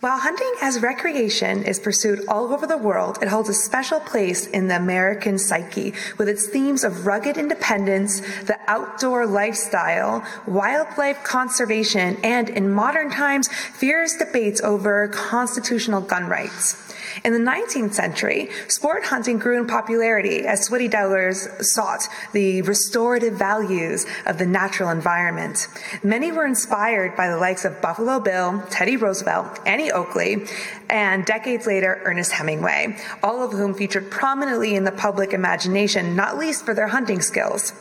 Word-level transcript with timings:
While 0.00 0.18
hunting 0.18 0.52
as 0.62 0.80
recreation 0.80 1.64
is 1.64 1.80
pursued 1.80 2.24
all 2.28 2.52
over 2.52 2.68
the 2.68 2.78
world, 2.78 3.18
it 3.20 3.26
holds 3.26 3.48
a 3.48 3.54
special 3.54 3.98
place 3.98 4.46
in 4.46 4.68
the 4.68 4.76
American 4.76 5.40
psyche 5.40 5.92
with 6.16 6.28
its 6.28 6.46
themes 6.46 6.84
of 6.84 7.04
rugged 7.04 7.36
independence, 7.36 8.20
the 8.44 8.60
outdoor 8.68 9.26
lifestyle, 9.26 10.24
wildlife 10.46 11.24
conservation, 11.24 12.16
and 12.22 12.48
in 12.48 12.70
modern 12.70 13.10
times, 13.10 13.48
fierce 13.48 14.16
debates 14.16 14.60
over 14.60 15.08
constitutional 15.08 16.00
gun 16.00 16.28
rights. 16.28 16.76
In 17.24 17.32
the 17.32 17.50
19th 17.50 17.94
century, 17.94 18.48
sport 18.68 19.04
hunting 19.04 19.38
grew 19.38 19.58
in 19.58 19.66
popularity 19.66 20.46
as 20.46 20.64
sweaty 20.64 20.88
dwellers 20.88 21.48
sought 21.60 22.08
the 22.32 22.62
restorative 22.62 23.34
values 23.34 24.06
of 24.26 24.38
the 24.38 24.46
natural 24.46 24.90
environment. 24.90 25.68
Many 26.02 26.32
were 26.32 26.46
inspired 26.46 27.16
by 27.16 27.28
the 27.28 27.36
likes 27.36 27.64
of 27.64 27.80
Buffalo 27.80 28.20
Bill, 28.20 28.62
Teddy 28.70 28.96
Roosevelt, 28.96 29.60
Annie 29.66 29.92
Oakley, 29.92 30.46
and 30.90 31.24
decades 31.24 31.66
later, 31.66 32.00
Ernest 32.04 32.32
Hemingway, 32.32 32.96
all 33.22 33.42
of 33.42 33.52
whom 33.52 33.74
featured 33.74 34.10
prominently 34.10 34.74
in 34.74 34.84
the 34.84 34.92
public 34.92 35.32
imagination, 35.32 36.16
not 36.16 36.38
least 36.38 36.64
for 36.64 36.74
their 36.74 36.88
hunting 36.88 37.20
skills. 37.20 37.72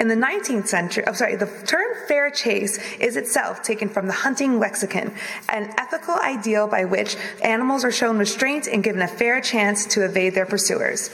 In 0.00 0.08
the 0.08 0.14
19th 0.16 0.66
century, 0.66 1.06
I'm 1.06 1.14
sorry, 1.14 1.36
the 1.36 1.46
term 1.66 1.86
fair 2.08 2.28
chase 2.30 2.78
is 2.98 3.16
itself 3.16 3.62
taken 3.62 3.88
from 3.88 4.06
the 4.06 4.12
hunting 4.12 4.58
lexicon, 4.58 5.14
an 5.48 5.72
ethical 5.78 6.16
ideal 6.16 6.66
by 6.66 6.84
which 6.84 7.16
animals 7.42 7.84
are 7.84 7.92
shown 7.92 8.18
restraint 8.18 8.66
and 8.66 8.82
given 8.82 9.02
a 9.02 9.08
fair 9.08 9.40
chance 9.40 9.86
to 9.86 10.04
evade 10.04 10.34
their 10.34 10.46
pursuers. 10.46 11.10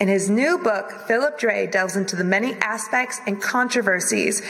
In 0.00 0.08
his 0.08 0.30
new 0.30 0.58
book, 0.58 0.90
Philip 1.06 1.38
Dray 1.38 1.66
delves 1.66 1.96
into 1.96 2.16
the 2.16 2.24
many 2.24 2.54
aspects 2.54 3.20
and 3.26 3.40
controversies 3.40 4.42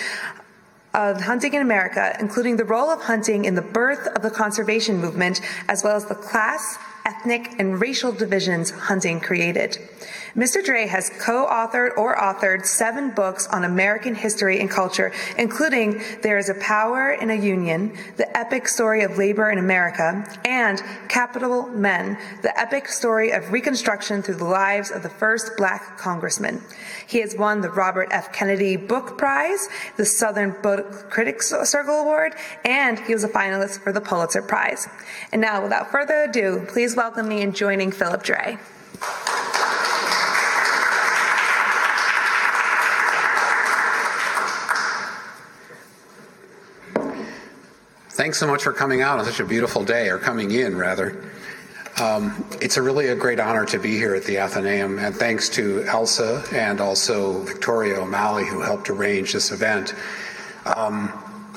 of 0.95 1.20
hunting 1.20 1.55
in 1.55 1.61
America, 1.61 2.16
including 2.20 2.56
the 2.56 2.64
role 2.64 2.88
of 2.88 3.02
hunting 3.02 3.45
in 3.45 3.56
the 3.56 3.62
birth 3.62 4.06
of 4.06 4.22
the 4.22 4.30
conservation 4.30 5.00
movement, 5.00 5.41
as 5.69 5.83
well 5.83 5.97
as 5.97 6.06
the 6.06 6.14
class, 6.14 6.78
ethnic, 7.05 7.59
and 7.59 7.80
racial 7.80 8.12
divisions 8.12 8.70
hunting 8.70 9.20
created. 9.20 9.77
Mr. 10.37 10.65
Dray 10.65 10.89
has 10.89 11.11
co 11.21 11.47
authored 11.47 11.97
or 11.97 12.17
authored 12.17 12.67
seven 12.67 13.11
books 13.11 13.47
on 13.47 13.63
American 13.63 14.17
history 14.17 14.59
and 14.59 14.69
culture, 14.69 15.13
including 15.39 16.03
There 16.23 16.39
is 16.39 16.49
a 16.49 16.55
Power 16.55 17.13
in 17.13 17.31
a 17.31 17.37
Union, 17.37 17.97
The 18.17 18.37
Epic 18.37 18.67
Story 18.67 19.05
of 19.05 19.17
Labor 19.17 19.51
in 19.51 19.59
America, 19.59 20.27
and 20.45 20.83
Capital 21.09 21.69
Men, 21.69 22.19
The 22.43 22.59
Epic 22.59 22.89
Story 22.89 23.31
of 23.31 23.53
Reconstruction 23.53 24.23
Through 24.23 24.37
the 24.37 24.45
Lives 24.45 24.91
of 24.91 25.05
the 25.05 25.09
First 25.09 25.53
Black 25.57 25.99
Congressman. 25.99 26.61
He 27.07 27.21
has 27.21 27.37
won 27.37 27.61
the 27.61 27.71
Robert 27.71 28.09
F. 28.11 28.33
Kennedy 28.33 28.77
Book 28.77 29.17
Prize, 29.17 29.69
the 29.97 30.05
Southern 30.05 30.61
Book 30.62 31.11
Critics 31.11 31.55
Circle 31.62 32.01
Award, 32.01 32.35
and 32.65 32.99
he 32.99 33.15
was 33.15 33.23
a 33.23 33.29
finalist 33.29 33.85
for 33.85 33.93
the 33.93 34.01
Pulitzer 34.01 34.43
Prize. 34.43 34.89
And 35.31 35.41
now, 35.41 35.62
without 35.62 35.93
further 35.93 36.25
ado, 36.25 36.67
please 36.67 36.97
welcome 36.97 37.29
me 37.29 37.41
in 37.41 37.53
joining 37.53 37.93
Philip 37.93 38.25
Dray. 38.25 38.59
Thanks 48.15 48.39
so 48.39 48.47
much 48.47 48.62
for 48.62 48.73
coming 48.73 49.03
out 49.03 49.19
on 49.19 49.25
such 49.25 49.41
a 49.41 49.45
beautiful 49.45 49.83
day, 49.83 50.09
or 50.09 50.19
coming 50.19 50.53
in 50.53 50.79
rather. 50.79 51.20
Um, 52.01 52.48
it's 52.62 52.77
a 52.77 52.83
really 52.83 53.09
a 53.09 53.17
great 53.17 53.41
honor 53.41 53.65
to 53.67 53.79
be 53.81 53.97
here 53.97 54.15
at 54.15 54.23
the 54.23 54.39
Athenaeum, 54.39 55.01
and 55.01 55.12
thanks 55.12 55.48
to 55.48 55.83
Elsa 55.83 56.45
and 56.53 56.81
also 56.81 57.41
Victoria 57.43 57.97
O'Malley 58.01 58.47
who 58.47 58.61
helped 58.61 58.89
arrange 58.89 59.33
this 59.33 59.51
event. 59.51 59.95
Um, 60.65 61.09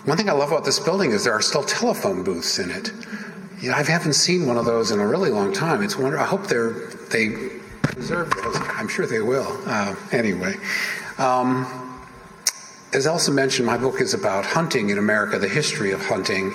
one 0.06 0.18
thing 0.18 0.32
I 0.32 0.32
love 0.32 0.52
about 0.52 0.66
this 0.66 0.80
building 0.80 1.12
is 1.12 1.24
there 1.24 1.34
are 1.34 1.44
still 1.44 1.62
telephone 1.62 2.24
booths 2.24 2.58
in 2.58 2.72
it. 2.72 2.92
I 3.62 3.84
haven't 3.84 4.14
seen 4.14 4.48
one 4.48 4.58
of 4.58 4.66
those 4.66 4.90
in 4.90 5.00
a 5.00 5.06
really 5.06 5.30
long 5.30 5.54
time. 5.54 5.84
It's 5.84 5.96
wonder. 5.96 6.18
I 6.18 6.26
hope 6.26 6.48
they're 6.48 6.72
they 7.12 7.52
preserve 7.84 8.32
those. 8.32 8.56
I'm 8.58 8.88
sure 8.88 9.06
they 9.06 9.20
will. 9.20 9.62
Uh, 9.68 9.96
anyway. 10.12 10.56
Um, 11.20 11.87
as 12.98 13.06
Elsa 13.06 13.32
mentioned, 13.32 13.68
my 13.68 13.78
book 13.78 14.02
is 14.02 14.16
about 14.16 14.44
hunting 14.44 14.90
in 14.90 14.98
America, 14.98 15.38
the 15.38 15.48
history 15.48 15.92
of 15.92 16.04
hunting. 16.04 16.52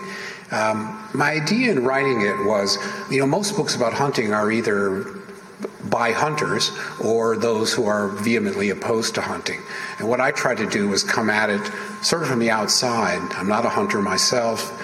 Um, 0.51 1.09
my 1.15 1.31
idea 1.31 1.71
in 1.71 1.85
writing 1.85 2.23
it 2.23 2.37
was, 2.45 2.79
you 3.09 3.21
know, 3.21 3.27
most 3.27 3.57
books 3.57 3.77
about 3.77 3.93
hunting 3.93 4.35
are 4.35 4.51
either 4.51 5.05
by 5.85 6.11
hunters 6.11 6.73
or 7.01 7.37
those 7.37 7.73
who 7.73 7.87
are 7.87 8.09
vehemently 8.09 8.71
opposed 8.71 9.15
to 9.15 9.21
hunting. 9.21 9.61
And 10.01 10.09
what 10.09 10.21
I 10.21 10.33
tried 10.33 10.57
to 10.57 10.69
do 10.69 10.89
was 10.89 11.05
come 11.05 11.31
at 11.31 11.49
it 11.49 11.65
sort 12.03 12.23
of 12.23 12.29
from 12.29 12.41
the 12.41 12.51
outside. 12.51 13.21
I'm 13.35 13.49
not 13.49 13.65
a 13.65 13.69
hunter 13.69 14.03
myself. 14.03 14.83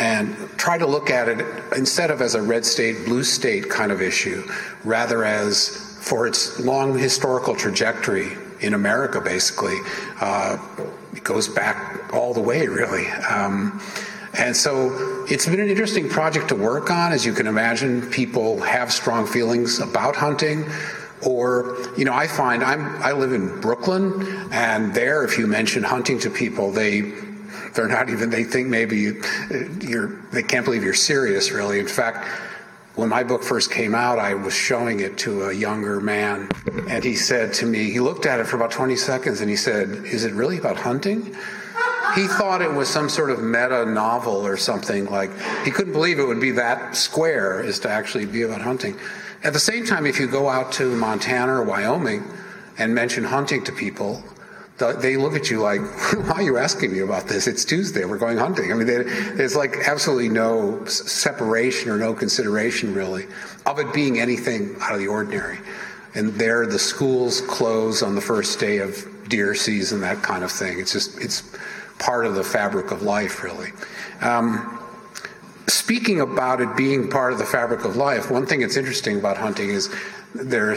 And 0.00 0.36
try 0.58 0.76
to 0.76 0.86
look 0.86 1.08
at 1.08 1.28
it 1.28 1.46
instead 1.76 2.10
of 2.10 2.20
as 2.20 2.34
a 2.34 2.42
red 2.42 2.66
state, 2.66 3.04
blue 3.04 3.22
state 3.22 3.70
kind 3.70 3.92
of 3.92 4.02
issue, 4.02 4.42
rather 4.82 5.24
as 5.24 5.68
for 6.00 6.26
its 6.26 6.58
long 6.58 6.98
historical 6.98 7.54
trajectory 7.54 8.36
in 8.60 8.74
America, 8.74 9.20
basically. 9.20 9.76
Uh, 10.20 10.58
it 11.14 11.24
goes 11.24 11.48
back 11.48 12.12
all 12.12 12.34
the 12.34 12.40
way, 12.40 12.66
really. 12.66 13.06
Um, 13.08 13.80
and 14.38 14.54
so 14.54 15.24
it's 15.28 15.46
been 15.46 15.60
an 15.60 15.68
interesting 15.68 16.08
project 16.08 16.48
to 16.48 16.54
work 16.54 16.90
on. 16.90 17.12
As 17.12 17.24
you 17.24 17.32
can 17.32 17.46
imagine, 17.46 18.02
people 18.10 18.60
have 18.60 18.92
strong 18.92 19.26
feelings 19.26 19.80
about 19.80 20.16
hunting. 20.16 20.66
Or, 21.24 21.78
you 21.96 22.04
know, 22.04 22.12
I 22.12 22.26
find 22.26 22.62
I'm, 22.62 23.02
I 23.02 23.12
live 23.12 23.32
in 23.32 23.60
Brooklyn, 23.60 24.48
and 24.52 24.92
there, 24.92 25.24
if 25.24 25.38
you 25.38 25.46
mention 25.46 25.82
hunting 25.82 26.18
to 26.20 26.30
people, 26.30 26.70
they 26.70 27.12
they're 27.76 27.88
not 27.88 28.08
even 28.10 28.30
they 28.30 28.42
think 28.42 28.68
maybe 28.68 29.12
you're 29.80 30.20
they 30.32 30.42
can't 30.42 30.64
believe 30.64 30.82
you're 30.82 30.94
serious 30.94 31.50
really 31.50 31.78
in 31.78 31.86
fact 31.86 32.26
when 32.96 33.10
my 33.10 33.22
book 33.22 33.42
first 33.42 33.70
came 33.70 33.94
out, 33.94 34.18
I 34.18 34.34
was 34.34 34.54
showing 34.54 35.00
it 35.00 35.18
to 35.18 35.44
a 35.44 35.52
younger 35.52 36.00
man, 36.00 36.48
and 36.88 37.04
he 37.04 37.14
said 37.14 37.52
to 37.54 37.66
me, 37.66 37.90
he 37.90 38.00
looked 38.00 38.24
at 38.24 38.40
it 38.40 38.46
for 38.46 38.56
about 38.56 38.70
20 38.70 38.96
seconds 38.96 39.42
and 39.42 39.50
he 39.50 39.56
said, 39.56 39.90
Is 40.06 40.24
it 40.24 40.32
really 40.32 40.58
about 40.58 40.78
hunting? 40.78 41.36
He 42.14 42.26
thought 42.26 42.62
it 42.62 42.72
was 42.72 42.88
some 42.88 43.10
sort 43.10 43.30
of 43.30 43.42
meta 43.42 43.84
novel 43.84 44.46
or 44.46 44.56
something 44.56 45.04
like 45.06 45.30
he 45.64 45.70
couldn't 45.70 45.92
believe 45.92 46.18
it 46.18 46.26
would 46.26 46.40
be 46.40 46.52
that 46.52 46.96
square 46.96 47.62
as 47.62 47.78
to 47.80 47.90
actually 47.90 48.24
be 48.24 48.42
about 48.42 48.62
hunting. 48.62 48.98
At 49.44 49.52
the 49.52 49.60
same 49.60 49.84
time, 49.84 50.06
if 50.06 50.18
you 50.18 50.26
go 50.26 50.48
out 50.48 50.72
to 50.72 50.96
Montana 50.96 51.52
or 51.52 51.62
Wyoming 51.62 52.24
and 52.78 52.94
mention 52.94 53.24
hunting 53.24 53.62
to 53.64 53.72
people, 53.72 54.24
they 54.78 55.16
look 55.16 55.34
at 55.34 55.50
you 55.50 55.60
like, 55.60 55.80
why 56.28 56.32
are 56.32 56.42
you 56.42 56.58
asking 56.58 56.92
me 56.92 57.00
about 57.00 57.26
this? 57.26 57.46
It's 57.46 57.64
Tuesday. 57.64 58.04
We're 58.04 58.18
going 58.18 58.36
hunting. 58.36 58.72
I 58.72 58.74
mean, 58.74 58.86
they, 58.86 59.02
there's 59.02 59.56
like 59.56 59.76
absolutely 59.86 60.28
no 60.28 60.84
separation 60.84 61.90
or 61.90 61.96
no 61.96 62.14
consideration 62.14 62.94
really 62.94 63.26
of 63.64 63.78
it 63.78 63.92
being 63.92 64.20
anything 64.20 64.76
out 64.80 64.92
of 64.92 64.98
the 64.98 65.08
ordinary. 65.08 65.58
And 66.14 66.32
there, 66.34 66.66
the 66.66 66.78
schools 66.78 67.40
close 67.42 68.02
on 68.02 68.14
the 68.14 68.20
first 68.20 68.58
day 68.58 68.78
of 68.78 69.06
deer 69.28 69.54
season, 69.54 70.00
that 70.00 70.22
kind 70.22 70.44
of 70.44 70.52
thing. 70.52 70.78
It's 70.78 70.92
just, 70.92 71.18
it's 71.20 71.42
part 71.98 72.26
of 72.26 72.34
the 72.34 72.44
fabric 72.44 72.90
of 72.90 73.02
life, 73.02 73.42
really. 73.42 73.72
Um, 74.20 74.78
speaking 75.66 76.20
about 76.20 76.60
it 76.60 76.76
being 76.76 77.10
part 77.10 77.32
of 77.32 77.38
the 77.38 77.44
fabric 77.44 77.84
of 77.84 77.96
life, 77.96 78.30
one 78.30 78.46
thing 78.46 78.60
that's 78.60 78.76
interesting 78.76 79.18
about 79.18 79.36
hunting 79.36 79.70
is 79.70 79.94
there 80.34 80.74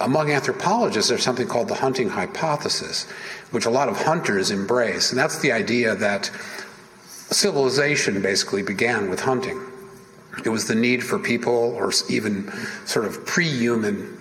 among 0.00 0.30
anthropologists, 0.30 1.08
there's 1.08 1.22
something 1.22 1.46
called 1.46 1.68
the 1.68 1.74
hunting 1.74 2.08
hypothesis, 2.08 3.04
which 3.50 3.66
a 3.66 3.70
lot 3.70 3.88
of 3.88 3.96
hunters 3.96 4.50
embrace. 4.50 5.10
And 5.10 5.18
that's 5.18 5.38
the 5.40 5.52
idea 5.52 5.94
that 5.94 6.30
civilization 7.30 8.20
basically 8.20 8.62
began 8.62 9.08
with 9.08 9.20
hunting. 9.20 9.60
It 10.44 10.48
was 10.48 10.66
the 10.66 10.74
need 10.74 11.02
for 11.02 11.18
people, 11.18 11.74
or 11.76 11.92
even 12.08 12.52
sort 12.86 13.06
of 13.06 13.24
pre 13.24 13.48
human 13.48 14.18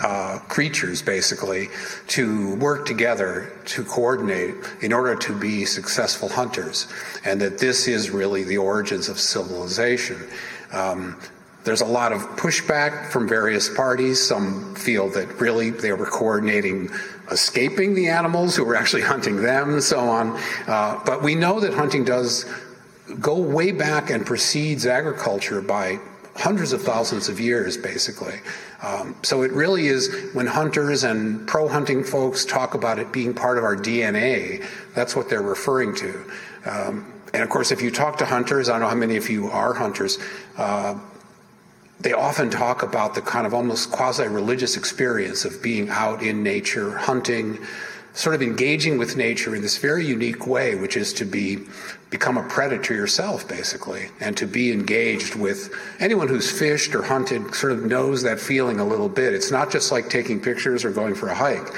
uh, 0.00 0.38
creatures, 0.48 1.02
basically, 1.02 1.68
to 2.06 2.54
work 2.56 2.86
together 2.86 3.52
to 3.66 3.84
coordinate 3.84 4.54
in 4.80 4.92
order 4.92 5.16
to 5.16 5.38
be 5.38 5.64
successful 5.64 6.28
hunters. 6.28 6.86
And 7.24 7.40
that 7.40 7.58
this 7.58 7.88
is 7.88 8.10
really 8.10 8.44
the 8.44 8.58
origins 8.58 9.08
of 9.08 9.18
civilization. 9.18 10.28
Um, 10.72 11.20
there's 11.64 11.80
a 11.80 11.86
lot 11.86 12.12
of 12.12 12.20
pushback 12.36 13.10
from 13.10 13.28
various 13.28 13.68
parties. 13.68 14.20
Some 14.20 14.74
feel 14.74 15.08
that 15.10 15.40
really 15.40 15.70
they 15.70 15.92
were 15.92 16.06
coordinating 16.06 16.90
escaping 17.30 17.94
the 17.94 18.08
animals 18.08 18.56
who 18.56 18.64
were 18.64 18.74
actually 18.74 19.02
hunting 19.02 19.36
them, 19.36 19.74
and 19.74 19.82
so 19.82 20.00
on. 20.00 20.38
Uh, 20.66 21.00
but 21.04 21.22
we 21.22 21.34
know 21.34 21.60
that 21.60 21.72
hunting 21.72 22.04
does 22.04 22.44
go 23.20 23.38
way 23.38 23.72
back 23.72 24.10
and 24.10 24.24
precedes 24.24 24.86
agriculture 24.86 25.60
by 25.60 25.98
hundreds 26.36 26.72
of 26.72 26.82
thousands 26.82 27.28
of 27.28 27.38
years, 27.40 27.76
basically. 27.76 28.40
Um, 28.82 29.14
so 29.22 29.42
it 29.42 29.52
really 29.52 29.88
is 29.88 30.30
when 30.32 30.46
hunters 30.46 31.04
and 31.04 31.46
pro 31.46 31.68
hunting 31.68 32.02
folks 32.02 32.44
talk 32.44 32.74
about 32.74 32.98
it 32.98 33.12
being 33.12 33.34
part 33.34 33.58
of 33.58 33.64
our 33.64 33.76
DNA, 33.76 34.64
that's 34.94 35.14
what 35.14 35.28
they're 35.28 35.42
referring 35.42 35.94
to. 35.96 36.24
Um, 36.64 37.12
and 37.34 37.42
of 37.42 37.48
course, 37.50 37.70
if 37.70 37.82
you 37.82 37.90
talk 37.90 38.18
to 38.18 38.26
hunters, 38.26 38.68
I 38.68 38.72
don't 38.72 38.80
know 38.80 38.88
how 38.88 38.94
many 38.94 39.16
of 39.16 39.28
you 39.28 39.48
are 39.50 39.74
hunters, 39.74 40.18
uh, 40.56 40.98
they 42.00 42.12
often 42.12 42.50
talk 42.50 42.82
about 42.82 43.14
the 43.14 43.22
kind 43.22 43.46
of 43.46 43.54
almost 43.54 43.90
quasi 43.90 44.26
religious 44.26 44.76
experience 44.76 45.44
of 45.44 45.62
being 45.62 45.88
out 45.90 46.22
in 46.22 46.42
nature, 46.42 46.96
hunting, 46.96 47.58
sort 48.14 48.34
of 48.34 48.42
engaging 48.42 48.98
with 48.98 49.16
nature 49.16 49.54
in 49.54 49.62
this 49.62 49.78
very 49.78 50.04
unique 50.04 50.46
way, 50.46 50.74
which 50.74 50.96
is 50.96 51.12
to 51.12 51.24
be 51.24 51.58
become 52.08 52.36
a 52.36 52.42
predator 52.48 52.92
yourself, 52.92 53.46
basically, 53.46 54.08
and 54.18 54.36
to 54.36 54.46
be 54.46 54.72
engaged 54.72 55.36
with 55.36 55.72
anyone 56.00 56.26
who's 56.26 56.50
fished 56.50 56.92
or 56.94 57.02
hunted 57.02 57.54
sort 57.54 57.72
of 57.72 57.84
knows 57.84 58.22
that 58.22 58.40
feeling 58.40 58.80
a 58.80 58.84
little 58.84 59.08
bit. 59.08 59.32
It's 59.32 59.52
not 59.52 59.70
just 59.70 59.92
like 59.92 60.10
taking 60.10 60.40
pictures 60.40 60.84
or 60.84 60.90
going 60.90 61.14
for 61.14 61.28
a 61.28 61.34
hike. 61.34 61.68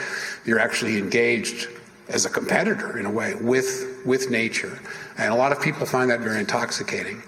You're 0.47 0.59
actually 0.59 0.97
engaged 0.97 1.69
as 2.09 2.25
a 2.25 2.31
competitor 2.31 2.99
in 2.99 3.07
a 3.07 3.11
way 3.11 3.35
with 3.35 3.89
with 4.07 4.31
nature, 4.31 4.79
and 5.19 5.33
a 5.33 5.37
lot 5.37 5.53
of 5.53 5.61
people 5.61 5.85
find 5.85 6.11
that 6.11 6.21
very 6.21 6.41
intoxicating. 6.41 7.23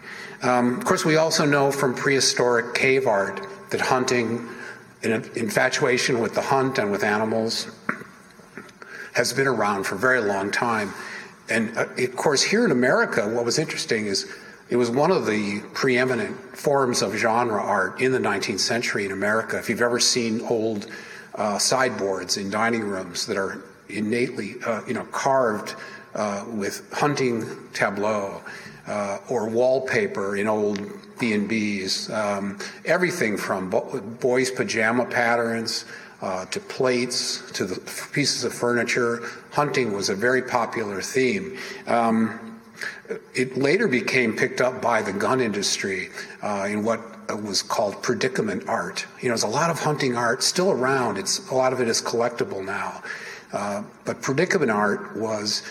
Um, 0.45 0.77
of 0.77 0.85
course, 0.85 1.07
we 1.07 1.17
also 1.17 1.47
know 1.47 1.73
from 1.73 1.95
prehistoric 1.95 2.75
cave 2.75 3.07
art 3.07 3.41
that 3.71 3.81
hunting, 3.81 4.47
an 5.03 5.25
infatuation 5.37 6.21
with 6.21 6.35
the 6.35 6.43
hunt 6.43 6.77
and 6.77 6.93
with 6.93 7.03
animals, 7.03 7.67
has 9.15 9.33
been 9.33 9.47
around 9.47 9.85
for 9.85 9.95
a 9.95 9.99
very 9.99 10.21
long 10.21 10.51
time. 10.51 10.93
And 11.49 11.75
uh, 11.79 11.87
of 11.97 12.15
course, 12.17 12.43
here 12.43 12.63
in 12.63 12.73
America, 12.73 13.27
what 13.27 13.47
was 13.47 13.59
interesting 13.59 14.05
is 14.05 14.31
it 14.69 14.77
was 14.77 14.91
one 14.91 15.11
of 15.11 15.25
the 15.25 15.63
preeminent 15.73 16.37
forms 16.59 17.01
of 17.01 17.15
genre 17.15 17.63
art 17.63 18.03
in 18.03 18.13
the 18.13 18.19
19th 18.19 18.61
century 18.61 19.07
in 19.07 19.13
America. 19.13 19.59
If 19.59 19.71
you've 19.71 19.81
ever 19.81 19.99
seen 19.99 20.43
old 20.43 20.89
uh, 21.37 21.57
sideboards 21.57 22.37
in 22.37 22.51
dining 22.51 22.83
rooms 22.83 23.25
that 23.27 23.39
are 23.39 23.65
innately, 23.89 24.57
uh, 24.67 24.83
you 24.87 24.93
know, 24.93 25.05
carved 25.07 25.75
uh, 26.15 26.45
with 26.49 26.93
hunting 26.93 27.47
tableau 27.73 28.43
uh, 28.87 29.19
or 29.29 29.49
wallpaper 29.49 30.37
in 30.37 30.47
old 30.47 30.79
B&Bs, 31.19 32.13
um, 32.13 32.59
everything 32.85 33.37
from 33.37 33.71
bo- 33.71 34.01
boys' 34.21 34.51
pajama 34.51 35.05
patterns 35.07 35.85
uh, 36.23 36.45
to 36.47 36.61
plates, 36.61 37.51
to 37.53 37.67
the 37.67 37.81
pieces 38.13 38.45
of 38.45 38.53
furniture. 38.53 39.23
Hunting 39.53 39.93
was 39.93 40.09
a 40.09 40.15
very 40.15 40.43
popular 40.43 41.01
theme. 41.01 41.59
Um, 41.87 42.61
it 43.35 43.57
later 43.57 43.89
became 43.89 44.35
picked 44.37 44.61
up 44.61 44.81
by 44.81 45.03
the 45.03 45.13
gun 45.13 45.41
industry 45.41 46.11
uh, 46.43 46.67
in 46.69 46.83
what 46.83 47.01
was 47.43 47.63
called 47.63 48.03
predicament 48.03 48.69
art. 48.69 49.07
You 49.21 49.29
know, 49.29 49.33
there's 49.33 49.43
a 49.43 49.49
lot 49.49 49.71
of 49.71 49.79
hunting 49.79 50.17
art 50.17 50.43
still 50.43 50.71
around. 50.71 51.19
It's 51.19 51.49
a 51.51 51.55
lot 51.55 51.73
of 51.73 51.81
it 51.81 51.89
is 51.89 52.03
collectible 52.03 52.65
now, 52.65 53.03
uh, 53.53 53.83
but 54.05 54.21
predicament 54.23 54.71
art 54.71 55.17
was 55.17 55.63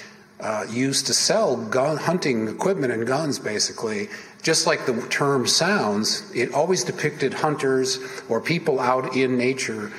uh, 0.44 0.66
used 0.70 1.08
to 1.08 1.14
sell 1.14 1.56
gun 1.56 1.96
hunting 1.96 2.50
equipment 2.50 2.92
and 2.92 3.08
guns, 3.08 3.40
basically. 3.40 4.10
Just 4.42 4.68
like 4.68 4.86
the 4.86 5.02
term 5.10 5.48
sounds, 5.48 6.30
it 6.36 6.54
always 6.54 6.84
depicted 6.84 7.34
hunters 7.34 8.00
or 8.28 8.42
people 8.42 8.80
out 8.80 9.16
in 9.16 9.38
nature 9.38 9.92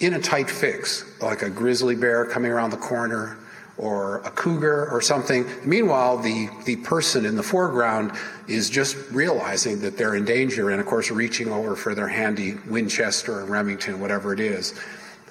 in 0.00 0.14
a 0.14 0.20
tight 0.20 0.50
fix, 0.50 1.04
like 1.22 1.40
a 1.42 1.48
grizzly 1.48 1.96
bear 1.96 2.26
coming 2.26 2.50
around 2.50 2.70
the 2.70 2.76
corner 2.76 3.38
or 3.78 4.18
a 4.18 4.30
cougar 4.30 4.90
or 4.90 5.00
something. 5.00 5.46
Meanwhile, 5.64 6.18
the, 6.18 6.50
the 6.66 6.76
person 6.76 7.24
in 7.24 7.34
the 7.34 7.42
foreground 7.42 8.12
is 8.46 8.68
just 8.68 8.96
realizing 9.10 9.80
that 9.80 9.96
they're 9.96 10.14
in 10.14 10.26
danger 10.26 10.68
and, 10.68 10.78
of 10.78 10.86
course, 10.86 11.10
reaching 11.10 11.48
over 11.48 11.74
for 11.74 11.94
their 11.94 12.08
handy 12.08 12.58
Winchester 12.68 13.40
or 13.40 13.44
Remington, 13.46 13.98
whatever 13.98 14.34
it 14.34 14.40
is. 14.40 14.74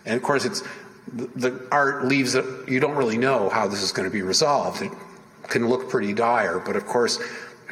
And 0.06 0.16
of 0.16 0.24
course, 0.24 0.46
it's 0.46 0.64
the 1.14 1.68
art 1.72 2.06
leaves 2.06 2.36
it, 2.36 2.46
you 2.68 2.80
don't 2.80 2.96
really 2.96 3.18
know 3.18 3.50
how 3.50 3.68
this 3.68 3.82
is 3.82 3.92
going 3.92 4.08
to 4.08 4.14
be 4.14 4.22
resolved. 4.22 4.82
It 4.82 4.92
can 5.44 5.68
look 5.68 5.90
pretty 5.90 6.14
dire, 6.14 6.60
but 6.60 6.76
of 6.76 6.86
course, 6.86 7.20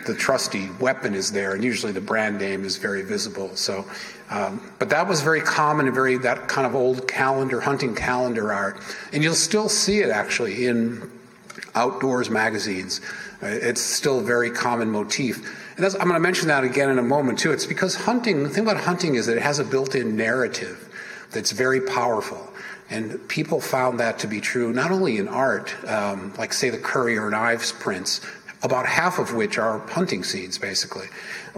the 0.06 0.16
trusty 0.16 0.70
weapon 0.80 1.14
is 1.14 1.32
there, 1.32 1.54
and 1.54 1.64
usually 1.64 1.92
the 1.92 2.02
brand 2.02 2.40
name 2.40 2.64
is 2.64 2.78
very 2.78 3.02
visible. 3.02 3.56
So, 3.56 3.86
um, 4.30 4.74
but 4.80 4.90
that 4.90 5.08
was 5.08 5.22
very 5.22 5.42
common 5.42 5.86
and 5.86 5.96
very 5.96 6.18
that 6.20 6.48
kind 6.48 6.66
of 6.66 6.76
old 6.76 7.08
calendar 7.08 7.60
hunting 7.60 7.94
calendar 7.94 8.54
art, 8.54 8.80
and 9.12 9.24
you'll 9.24 9.36
still 9.36 9.70
see 9.70 10.00
it 10.00 10.10
actually 10.10 10.66
in 10.66 11.12
outdoors 11.76 12.30
magazines. 12.30 13.02
Uh, 13.42 13.48
it's 13.48 13.82
still 13.82 14.20
a 14.20 14.24
very 14.24 14.50
common 14.50 14.90
motif. 14.90 15.38
And 15.78 15.86
I'm 15.86 15.92
going 15.92 16.14
to 16.14 16.20
mention 16.20 16.48
that 16.48 16.64
again 16.64 16.90
in 16.90 16.98
a 16.98 17.04
moment 17.04 17.38
too. 17.38 17.52
It's 17.52 17.68
because 17.68 17.96
hunting. 17.96 18.42
The 18.42 18.50
thing 18.50 18.64
about 18.64 18.78
hunting 18.78 19.16
is 19.16 19.28
that 19.28 19.38
it 19.38 19.44
has 19.44 19.60
a 19.60 19.64
built-in 19.64 20.16
narrative 20.16 20.90
that's 21.32 21.52
very 21.52 21.82
powerful. 21.82 22.52
And 22.90 23.28
people 23.28 23.60
found 23.60 24.00
that 24.00 24.20
to 24.20 24.28
be 24.28 24.40
true 24.40 24.72
not 24.72 24.92
only 24.92 25.18
in 25.18 25.28
art, 25.28 25.76
um, 25.88 26.34
like, 26.38 26.54
say, 26.54 26.70
the 26.70 26.78
Currier 26.78 27.28
and 27.28 27.36
Ives 27.36 27.74
prints, 27.74 28.22
about 28.64 28.86
half 28.86 29.20
of 29.20 29.34
which 29.34 29.58
are 29.58 29.80
hunting 29.90 30.24
scenes, 30.24 30.58
basically, 30.58 31.08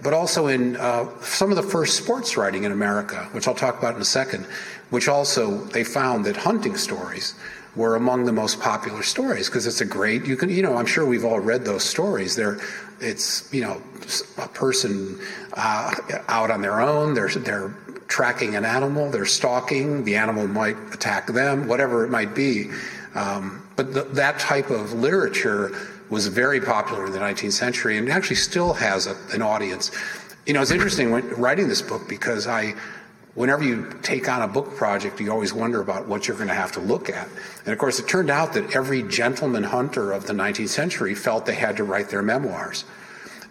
but 0.04 0.14
also 0.14 0.48
in 0.48 0.76
uh, 0.76 1.08
some 1.22 1.50
of 1.50 1.56
the 1.56 1.64
first 1.64 1.98
sports 1.98 2.36
writing 2.36 2.64
in 2.64 2.72
America, 2.72 3.30
which 3.32 3.48
I'll 3.48 3.56
talk 3.56 3.78
about 3.80 3.96
in 3.96 4.02
a 4.02 4.06
second, 4.06 4.46
which 4.90 5.08
also 5.08 5.64
they 5.66 5.84
found 5.84 6.26
that 6.26 6.36
hunting 6.36 6.76
stories 6.76 7.36
were 7.76 7.96
among 7.96 8.26
the 8.26 8.32
most 8.32 8.60
popular 8.60 9.04
stories 9.04 9.48
because 9.48 9.68
it's 9.68 9.82
a 9.82 9.86
great 9.86 10.26
you 10.26 10.36
can 10.36 10.50
you 10.50 10.62
know 10.62 10.76
i'm 10.76 10.88
sure 10.88 11.06
we've 11.06 11.24
all 11.24 11.40
read 11.40 11.64
those 11.64 11.84
stories. 11.84 12.36
They're 12.36 12.60
it's 13.00 13.52
you 13.54 13.62
know 13.62 13.82
a 14.38 14.48
person 14.48 15.20
uh, 15.54 15.94
out 16.28 16.52
on 16.52 16.62
their 16.62 16.82
own 16.82 17.14
they're 17.14 17.30
they're 17.30 17.74
tracking 18.10 18.56
an 18.56 18.66
animal 18.66 19.10
they're 19.10 19.26
stalking 19.26 20.04
the 20.04 20.16
animal 20.16 20.46
might 20.48 20.76
attack 20.92 21.28
them 21.28 21.68
whatever 21.68 22.04
it 22.04 22.10
might 22.10 22.36
be 22.36 22.70
um, 23.16 23.66
but 23.76 23.94
the, 23.94 24.04
that 24.04 24.40
type 24.40 24.70
of 24.70 24.94
literature 24.94 25.72
was 26.10 26.28
very 26.28 26.60
popular 26.60 27.06
in 27.06 27.12
the 27.12 27.20
19th 27.20 27.54
century 27.54 27.98
and 27.98 28.10
actually 28.10 28.36
still 28.36 28.74
has 28.74 29.08
a, 29.08 29.16
an 29.34 29.42
audience. 29.42 29.92
You 30.46 30.54
know, 30.54 30.62
it's 30.62 30.72
interesting 30.72 31.12
when, 31.12 31.28
writing 31.30 31.68
this 31.68 31.82
book 31.82 32.08
because 32.10 32.48
I, 32.48 32.74
whenever 33.36 33.64
you 33.64 33.94
take 34.02 34.28
on 34.28 34.42
a 34.42 34.48
book 34.48 34.76
project, 34.76 35.20
you 35.20 35.32
always 35.32 35.54
wonder 35.54 35.82
about 35.82 36.08
what 36.08 36.28
you're 36.28 36.38
going 36.38 36.50
to 36.50 36.56
have 36.56 36.72
to 36.74 36.80
look 36.80 37.10
at. 37.10 37.28
And 37.66 37.74
of 37.74 37.78
course, 37.78 38.00
it 38.00 38.08
turned 38.08 38.30
out 38.30 38.54
that 38.54 38.76
every 38.76 39.04
gentleman 39.04 39.64
hunter 39.64 40.12
of 40.12 40.26
the 40.26 40.34
19th 40.34 40.70
century 40.70 41.14
felt 41.14 41.46
they 41.46 41.56
had 41.56 41.78
to 41.78 41.84
write 41.84 42.10
their 42.10 42.24
memoirs. 42.24 42.86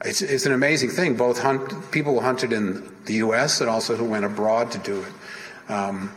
It's, 0.04 0.22
it's 0.22 0.46
an 0.46 0.52
amazing 0.52 0.90
thing. 0.90 1.16
Both 1.16 1.40
hunt, 1.40 1.90
people 1.90 2.14
who 2.14 2.20
hunted 2.20 2.52
in 2.52 2.88
the 3.06 3.14
U.S. 3.14 3.60
and 3.60 3.68
also 3.68 3.96
who 3.96 4.04
went 4.04 4.24
abroad 4.24 4.70
to 4.72 4.78
do 4.78 5.02
it. 5.02 5.72
Um, 5.72 6.12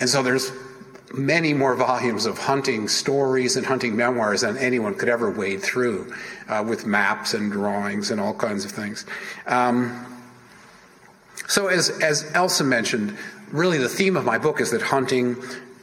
and 0.00 0.08
so 0.08 0.22
there's 0.22 0.52
many 1.12 1.54
more 1.54 1.74
volumes 1.74 2.26
of 2.26 2.38
hunting 2.38 2.88
stories 2.88 3.56
and 3.56 3.64
hunting 3.64 3.96
memoirs 3.96 4.42
than 4.42 4.56
anyone 4.58 4.94
could 4.94 5.08
ever 5.08 5.30
wade 5.30 5.62
through, 5.62 6.12
uh, 6.48 6.64
with 6.66 6.86
maps 6.86 7.34
and 7.34 7.52
drawings 7.52 8.10
and 8.10 8.20
all 8.20 8.34
kinds 8.34 8.64
of 8.64 8.70
things. 8.70 9.06
Um, 9.46 10.06
so, 11.46 11.68
as, 11.68 11.90
as 12.00 12.30
Elsa 12.34 12.64
mentioned, 12.64 13.16
really 13.50 13.78
the 13.78 13.88
theme 13.88 14.16
of 14.16 14.24
my 14.24 14.38
book 14.38 14.60
is 14.60 14.70
that 14.70 14.82
hunting, 14.82 15.36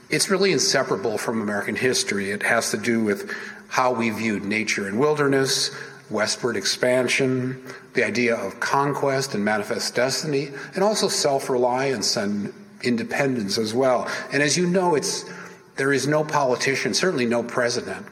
it's 0.09 0.29
really 0.29 0.51
inseparable 0.51 1.17
from 1.17 1.41
American 1.41 1.75
history. 1.75 2.31
It 2.31 2.43
has 2.43 2.71
to 2.71 2.77
do 2.77 3.03
with 3.03 3.33
how 3.69 3.93
we 3.93 4.09
viewed 4.09 4.43
nature 4.43 4.87
and 4.87 4.99
wilderness, 4.99 5.71
westward 6.11 6.57
expansion, 6.57 7.63
the 7.93 8.03
idea 8.03 8.35
of 8.35 8.59
conquest 8.59 9.33
and 9.33 9.43
manifest 9.43 9.95
destiny, 9.95 10.49
and 10.75 10.83
also 10.83 11.07
self 11.07 11.49
reliance 11.49 12.17
and 12.17 12.53
independence 12.83 13.57
as 13.57 13.73
well. 13.73 14.09
And 14.31 14.43
as 14.43 14.57
you 14.57 14.67
know, 14.67 14.95
it's 14.95 15.29
there 15.75 15.93
is 15.93 16.07
no 16.07 16.23
politician, 16.23 16.93
certainly 16.93 17.25
no 17.25 17.43
president, 17.43 18.05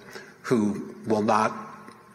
who 0.44 0.96
will 1.06 1.22
not 1.22 1.53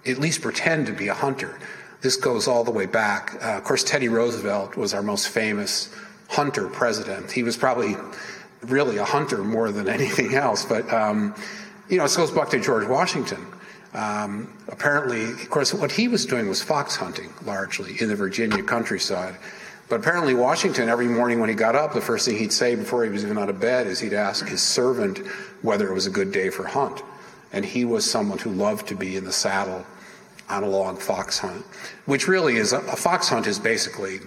at 0.06 0.18
least 0.18 0.42
pretend 0.42 0.86
to 0.86 0.92
be 0.92 1.08
a 1.08 1.14
hunter. 1.14 1.58
This 2.00 2.16
goes 2.16 2.48
all 2.48 2.64
the 2.64 2.70
way 2.70 2.86
back. 2.86 3.36
Uh, 3.42 3.56
of 3.56 3.64
course, 3.64 3.82
Teddy 3.82 4.08
Roosevelt 4.08 4.76
was 4.76 4.92
our 4.92 5.02
most 5.02 5.28
famous 5.28 5.94
hunter 6.28 6.68
president. 6.68 7.30
He 7.30 7.42
was 7.42 7.56
probably 7.56 7.96
really 8.62 8.96
a 8.96 9.04
hunter 9.04 9.44
more 9.44 9.70
than 9.70 9.88
anything 9.88 10.34
else. 10.34 10.64
But 10.64 10.90
um, 10.92 11.34
you 11.88 11.98
know, 11.98 12.04
it 12.04 12.14
goes 12.16 12.30
back 12.30 12.50
to 12.50 12.60
George 12.60 12.86
Washington. 12.86 13.46
Um, 13.94 14.52
apparently, 14.68 15.24
of 15.24 15.48
course, 15.50 15.72
what 15.72 15.92
he 15.92 16.08
was 16.08 16.26
doing 16.26 16.48
was 16.48 16.60
fox 16.60 16.96
hunting 16.96 17.32
largely 17.44 17.96
in 18.00 18.08
the 18.08 18.16
Virginia 18.16 18.62
countryside. 18.62 19.36
But 19.88 20.00
apparently, 20.00 20.34
Washington, 20.34 20.88
every 20.88 21.06
morning 21.06 21.38
when 21.38 21.48
he 21.48 21.54
got 21.54 21.76
up, 21.76 21.94
the 21.94 22.00
first 22.00 22.26
thing 22.26 22.36
he'd 22.36 22.52
say 22.52 22.74
before 22.74 23.04
he 23.04 23.10
was 23.10 23.24
even 23.24 23.38
out 23.38 23.48
of 23.48 23.60
bed 23.60 23.86
is 23.86 24.00
he'd 24.00 24.14
ask 24.14 24.46
his 24.46 24.62
servant 24.62 25.18
whether 25.62 25.88
it 25.88 25.94
was 25.94 26.06
a 26.06 26.10
good 26.10 26.32
day 26.32 26.50
for 26.50 26.66
hunt. 26.66 27.02
And 27.52 27.64
he 27.64 27.84
was 27.84 28.08
someone 28.10 28.38
who 28.38 28.50
loved 28.50 28.88
to 28.88 28.96
be 28.96 29.16
in 29.16 29.24
the 29.24 29.32
saddle 29.32 29.86
on 30.48 30.64
a 30.64 30.68
long 30.68 30.96
fox 30.96 31.38
hunt, 31.38 31.64
which 32.06 32.26
really 32.26 32.56
is 32.56 32.72
a, 32.72 32.78
a 32.78 32.96
fox 32.96 33.28
hunt 33.28 33.46
is 33.46 33.58
basically 33.58 34.18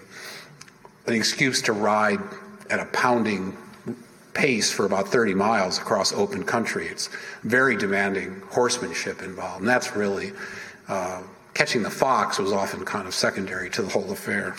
an 1.07 1.13
excuse 1.13 1.62
to 1.63 1.74
ride 1.74 2.19
at 2.69 2.79
a 2.79 2.86
pounding 2.86 3.57
pace 4.38 4.72
for 4.72 4.86
about 4.86 5.08
30 5.08 5.34
miles 5.34 5.79
across 5.79 6.13
open 6.13 6.44
country. 6.44 6.88
It's 6.88 7.10
very 7.41 7.75
demanding 7.75 8.39
horsemanship 8.51 9.24
involved. 9.24 9.62
And 9.62 9.67
that's 9.67 9.96
really, 9.96 10.32
uh, 10.88 11.24
catching 11.56 11.82
the 11.82 11.89
fox 11.89 12.38
was 12.38 12.53
often 12.53 12.86
kind 12.86 13.08
of 13.08 13.15
secondary 13.15 13.70
to 13.72 13.82
the 13.82 13.89
whole 13.89 14.12
affair. 14.12 14.56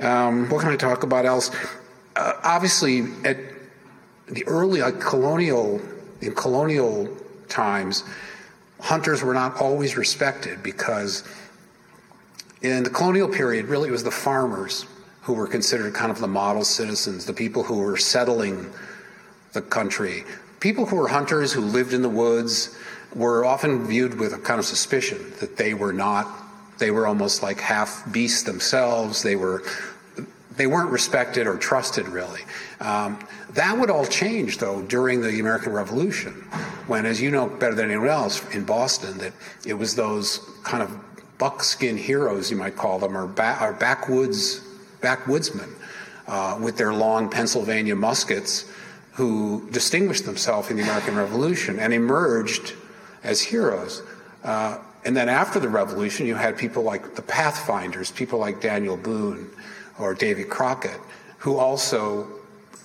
Um, 0.00 0.50
what 0.50 0.60
can 0.60 0.70
I 0.70 0.76
talk 0.76 1.02
about 1.02 1.24
else? 1.24 1.50
Uh, 2.14 2.34
obviously, 2.42 3.06
at 3.24 3.38
the 4.26 4.46
early 4.46 4.82
uh, 4.82 4.90
colonial 4.92 5.80
in 6.20 6.34
colonial 6.34 7.08
times, 7.48 8.04
hunters 8.80 9.22
were 9.22 9.34
not 9.34 9.60
always 9.62 9.96
respected 9.96 10.62
because 10.62 11.24
in 12.60 12.82
the 12.82 12.90
colonial 12.90 13.28
period, 13.28 13.66
really, 13.66 13.88
it 13.88 13.92
was 13.92 14.04
the 14.04 14.10
farmers 14.10 14.84
who 15.24 15.32
were 15.32 15.46
considered 15.46 15.94
kind 15.94 16.10
of 16.10 16.20
the 16.20 16.28
model 16.28 16.64
citizens, 16.64 17.24
the 17.24 17.32
people 17.32 17.62
who 17.62 17.78
were 17.78 17.96
settling 17.96 18.70
the 19.54 19.62
country, 19.62 20.24
people 20.60 20.84
who 20.84 20.96
were 20.96 21.08
hunters 21.08 21.52
who 21.52 21.62
lived 21.62 21.94
in 21.94 22.02
the 22.02 22.08
woods 22.08 22.76
were 23.14 23.44
often 23.44 23.86
viewed 23.86 24.18
with 24.18 24.34
a 24.34 24.38
kind 24.38 24.58
of 24.58 24.66
suspicion 24.66 25.32
that 25.40 25.56
they 25.56 25.72
were 25.72 25.92
not, 25.92 26.28
they 26.78 26.90
were 26.90 27.06
almost 27.06 27.42
like 27.42 27.58
half 27.58 28.04
beasts 28.12 28.42
themselves. 28.42 29.22
They 29.22 29.36
were 29.36 29.62
they 30.56 30.68
weren't 30.68 30.90
respected 30.90 31.48
or 31.48 31.56
trusted 31.56 32.06
really. 32.06 32.42
Um, 32.80 33.18
that 33.54 33.76
would 33.76 33.90
all 33.90 34.06
change 34.06 34.58
though 34.58 34.82
during 34.82 35.20
the 35.20 35.40
American 35.40 35.72
Revolution, 35.72 36.32
when, 36.86 37.06
as 37.06 37.20
you 37.20 37.30
know 37.30 37.46
better 37.48 37.74
than 37.74 37.86
anyone 37.86 38.08
else 38.08 38.54
in 38.54 38.64
Boston, 38.64 39.18
that 39.18 39.32
it 39.64 39.74
was 39.74 39.96
those 39.96 40.38
kind 40.62 40.82
of 40.82 40.96
buckskin 41.38 41.96
heroes, 41.96 42.50
you 42.50 42.56
might 42.56 42.76
call 42.76 42.98
them, 42.98 43.16
or, 43.16 43.26
ba- 43.26 43.58
or 43.60 43.72
backwoods 43.72 44.60
backwoodsmen 45.04 45.70
uh, 46.26 46.58
with 46.60 46.76
their 46.76 46.92
long 46.92 47.28
Pennsylvania 47.30 47.94
muskets, 47.94 48.64
who 49.12 49.68
distinguished 49.70 50.24
themselves 50.24 50.70
in 50.70 50.76
the 50.76 50.82
American 50.82 51.14
Revolution 51.16 51.78
and 51.78 51.92
emerged 51.92 52.74
as 53.22 53.40
heroes. 53.40 54.02
Uh, 54.42 54.78
and 55.04 55.16
then 55.16 55.28
after 55.28 55.60
the 55.60 55.68
Revolution, 55.68 56.26
you 56.26 56.34
had 56.34 56.56
people 56.56 56.82
like 56.82 57.14
the 57.14 57.22
Pathfinders, 57.22 58.10
people 58.10 58.38
like 58.38 58.60
Daniel 58.60 58.96
Boone 58.96 59.50
or 59.98 60.14
Davy 60.14 60.44
Crockett, 60.44 61.00
who 61.38 61.56
also 61.56 62.26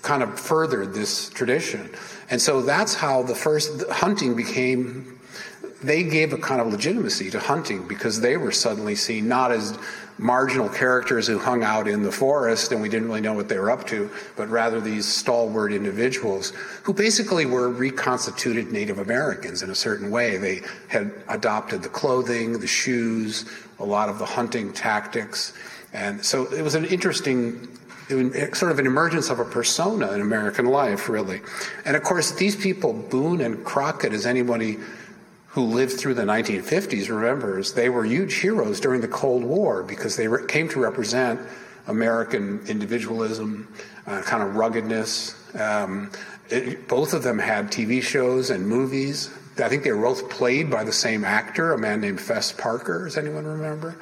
kind 0.02 0.22
of 0.22 0.40
furthered 0.40 0.94
this 0.94 1.30
tradition. 1.30 1.90
And 2.30 2.42
so 2.42 2.62
that's 2.62 2.94
how 2.94 3.24
the 3.24 3.36
first 3.36 3.90
hunting 3.90 4.36
became, 4.36 5.19
they 5.82 6.04
gave 6.04 6.34
a 6.34 6.38
kind 6.38 6.60
of 6.60 6.68
legitimacy 6.68 7.30
to 7.32 7.40
hunting 7.40 7.88
because 7.88 8.20
they 8.20 8.38
were 8.38 8.52
suddenly 8.52 8.96
seen 8.96 9.28
not 9.28 9.52
as 9.52 9.78
marginal 10.18 10.68
characters 10.68 11.28
who 11.28 11.40
hung 11.40 11.64
out 11.64 11.88
in 11.88 12.04
the 12.04 12.12
forest 12.12 12.74
and 12.74 12.82
we 12.82 12.90
didn't 12.90 13.08
really 13.08 13.22
know 13.22 13.34
what 13.34 13.48
they 13.48 13.58
were 13.58 13.72
up 13.72 13.88
to, 13.88 14.10
but 14.36 14.50
rather 14.50 14.82
these 14.82 15.06
stalwart 15.06 15.72
individuals 15.72 16.52
who 16.84 16.94
basically 16.94 17.46
were 17.46 17.70
reconstituted 17.70 18.72
Native 18.72 19.00
Americans 19.00 19.64
in 19.64 19.70
a 19.70 19.76
certain 19.76 20.12
way. 20.12 20.36
They 20.36 20.62
had 20.90 21.14
adopted 21.30 21.82
the 21.82 21.90
clothing, 21.90 22.60
the 22.60 22.68
shoes, 22.68 23.46
a 23.80 23.86
lot 23.86 24.10
of 24.10 24.20
the 24.20 24.26
hunting 24.26 24.74
tactics. 24.74 25.54
And 25.94 26.24
so 26.24 26.52
it 26.52 26.62
was 26.62 26.76
an 26.76 26.84
interesting, 26.86 27.70
sort 28.10 28.74
of 28.74 28.80
an 28.80 28.86
emergence 28.86 29.30
of 29.30 29.40
a 29.40 29.46
persona 29.46 30.12
in 30.12 30.20
American 30.20 30.66
life, 30.66 31.08
really. 31.08 31.40
And 31.86 31.96
of 31.96 32.04
course, 32.04 32.32
these 32.32 32.58
people, 32.58 32.92
Boone 32.92 33.40
and 33.40 33.64
Crockett, 33.64 34.12
as 34.12 34.26
anybody 34.26 34.78
who 35.50 35.64
lived 35.64 35.94
through 35.94 36.14
the 36.14 36.24
1950s 36.24 37.10
remembers, 37.10 37.74
they 37.74 37.90
were 37.90 38.06
huge 38.06 38.36
heroes 38.36 38.80
during 38.80 39.02
the 39.02 39.08
Cold 39.08 39.44
War 39.44 39.84
because 39.84 40.16
they 40.16 40.28
re- 40.28 40.46
came 40.48 40.70
to 40.70 40.80
represent 40.80 41.40
American 41.88 42.62
individualism, 42.68 43.68
uh, 44.06 44.22
kind 44.22 44.44
of 44.44 44.56
ruggedness. 44.56 45.36
Um, 45.60 46.12
it, 46.50 46.88
both 46.88 47.14
of 47.14 47.24
them 47.24 47.40
had 47.40 47.72
TV 47.72 48.02
shows 48.02 48.52
and 48.52 48.68
movies. 48.68 49.34
I 49.58 49.70
think 49.70 49.84
they 49.84 49.92
were 49.92 50.04
both 50.04 50.30
played 50.30 50.70
by 50.70 50.84
the 50.84 50.92
same 50.92 51.26
actor, 51.26 51.74
a 51.74 51.78
man 51.78 52.00
named 52.00 52.22
Fess 52.22 52.52
Parker. 52.52 53.06
Does 53.06 53.18
anyone 53.18 53.46
remember? 53.46 53.96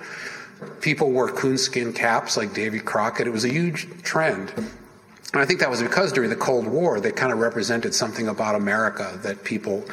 People 0.81 1.11
wore 1.11 1.31
coonskin 1.31 1.93
caps 1.93 2.35
like 2.35 2.53
Davy 2.53 2.79
Crockett. 2.79 3.27
It 3.27 3.31
was 3.31 3.45
a 3.45 3.49
huge 3.49 3.87
trend. 4.03 4.51
And 5.33 5.41
I 5.41 5.45
think 5.45 5.59
that 5.59 5.69
was 5.69 5.81
because 5.81 6.13
during 6.13 6.29
the 6.29 6.37
Cold 6.37 6.67
War, 6.67 6.99
they 6.99 7.11
kind 7.11 7.33
of 7.33 7.39
represented 7.39 7.93
something 7.93 8.29
about 8.29 8.55
America 8.55 9.19
that 9.23 9.43
people 9.43 9.83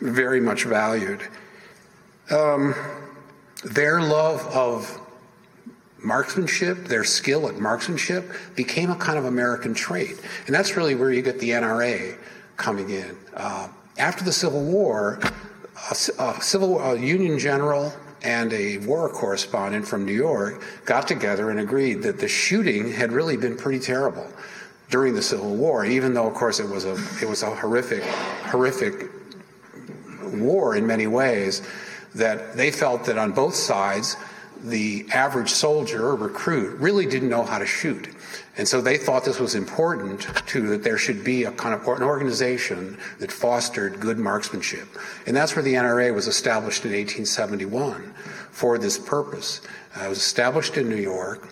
very 0.00 0.40
much 0.40 0.64
valued. 0.64 1.20
Um, 2.30 2.74
their 3.64 4.00
love 4.00 4.40
of 4.46 5.00
marksmanship, 5.98 6.84
their 6.84 7.02
skill 7.02 7.48
at 7.48 7.58
marksmanship, 7.58 8.30
became 8.54 8.90
a 8.90 8.96
kind 8.96 9.18
of 9.18 9.24
American 9.24 9.74
trait. 9.74 10.20
And 10.46 10.54
that's 10.54 10.76
really 10.76 10.94
where 10.94 11.10
you 11.10 11.22
get 11.22 11.40
the 11.40 11.50
NRA 11.50 12.16
coming 12.56 12.90
in. 12.90 13.16
Uh, 13.34 13.68
after 13.98 14.24
the 14.24 14.32
Civil 14.32 14.62
War, 14.62 15.18
a, 15.90 16.22
a 16.22 16.40
civil 16.40 16.80
a 16.80 16.98
Union 16.98 17.38
general 17.38 17.92
and 18.22 18.52
a 18.52 18.78
war 18.78 19.08
correspondent 19.08 19.86
from 19.86 20.04
New 20.04 20.12
York 20.12 20.62
got 20.84 21.08
together 21.08 21.50
and 21.50 21.60
agreed 21.60 22.02
that 22.02 22.18
the 22.18 22.28
shooting 22.28 22.92
had 22.92 23.12
really 23.12 23.36
been 23.36 23.56
pretty 23.56 23.78
terrible 23.78 24.26
during 24.94 25.12
the 25.12 25.22
Civil 25.22 25.56
War, 25.56 25.84
even 25.84 26.14
though, 26.14 26.28
of 26.28 26.34
course, 26.34 26.60
it 26.60 26.68
was 26.68 26.84
a 26.84 26.92
it 27.20 27.28
was 27.28 27.42
a 27.42 27.52
horrific, 27.52 28.04
horrific 28.44 29.10
war 30.22 30.76
in 30.76 30.86
many 30.86 31.08
ways. 31.08 31.62
That 32.14 32.56
they 32.56 32.70
felt 32.70 33.06
that 33.06 33.18
on 33.18 33.32
both 33.32 33.56
sides, 33.56 34.16
the 34.62 35.04
average 35.12 35.50
soldier 35.50 36.06
or 36.06 36.14
recruit 36.14 36.78
really 36.78 37.06
didn't 37.06 37.28
know 37.28 37.42
how 37.42 37.58
to 37.58 37.66
shoot. 37.66 38.06
And 38.56 38.68
so 38.68 38.80
they 38.80 38.96
thought 38.96 39.24
this 39.24 39.40
was 39.40 39.56
important 39.56 40.28
to 40.46 40.68
that 40.68 40.84
there 40.84 40.96
should 40.96 41.24
be 41.24 41.42
a 41.42 41.50
kind 41.50 41.74
of 41.74 41.88
an 41.88 42.04
organization 42.04 42.96
that 43.18 43.32
fostered 43.32 43.98
good 43.98 44.18
marksmanship. 44.18 44.86
And 45.26 45.36
that's 45.36 45.56
where 45.56 45.64
the 45.64 45.74
NRA 45.74 46.14
was 46.14 46.28
established 46.28 46.84
in 46.84 46.92
1871 46.92 48.14
for 48.52 48.78
this 48.78 48.96
purpose. 48.96 49.60
Uh, 49.96 50.04
it 50.04 50.08
was 50.08 50.18
established 50.18 50.76
in 50.76 50.88
New 50.88 51.02
York. 51.02 51.48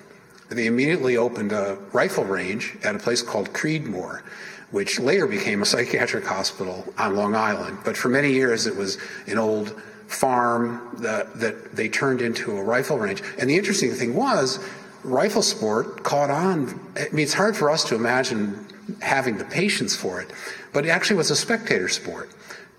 They 0.55 0.67
immediately 0.67 1.17
opened 1.17 1.53
a 1.53 1.79
rifle 1.93 2.25
range 2.25 2.77
at 2.85 2.95
a 2.95 2.99
place 2.99 3.23
called 3.23 3.53
Creedmoor, 3.53 4.23
which 4.71 4.99
later 5.01 5.27
became 5.27 5.63
a 5.63 5.67
psychiatric 5.67 6.25
hospital 6.25 6.93
on 6.99 7.17
Long 7.17 7.35
Island. 7.35 7.79
But 7.85 7.97
for 7.97 8.09
many 8.09 8.33
years, 8.33 8.67
it 8.67 8.77
was 8.77 8.99
an 9.27 9.39
old 9.39 9.81
farm 10.09 10.97
that, 10.99 11.39
that 11.41 11.75
they 11.75 11.89
turned 11.89 12.21
into 12.21 12.57
a 12.57 12.63
rifle 12.63 12.99
range. 12.99 13.23
And 13.39 13.49
the 13.49 13.57
interesting 13.57 13.93
thing 13.93 14.15
was, 14.15 14.59
rifle 15.05 15.43
sport 15.43 16.03
caught 16.03 16.31
on. 16.31 16.69
I 16.97 17.09
mean, 17.13 17.25
it's 17.25 17.35
hard 17.35 17.57
for 17.57 17.71
us 17.71 17.85
to 17.85 17.95
imagine 17.95 18.67
having 19.01 19.39
the 19.39 19.45
patience 19.45 19.97
for 19.97 20.21
it, 20.21 20.31
but 20.73 20.85
it 20.85 20.89
actually 20.91 21.17
was 21.17 21.31
a 21.31 21.37
spectator 21.37 21.89
sport. 21.89 22.31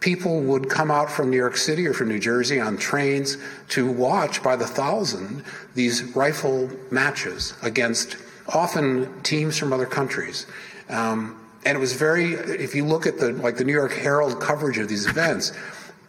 People 0.03 0.41
would 0.41 0.69
come 0.69 0.91
out 0.91 1.09
from 1.09 1.29
New 1.29 1.37
York 1.37 1.55
City 1.55 1.87
or 1.87 1.93
from 1.93 2.09
New 2.09 2.19
Jersey 2.19 2.59
on 2.59 2.75
trains 2.75 3.37
to 3.69 3.89
watch 3.89 4.43
by 4.43 4.57
the 4.57 4.67
thousand 4.67 5.45
these 5.75 6.03
rifle 6.13 6.69
matches 6.91 7.53
against 7.61 8.17
often 8.49 9.21
teams 9.23 9.57
from 9.57 9.71
other 9.71 9.85
countries. 9.85 10.45
Um, 10.89 11.39
and 11.65 11.77
it 11.77 11.79
was 11.79 11.93
very, 11.93 12.33
if 12.33 12.75
you 12.75 12.83
look 12.83 13.07
at 13.07 13.17
the, 13.17 13.31
like 13.31 13.55
the 13.55 13.63
New 13.63 13.71
York 13.71 13.93
Herald 13.93 14.41
coverage 14.41 14.77
of 14.77 14.89
these 14.89 15.07
events, 15.07 15.53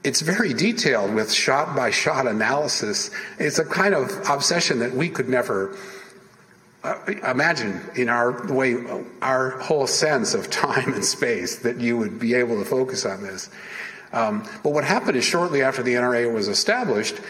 it's 0.02 0.22
very 0.22 0.52
detailed 0.52 1.14
with 1.14 1.32
shot 1.32 1.76
by 1.76 1.92
shot 1.92 2.26
analysis. 2.26 3.12
It's 3.38 3.60
a 3.60 3.64
kind 3.64 3.94
of 3.94 4.10
obsession 4.28 4.80
that 4.80 4.92
we 4.92 5.08
could 5.08 5.28
never 5.28 5.76
imagine 7.24 7.80
in 7.94 8.08
our 8.08 8.46
way, 8.52 8.76
our 9.22 9.50
whole 9.60 9.86
sense 9.86 10.34
of 10.34 10.50
time 10.50 10.92
and 10.92 11.04
space 11.04 11.56
that 11.56 11.78
you 11.78 11.96
would 11.96 12.18
be 12.18 12.34
able 12.34 12.58
to 12.58 12.64
focus 12.64 13.04
on 13.04 13.22
this. 13.22 13.50
Um, 14.12 14.48
but 14.62 14.70
what 14.70 14.84
happened 14.84 15.16
is 15.16 15.24
shortly 15.24 15.62
after 15.62 15.82
the 15.82 15.94
NRA 15.94 16.32
was 16.32 16.48
established, 16.48 17.20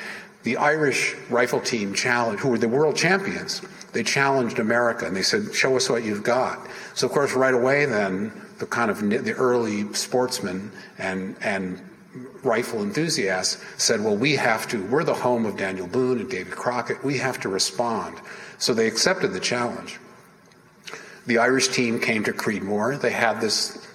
the 0.43 0.59
Irish 0.59 1.17
rifle 1.31 1.61
team 1.61 1.95
challenged, 1.95 2.43
who 2.43 2.51
were 2.51 2.59
the 2.59 2.69
world 2.69 2.97
champions, 2.97 3.63
they 3.93 4.03
challenged 4.03 4.59
America 4.59 5.07
and 5.07 5.17
they 5.17 5.23
said, 5.23 5.55
"Show 5.55 5.77
us 5.77 5.89
what 5.89 6.05
you've 6.05 6.25
got." 6.25 6.59
So 6.95 7.07
of 7.07 7.13
course, 7.13 7.33
right 7.33 7.55
away, 7.55 7.87
then 7.87 8.33
the 8.59 8.67
kind 8.67 8.91
of 8.91 9.01
the 9.01 9.33
early 9.33 9.93
sportsmen 9.95 10.71
and 10.99 11.37
and 11.41 11.81
rifle 12.43 12.83
enthusiasts 12.83 13.65
said, 13.83 14.03
well, 14.03 14.17
we 14.17 14.37
have 14.37 14.69
to, 14.69 14.85
we're 14.87 15.05
the 15.05 15.15
home 15.15 15.47
of 15.47 15.57
Daniel 15.57 15.87
Boone 15.87 16.21
and 16.21 16.31
David 16.31 16.53
Crockett, 16.53 17.03
we 17.03 17.19
have 17.19 17.41
to 17.41 17.49
respond. 17.49 18.17
So 18.59 18.75
they 18.75 18.87
accepted 18.87 19.33
the 19.33 19.41
challenge. 19.41 19.99
The 21.27 21.39
Irish 21.39 21.69
team 21.69 22.01
came 22.01 22.25
to 22.25 22.33
Creedmoor. 22.33 23.01
They 23.01 23.11
had 23.11 23.41
this 23.41 23.87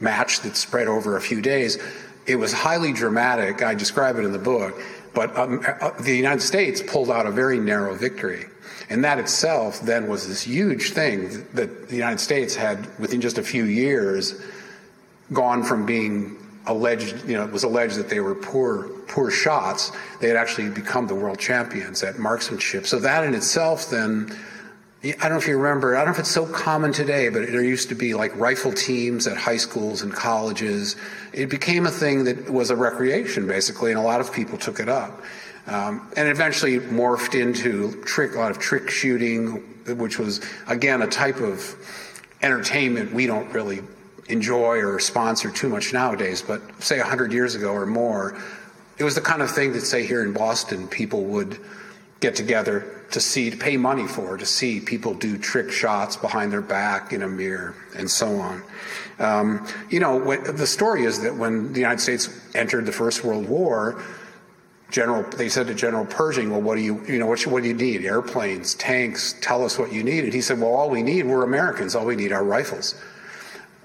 match 0.00 0.40
that 0.40 0.56
spread 0.56 0.88
over 0.88 1.16
a 1.16 1.20
few 1.20 1.40
days. 1.40 1.78
It 2.26 2.36
was 2.36 2.52
highly 2.52 2.92
dramatic. 2.92 3.62
I 3.62 3.74
describe 3.74 4.16
it 4.16 4.24
in 4.24 4.32
the 4.32 4.38
book. 4.38 4.80
But 5.14 5.36
um, 5.38 5.62
uh, 5.66 5.90
the 6.00 6.14
United 6.14 6.42
States 6.42 6.82
pulled 6.82 7.10
out 7.10 7.26
a 7.26 7.30
very 7.30 7.58
narrow 7.58 7.94
victory. 7.94 8.46
And 8.90 9.02
that 9.04 9.18
itself 9.18 9.80
then 9.80 10.08
was 10.08 10.28
this 10.28 10.42
huge 10.42 10.90
thing 10.90 11.46
that 11.54 11.88
the 11.88 11.96
United 11.96 12.20
States 12.20 12.54
had, 12.54 12.86
within 12.98 13.20
just 13.20 13.38
a 13.38 13.42
few 13.42 13.64
years, 13.64 14.40
gone 15.32 15.62
from 15.62 15.86
being 15.86 16.36
alleged, 16.66 17.28
you 17.28 17.36
know, 17.36 17.44
it 17.44 17.52
was 17.52 17.64
alleged 17.64 17.96
that 17.96 18.08
they 18.08 18.20
were 18.20 18.34
poor, 18.34 18.88
poor 19.08 19.30
shots. 19.30 19.92
They 20.20 20.28
had 20.28 20.36
actually 20.36 20.70
become 20.70 21.06
the 21.06 21.14
world 21.14 21.38
champions 21.38 22.02
at 22.02 22.18
marksmanship. 22.18 22.86
So 22.86 22.98
that 23.00 23.24
in 23.24 23.34
itself, 23.34 23.90
then, 23.90 24.36
I 25.04 25.12
don't 25.12 25.30
know 25.30 25.36
if 25.36 25.46
you 25.46 25.56
remember, 25.56 25.94
I 25.94 26.00
don't 26.00 26.08
know 26.08 26.12
if 26.14 26.18
it's 26.18 26.30
so 26.30 26.46
common 26.46 26.92
today, 26.92 27.28
but 27.28 27.46
there 27.46 27.62
used 27.62 27.88
to 27.90 27.94
be 27.94 28.14
like 28.14 28.34
rifle 28.36 28.72
teams 28.72 29.26
at 29.26 29.36
high 29.36 29.58
schools 29.58 30.02
and 30.02 30.12
colleges. 30.12 30.96
It 31.32 31.48
became 31.48 31.86
a 31.86 31.90
thing 31.90 32.24
that 32.24 32.50
was 32.50 32.70
a 32.70 32.76
recreation, 32.76 33.46
basically, 33.46 33.92
and 33.92 34.00
a 34.00 34.02
lot 34.02 34.20
of 34.20 34.32
people 34.32 34.58
took 34.58 34.80
it 34.80 34.88
up. 34.88 35.22
Um, 35.68 36.12
and 36.16 36.28
eventually 36.28 36.78
morphed 36.78 37.40
into 37.40 38.00
trick, 38.04 38.34
a 38.34 38.38
lot 38.38 38.50
of 38.50 38.58
trick 38.58 38.88
shooting, 38.88 39.64
which 39.98 40.18
was, 40.18 40.40
again, 40.68 41.02
a 41.02 41.06
type 41.06 41.40
of 41.40 41.74
entertainment 42.42 43.12
we 43.12 43.26
don't 43.26 43.52
really 43.52 43.82
enjoy 44.28 44.78
or 44.78 44.98
sponsor 44.98 45.50
too 45.50 45.68
much 45.68 45.92
nowadays, 45.92 46.42
but 46.42 46.60
say 46.82 46.98
100 46.98 47.32
years 47.32 47.54
ago 47.54 47.72
or 47.72 47.86
more, 47.86 48.36
it 48.98 49.04
was 49.04 49.14
the 49.14 49.20
kind 49.20 49.42
of 49.42 49.50
thing 49.50 49.72
that, 49.72 49.82
say, 49.82 50.06
here 50.06 50.22
in 50.22 50.32
Boston, 50.32 50.88
people 50.88 51.24
would 51.24 51.58
get 52.20 52.34
together 52.34 53.04
to 53.10 53.20
see, 53.20 53.50
to 53.50 53.56
pay 53.56 53.76
money 53.76 54.06
for, 54.06 54.36
to 54.36 54.46
see 54.46 54.80
people 54.80 55.14
do 55.14 55.38
trick 55.38 55.70
shots 55.70 56.16
behind 56.16 56.50
their 56.50 56.62
back 56.62 57.12
in 57.12 57.22
a 57.22 57.28
mirror, 57.28 57.74
and 57.96 58.10
so 58.10 58.40
on. 58.40 58.62
Um, 59.18 59.66
you 59.90 60.00
know, 60.00 60.36
the 60.36 60.66
story 60.66 61.04
is 61.04 61.22
that 61.22 61.34
when 61.34 61.72
the 61.72 61.78
United 61.78 62.00
States 62.00 62.28
entered 62.54 62.86
the 62.86 62.92
First 62.92 63.22
World 63.22 63.48
War, 63.48 64.02
General, 64.88 65.24
they 65.30 65.48
said 65.48 65.66
to 65.66 65.74
General 65.74 66.06
Pershing, 66.06 66.50
"Well, 66.50 66.62
what 66.62 66.76
do 66.76 66.80
you, 66.80 67.04
you 67.06 67.18
know, 67.18 67.26
what, 67.26 67.44
what 67.46 67.64
do 67.64 67.68
you 67.68 67.74
need? 67.74 68.04
Airplanes, 68.04 68.74
tanks? 68.76 69.34
Tell 69.40 69.64
us 69.64 69.78
what 69.78 69.92
you 69.92 70.04
need." 70.04 70.22
And 70.22 70.32
he 70.32 70.40
said, 70.40 70.60
"Well, 70.60 70.70
all 70.70 70.90
we 70.90 71.02
need, 71.02 71.26
we're 71.26 71.42
Americans. 71.42 71.96
All 71.96 72.06
we 72.06 72.14
need 72.14 72.30
are 72.30 72.44
rifles." 72.44 72.94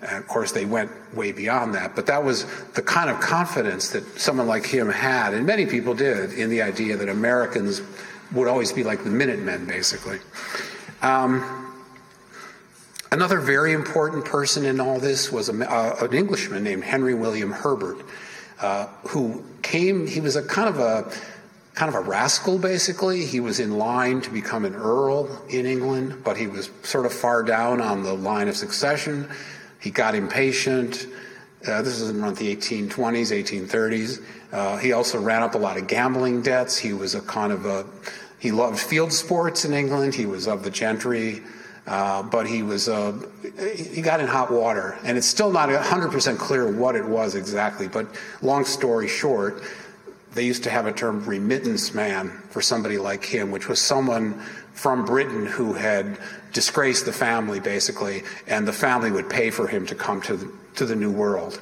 And 0.01 0.17
of 0.17 0.27
course, 0.27 0.51
they 0.51 0.65
went 0.65 0.91
way 1.15 1.31
beyond 1.31 1.75
that. 1.75 1.96
But 1.96 2.08
that 2.08 2.24
was 2.24 2.46
the 2.72 2.81
kind 2.81 3.10
of 3.10 3.20
confidence 3.20 3.89
that 3.89 4.20
someone 4.20 4.48
like 4.48 4.65
him 4.65 4.89
had, 4.89 5.34
and 5.34 5.46
many 5.46 5.65
people 5.65 5.93
did, 5.93 6.34
in 6.34 6.50
the 6.50 6.62
idea 6.62 6.98
that 6.98 7.10
Americans 7.10 7.81
would 8.34 8.48
always 8.48 8.72
be 8.72 8.84
like 8.84 9.03
the 9.03 9.10
Minutemen, 9.10 9.65
basically. 9.65 10.20
Um, 11.01 11.75
another 13.12 13.39
very 13.39 13.74
important 13.74 14.25
person 14.25 14.65
in 14.65 14.79
all 14.79 15.00
this 15.00 15.31
was 15.31 15.50
a, 15.50 15.72
uh, 15.72 16.05
an 16.05 16.13
Englishman 16.13 16.63
named 16.63 16.84
Henry 16.84 17.13
William 17.13 17.51
Herbert, 17.51 18.03
uh, 18.60 18.88
who 19.10 19.43
came. 19.62 20.08
He 20.08 20.22
was 20.22 20.36
a 20.36 20.43
kind 20.43 20.70
of 20.70 20.79
a 20.79 21.12
kind 21.74 21.89
of 21.89 21.96
a 21.96 22.08
rascal, 22.08 22.60
basically. 22.60 23.25
He 23.25 23.39
was 23.39 23.60
in 23.60 23.77
line 23.77 24.22
to 24.22 24.29
become 24.29 24.65
an 24.65 24.75
earl 24.75 25.29
in 25.50 25.65
England, 25.65 26.24
but 26.24 26.38
he 26.38 26.48
was 26.48 26.70
sort 26.84 27.05
of 27.05 27.13
far 27.13 27.43
down 27.43 27.81
on 27.81 28.03
the 28.03 28.13
line 28.13 28.48
of 28.48 28.58
succession. 28.58 29.29
He 29.81 29.89
got 29.89 30.15
impatient. 30.15 31.07
Uh, 31.67 31.81
this 31.81 32.00
is 32.00 32.09
around 32.11 32.38
the 32.38 32.55
1820s, 32.55 33.67
1830s. 33.67 34.23
Uh, 34.51 34.77
he 34.77 34.93
also 34.93 35.19
ran 35.19 35.43
up 35.43 35.55
a 35.55 35.57
lot 35.57 35.77
of 35.77 35.88
gambling 35.88 36.41
debts. 36.41 36.77
He 36.77 36.93
was 36.93 37.15
a 37.15 37.21
kind 37.21 37.51
of 37.51 37.65
a, 37.65 37.85
he 38.39 38.51
loved 38.51 38.79
field 38.79 39.11
sports 39.11 39.65
in 39.65 39.73
England. 39.73 40.13
He 40.15 40.25
was 40.25 40.47
of 40.47 40.63
the 40.63 40.69
gentry, 40.69 41.41
uh, 41.88 42.23
but 42.23 42.47
he 42.47 42.63
was, 42.63 42.89
uh, 42.89 43.13
he 43.75 44.01
got 44.01 44.19
in 44.19 44.27
hot 44.27 44.51
water. 44.51 44.97
And 45.03 45.17
it's 45.17 45.27
still 45.27 45.51
not 45.51 45.69
100% 45.69 46.38
clear 46.38 46.71
what 46.71 46.95
it 46.95 47.05
was 47.05 47.35
exactly, 47.35 47.88
but 47.88 48.07
long 48.41 48.65
story 48.65 49.07
short, 49.07 49.63
they 50.33 50.45
used 50.45 50.63
to 50.63 50.69
have 50.69 50.85
a 50.85 50.93
term 50.93 51.25
remittance 51.25 51.93
man 51.93 52.29
for 52.50 52.61
somebody 52.61 52.97
like 52.97 53.23
him, 53.23 53.51
which 53.51 53.67
was 53.67 53.81
someone 53.81 54.41
from 54.81 55.05
Britain 55.05 55.45
who 55.45 55.73
had 55.73 56.17
disgraced 56.53 57.05
the 57.05 57.13
family, 57.13 57.59
basically, 57.59 58.23
and 58.47 58.67
the 58.67 58.73
family 58.73 59.11
would 59.11 59.29
pay 59.29 59.51
for 59.51 59.67
him 59.67 59.85
to 59.85 59.93
come 59.93 60.19
to 60.21 60.35
the, 60.35 60.51
to 60.73 60.88
the 60.88 60.95
new 60.95 61.11
world. 61.11 61.61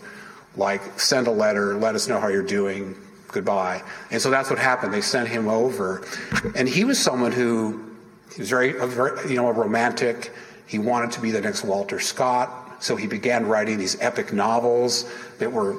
Like, 0.56 0.98
send 0.98 1.28
a 1.28 1.32
letter, 1.32 1.76
let 1.76 1.96
us 1.96 2.08
know 2.08 2.18
how 2.18 2.30
you're 2.30 2.42
doing, 2.42 2.96
goodbye. 3.28 3.84
And 4.10 4.22
so 4.22 4.30
that's 4.30 4.50
what 4.50 4.58
happened. 4.58 4.94
They 4.94 5.02
sent 5.02 5.28
him 5.28 5.50
over. 5.50 6.02
And 6.56 6.70
he 6.70 6.86
was 6.86 6.98
someone 6.98 7.34
who 7.34 7.94
was 8.38 8.50
very, 8.50 8.72
very, 8.72 9.30
you 9.30 9.36
know, 9.36 9.50
a 9.50 9.54
romantic. 9.54 10.32
He 10.66 10.80
wanted 10.80 11.12
to 11.12 11.20
be 11.20 11.32
the 11.32 11.42
next 11.42 11.66
Walter 11.66 12.00
Scott. 12.00 12.82
So 12.82 12.96
he 12.96 13.06
began 13.06 13.48
writing 13.48 13.78
these 13.78 14.00
epic 14.00 14.32
novels 14.32 15.12
that 15.40 15.52
were 15.52 15.76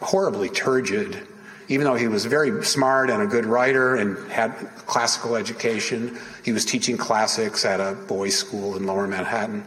horribly 0.00 0.48
turgid 0.48 1.24
even 1.70 1.84
though 1.84 1.94
he 1.94 2.08
was 2.08 2.24
very 2.24 2.64
smart 2.64 3.10
and 3.10 3.22
a 3.22 3.26
good 3.26 3.46
writer 3.46 3.94
and 3.94 4.18
had 4.30 4.50
classical 4.86 5.36
education, 5.36 6.18
he 6.44 6.50
was 6.50 6.64
teaching 6.64 6.96
classics 6.96 7.64
at 7.64 7.78
a 7.78 7.94
boys' 7.94 8.36
school 8.36 8.76
in 8.76 8.86
lower 8.86 9.06
Manhattan. 9.06 9.64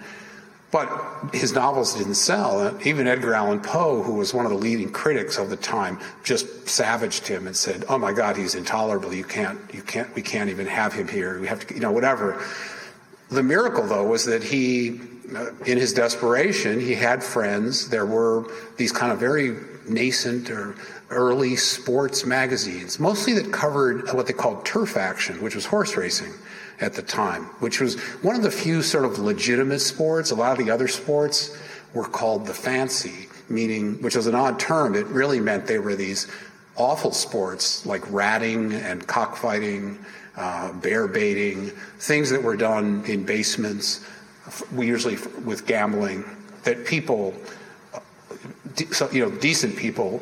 But 0.70 0.90
his 1.34 1.54
novels 1.54 1.96
didn't 1.96 2.16
sell. 2.16 2.78
Even 2.84 3.08
Edgar 3.08 3.34
Allan 3.34 3.62
Poe, 3.62 4.04
who 4.04 4.16
was 4.16 4.34
one 4.34 4.46
of 4.46 4.52
the 4.52 4.58
leading 4.58 4.92
critics 4.92 5.38
of 5.38 5.50
the 5.50 5.56
time, 5.56 5.98
just 6.26 6.68
savaged 6.68 7.26
him 7.26 7.48
and 7.48 7.56
said, 7.56 7.86
"Oh 7.88 7.98
my 7.98 8.12
God, 8.12 8.36
he's 8.36 8.56
intolerable. 8.56 9.14
You 9.14 9.24
can't, 9.24 9.60
you 9.74 9.82
can't, 9.82 10.14
we 10.14 10.22
can't 10.22 10.50
even 10.50 10.68
have 10.68 10.92
him 10.92 11.08
here. 11.08 11.40
We 11.40 11.48
have 11.48 11.66
to, 11.68 11.74
you 11.74 11.80
know, 11.80 11.92
whatever." 11.92 12.44
The 13.30 13.44
miracle, 13.44 13.88
though, 13.88 14.06
was 14.06 14.26
that 14.26 14.44
he, 14.44 15.00
uh, 15.34 15.52
in 15.66 15.78
his 15.78 15.94
desperation, 15.94 16.80
he 16.80 16.96
had 16.96 17.24
friends. 17.24 17.90
There 17.90 18.06
were 18.06 18.46
these 18.76 18.92
kind 18.92 19.12
of 19.12 19.20
very 19.20 19.56
nascent 19.90 20.50
or 20.50 20.76
early 21.10 21.56
sports 21.56 22.26
magazines, 22.26 23.00
mostly 23.00 23.34
that 23.34 23.52
covered 23.52 24.12
what 24.14 24.28
they 24.28 24.34
called 24.34 24.66
turf 24.66 24.98
action, 24.98 25.42
which 25.42 25.56
was 25.56 25.66
horse 25.66 25.96
racing 25.96 26.34
at 26.82 26.94
the 26.94 27.02
time, 27.02 27.44
which 27.60 27.80
was 27.80 28.00
one 28.22 28.36
of 28.36 28.44
the 28.44 28.52
few 28.52 28.82
sort 28.82 29.06
of 29.06 29.20
legitimate 29.20 29.80
sports. 29.80 30.32
A 30.32 30.36
lot 30.36 30.58
of 30.60 30.66
the 30.66 30.72
other 30.72 30.88
sports 30.88 31.58
were 31.94 32.06
called 32.06 32.48
the 32.48 32.54
fancy, 32.54 33.28
meaning, 33.50 34.02
which 34.02 34.16
was 34.16 34.28
an 34.28 34.36
odd 34.36 34.60
term. 34.60 34.96
It 34.96 35.06
really 35.08 35.40
meant 35.40 35.68
they 35.68 35.80
were 35.80 35.96
these 35.96 36.28
awful 36.76 37.12
sports 37.12 37.86
like 37.86 38.02
ratting 38.12 38.74
and 38.74 39.06
cockfighting, 39.08 40.04
uh, 40.36 40.74
bear 40.74 41.08
baiting, 41.08 41.70
things 42.00 42.30
that 42.32 42.42
were 42.42 42.58
done 42.58 43.04
in 43.06 43.24
basements, 43.24 44.06
we 44.74 44.88
usually 44.88 45.18
with 45.46 45.66
gambling, 45.66 46.26
that 46.64 46.86
people 46.86 47.34
so, 48.92 49.10
you 49.12 49.24
know, 49.24 49.32
decent 49.38 49.76
people 49.76 50.22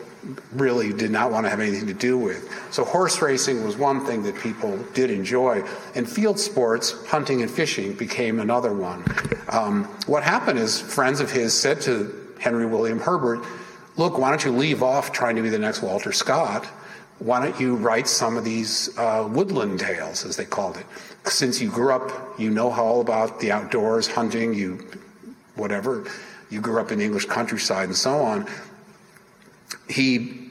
really 0.54 0.94
did 0.94 1.10
not 1.10 1.32
want 1.32 1.46
to 1.46 1.50
have 1.50 1.60
anything 1.60 1.88
to 1.88 1.94
do 1.94 2.18
with. 2.18 2.50
So 2.72 2.84
horse 2.84 3.22
racing 3.22 3.64
was 3.64 3.78
one 3.78 4.06
thing 4.06 4.24
that 4.24 4.36
people 4.36 4.78
did 4.94 5.10
enjoy, 5.10 5.64
and 5.96 6.10
field 6.10 6.40
sports, 6.40 6.92
hunting 7.08 7.42
and 7.42 7.50
fishing, 7.50 7.94
became 7.94 8.40
another 8.40 8.74
one. 8.74 9.04
Um, 9.50 9.86
what 10.06 10.24
happened 10.24 10.60
is 10.60 10.80
friends 10.80 11.20
of 11.20 11.32
his 11.32 11.54
said 11.54 11.82
to 11.82 12.36
Henry 12.40 12.66
William 12.66 13.00
Herbert, 13.00 13.44
"Look, 13.98 14.18
why 14.18 14.30
don't 14.30 14.44
you 14.44 14.52
leave 14.52 14.84
off 14.84 15.12
trying 15.12 15.36
to 15.38 15.42
be 15.42 15.50
the 15.50 15.60
next 15.60 15.82
Walter 15.82 16.12
Scott? 16.12 16.66
Why 17.20 17.44
don't 17.44 17.60
you 17.60 17.76
write 17.76 18.08
some 18.08 18.36
of 18.36 18.44
these 18.44 18.98
uh, 18.98 19.28
woodland 19.30 19.80
tales, 19.80 20.26
as 20.26 20.38
they 20.38 20.46
called 20.46 20.78
it? 20.78 20.86
Since 21.26 21.62
you 21.62 21.70
grew 21.70 21.94
up, 21.94 22.40
you 22.40 22.50
know 22.50 22.72
all 22.72 23.00
about 23.02 23.40
the 23.40 23.52
outdoors, 23.52 24.08
hunting, 24.08 24.54
you 24.54 24.88
whatever." 25.56 26.06
You 26.52 26.62
grew 26.62 26.80
up 26.80 26.92
in 26.92 27.00
the 27.00 27.06
English 27.06 27.26
countryside 27.26 27.86
and 27.86 27.96
so 27.96 28.20
on. 28.20 28.48
He 29.90 30.42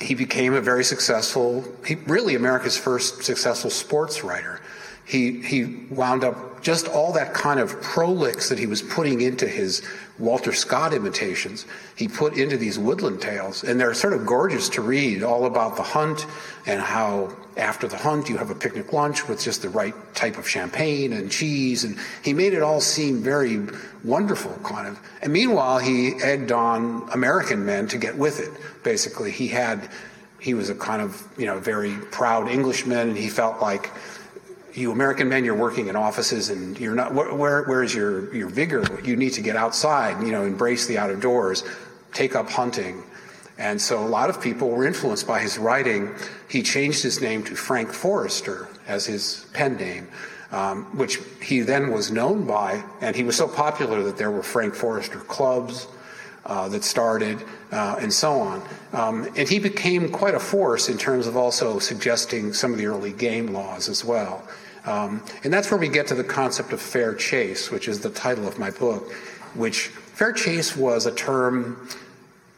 he 0.00 0.14
became 0.14 0.54
a 0.54 0.60
very 0.60 0.84
successful, 0.84 1.64
he, 1.86 1.94
really 1.94 2.34
America's 2.34 2.76
first 2.76 3.22
successful 3.22 3.70
sports 3.70 4.24
writer. 4.24 4.60
He 5.04 5.40
he 5.42 5.64
wound 5.90 6.24
up 6.24 6.62
just 6.62 6.88
all 6.88 7.12
that 7.12 7.34
kind 7.34 7.60
of 7.60 7.80
prolix 7.82 8.48
that 8.48 8.58
he 8.58 8.66
was 8.66 8.80
putting 8.80 9.20
into 9.20 9.46
his 9.46 9.82
Walter 10.18 10.52
Scott 10.52 10.94
imitations, 10.94 11.66
he 11.96 12.08
put 12.08 12.34
into 12.38 12.56
these 12.56 12.78
woodland 12.78 13.20
tales. 13.20 13.64
And 13.64 13.80
they're 13.80 13.94
sort 13.94 14.14
of 14.14 14.24
gorgeous 14.24 14.68
to 14.70 14.80
read, 14.80 15.22
all 15.22 15.44
about 15.44 15.76
the 15.76 15.82
hunt 15.82 16.26
and 16.66 16.80
how 16.80 17.36
after 17.56 17.86
the 17.86 17.96
hunt 17.96 18.28
you 18.28 18.36
have 18.36 18.50
a 18.50 18.54
picnic 18.54 18.92
lunch 18.92 19.28
with 19.28 19.42
just 19.42 19.62
the 19.62 19.68
right 19.68 19.94
type 20.14 20.38
of 20.38 20.48
champagne 20.48 21.12
and 21.12 21.30
cheese. 21.30 21.84
And 21.84 21.98
he 22.22 22.32
made 22.32 22.54
it 22.54 22.62
all 22.62 22.80
seem 22.80 23.22
very 23.22 23.60
wonderful, 24.02 24.52
kind 24.64 24.88
of. 24.88 25.00
And 25.20 25.32
meanwhile, 25.32 25.78
he 25.78 26.14
egged 26.22 26.52
on 26.52 27.08
American 27.12 27.66
men 27.66 27.88
to 27.88 27.98
get 27.98 28.16
with 28.16 28.40
it, 28.40 28.50
basically. 28.84 29.32
He 29.32 29.48
had, 29.48 29.90
he 30.40 30.54
was 30.54 30.70
a 30.70 30.74
kind 30.74 31.02
of, 31.02 31.26
you 31.36 31.46
know, 31.46 31.58
very 31.58 31.94
proud 32.10 32.48
Englishman, 32.48 33.08
and 33.08 33.18
he 33.18 33.28
felt 33.28 33.60
like, 33.60 33.90
you 34.74 34.90
American 34.90 35.28
men, 35.28 35.44
you're 35.44 35.54
working 35.54 35.88
in 35.88 35.96
offices 35.96 36.50
and 36.50 36.78
you're 36.78 36.94
not, 36.94 37.14
where, 37.14 37.62
where 37.64 37.82
is 37.82 37.94
your, 37.94 38.34
your 38.34 38.48
vigor? 38.48 38.84
You 39.04 39.16
need 39.16 39.30
to 39.34 39.40
get 39.40 39.56
outside, 39.56 40.22
you 40.24 40.32
know, 40.32 40.44
embrace 40.44 40.86
the 40.86 40.98
outdoors, 40.98 41.64
take 42.12 42.34
up 42.34 42.50
hunting. 42.50 43.02
And 43.56 43.80
so 43.80 44.04
a 44.04 44.08
lot 44.08 44.30
of 44.30 44.40
people 44.40 44.70
were 44.70 44.84
influenced 44.84 45.28
by 45.28 45.38
his 45.38 45.58
writing. 45.58 46.12
He 46.48 46.62
changed 46.62 47.02
his 47.02 47.20
name 47.20 47.44
to 47.44 47.54
Frank 47.54 47.92
Forester 47.92 48.68
as 48.88 49.06
his 49.06 49.46
pen 49.52 49.76
name, 49.76 50.08
um, 50.50 50.84
which 50.96 51.20
he 51.40 51.60
then 51.60 51.92
was 51.92 52.10
known 52.10 52.46
by. 52.46 52.82
And 53.00 53.14
he 53.14 53.22
was 53.22 53.36
so 53.36 53.46
popular 53.46 54.02
that 54.02 54.16
there 54.16 54.32
were 54.32 54.42
Frank 54.42 54.74
Forester 54.74 55.20
clubs 55.20 55.86
uh, 56.46 56.68
that 56.70 56.82
started 56.82 57.42
uh, 57.70 57.96
and 58.00 58.12
so 58.12 58.40
on. 58.40 58.62
Um, 58.92 59.28
and 59.36 59.48
he 59.48 59.60
became 59.60 60.10
quite 60.10 60.34
a 60.34 60.40
force 60.40 60.88
in 60.88 60.98
terms 60.98 61.28
of 61.28 61.36
also 61.36 61.78
suggesting 61.78 62.52
some 62.52 62.72
of 62.72 62.78
the 62.78 62.86
early 62.86 63.12
game 63.12 63.48
laws 63.48 63.88
as 63.88 64.04
well. 64.04 64.46
Um, 64.84 65.24
and 65.42 65.52
that's 65.52 65.70
where 65.70 65.80
we 65.80 65.88
get 65.88 66.06
to 66.08 66.14
the 66.14 66.24
concept 66.24 66.72
of 66.72 66.80
fair 66.80 67.14
chase, 67.14 67.70
which 67.70 67.88
is 67.88 68.00
the 68.00 68.10
title 68.10 68.46
of 68.46 68.58
my 68.58 68.70
book, 68.70 69.12
which 69.54 69.88
fair 69.88 70.32
chase 70.32 70.76
was 70.76 71.06
a 71.06 71.14
term, 71.14 71.88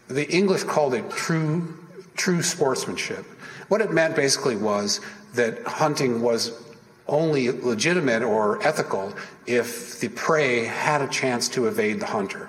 the 0.09 0.29
English 0.31 0.65
called 0.65 0.95
it 0.95 1.09
true, 1.11 1.79
true 2.17 2.43
sportsmanship. 2.43 3.25
What 3.69 3.81
it 3.81 3.93
meant 3.93 4.17
basically 4.17 4.57
was 4.57 5.01
that 5.35 5.63
hunting 5.67 6.21
was 6.21 6.63
only 7.09 7.51
legitimate 7.51 8.23
or 8.23 8.61
ethical 8.67 9.15
if 9.47 10.01
the 10.01 10.09
prey 10.09 10.65
had 10.65 11.03
a 11.03 11.09
chance 11.09 11.49
to 11.51 11.67
evade 11.67 12.01
the 12.01 12.07
hunter. 12.07 12.49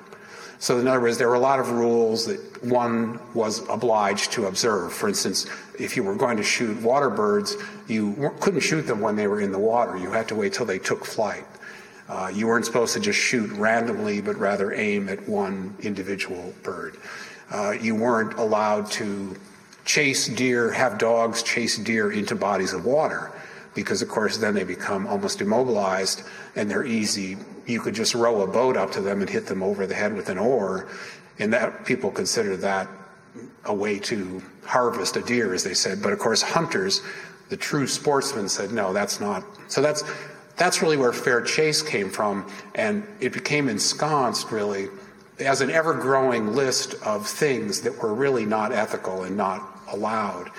So, 0.59 0.79
in 0.79 0.87
other 0.87 0.99
words, 0.99 1.17
there 1.17 1.27
were 1.27 1.35
a 1.35 1.39
lot 1.39 1.59
of 1.59 1.71
rules 1.71 2.25
that 2.25 2.63
one 2.63 3.19
was 3.35 3.67
obliged 3.69 4.31
to 4.33 4.47
observe. 4.47 4.91
For 4.91 5.07
instance, 5.07 5.45
if 5.79 5.95
you 5.95 6.03
were 6.03 6.15
going 6.15 6.37
to 6.37 6.43
shoot 6.43 6.81
water 6.81 7.09
birds, 7.09 7.55
you 7.87 8.31
couldn't 8.39 8.61
shoot 8.61 8.81
them 8.81 8.99
when 8.99 9.15
they 9.15 9.27
were 9.27 9.39
in 9.39 9.51
the 9.51 9.59
water. 9.59 9.97
You 9.97 10.11
had 10.11 10.27
to 10.29 10.35
wait 10.35 10.53
till 10.53 10.65
they 10.65 10.79
took 10.79 11.05
flight. 11.05 11.45
Uh, 12.09 12.31
you 12.33 12.47
weren't 12.47 12.65
supposed 12.65 12.93
to 12.93 12.99
just 12.99 13.19
shoot 13.19 13.51
randomly, 13.51 14.21
but 14.21 14.37
rather 14.37 14.73
aim 14.73 15.09
at 15.09 15.27
one 15.27 15.75
individual 15.81 16.53
bird. 16.63 16.97
Uh, 17.51 17.71
you 17.71 17.95
weren't 17.95 18.33
allowed 18.33 18.89
to 18.91 19.35
chase 19.85 20.27
deer, 20.27 20.71
have 20.71 20.97
dogs 20.97 21.43
chase 21.43 21.77
deer 21.77 22.11
into 22.11 22.35
bodies 22.35 22.73
of 22.73 22.85
water 22.85 23.31
because, 23.73 24.01
of 24.01 24.09
course, 24.09 24.37
then 24.37 24.53
they 24.53 24.63
become 24.63 25.05
almost 25.05 25.41
immobilized 25.41 26.23
and 26.55 26.69
they're 26.69 26.85
easy. 26.85 27.37
You 27.67 27.79
could 27.81 27.93
just 27.93 28.15
row 28.15 28.41
a 28.41 28.47
boat 28.47 28.77
up 28.77 28.91
to 28.93 29.01
them 29.01 29.21
and 29.21 29.29
hit 29.29 29.45
them 29.45 29.61
over 29.61 29.85
the 29.85 29.93
head 29.93 30.15
with 30.15 30.29
an 30.29 30.37
oar, 30.37 30.87
and 31.37 31.53
that 31.53 31.85
people 31.85 32.09
consider 32.09 32.57
that 32.57 32.87
a 33.65 33.73
way 33.73 33.99
to 33.99 34.41
harvest 34.65 35.17
a 35.17 35.21
deer, 35.21 35.53
as 35.53 35.63
they 35.63 35.73
said. 35.73 36.01
But 36.01 36.13
of 36.13 36.19
course, 36.19 36.41
hunters, 36.41 37.01
the 37.49 37.57
true 37.57 37.85
sportsmen, 37.85 38.49
said 38.49 38.71
no, 38.71 38.93
that's 38.93 39.19
not. 39.19 39.43
So 39.67 39.81
that's 39.81 40.03
that's 40.55 40.81
really 40.81 40.97
where 40.97 41.13
fair 41.13 41.41
chase 41.41 41.81
came 41.81 42.09
from, 42.09 42.49
and 42.73 43.05
it 43.19 43.31
became 43.33 43.69
ensconced 43.69 44.51
really 44.51 44.89
as 45.39 45.61
an 45.61 45.69
ever 45.69 45.93
growing 45.93 46.55
list 46.55 46.95
of 47.03 47.27
things 47.27 47.81
that 47.81 48.01
were 48.01 48.13
really 48.13 48.45
not 48.45 48.71
ethical 48.71 49.23
and 49.23 49.37
not 49.37 49.61
allowed. 49.89 50.49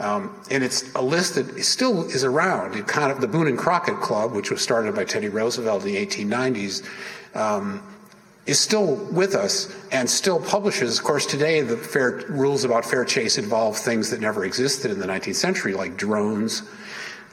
Um, 0.00 0.34
and 0.50 0.64
it's 0.64 0.92
a 0.94 1.02
list 1.02 1.34
that 1.34 1.62
still 1.62 2.04
is 2.04 2.24
around. 2.24 2.74
It 2.74 2.86
kind 2.86 3.12
of 3.12 3.20
the 3.20 3.28
Boone 3.28 3.46
and 3.46 3.58
Crockett 3.58 4.00
Club, 4.00 4.32
which 4.32 4.50
was 4.50 4.62
started 4.62 4.94
by 4.94 5.04
Teddy 5.04 5.28
Roosevelt 5.28 5.84
in 5.84 5.92
the 5.92 6.06
1890s, 6.06 6.86
um, 7.36 7.82
is 8.46 8.58
still 8.58 8.96
with 9.12 9.34
us 9.34 9.76
and 9.92 10.08
still 10.08 10.40
publishes. 10.40 10.98
Of 10.98 11.04
course, 11.04 11.26
today 11.26 11.60
the 11.60 11.76
fair 11.76 12.24
rules 12.30 12.64
about 12.64 12.86
fair 12.86 13.04
chase 13.04 13.36
involve 13.36 13.76
things 13.76 14.08
that 14.10 14.20
never 14.20 14.46
existed 14.46 14.90
in 14.90 14.98
the 14.98 15.06
19th 15.06 15.34
century, 15.34 15.74
like 15.74 15.98
drones, 15.98 16.62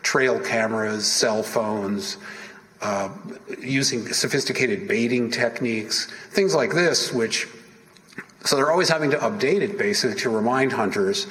trail 0.03 0.37
cameras, 0.37 1.07
cell 1.07 1.43
phones, 1.43 2.17
uh, 2.81 3.09
using 3.59 4.11
sophisticated 4.11 4.89
baiting 4.89 5.31
techniques, 5.31 6.11
things 6.31 6.53
like 6.53 6.73
this, 6.73 7.13
which 7.13 7.47
so 8.43 8.57
they're 8.57 8.71
always 8.71 8.89
having 8.89 9.11
to 9.11 9.17
update 9.17 9.61
it 9.61 9.77
basically 9.77 10.17
to 10.19 10.29
remind 10.29 10.73
hunters 10.73 11.27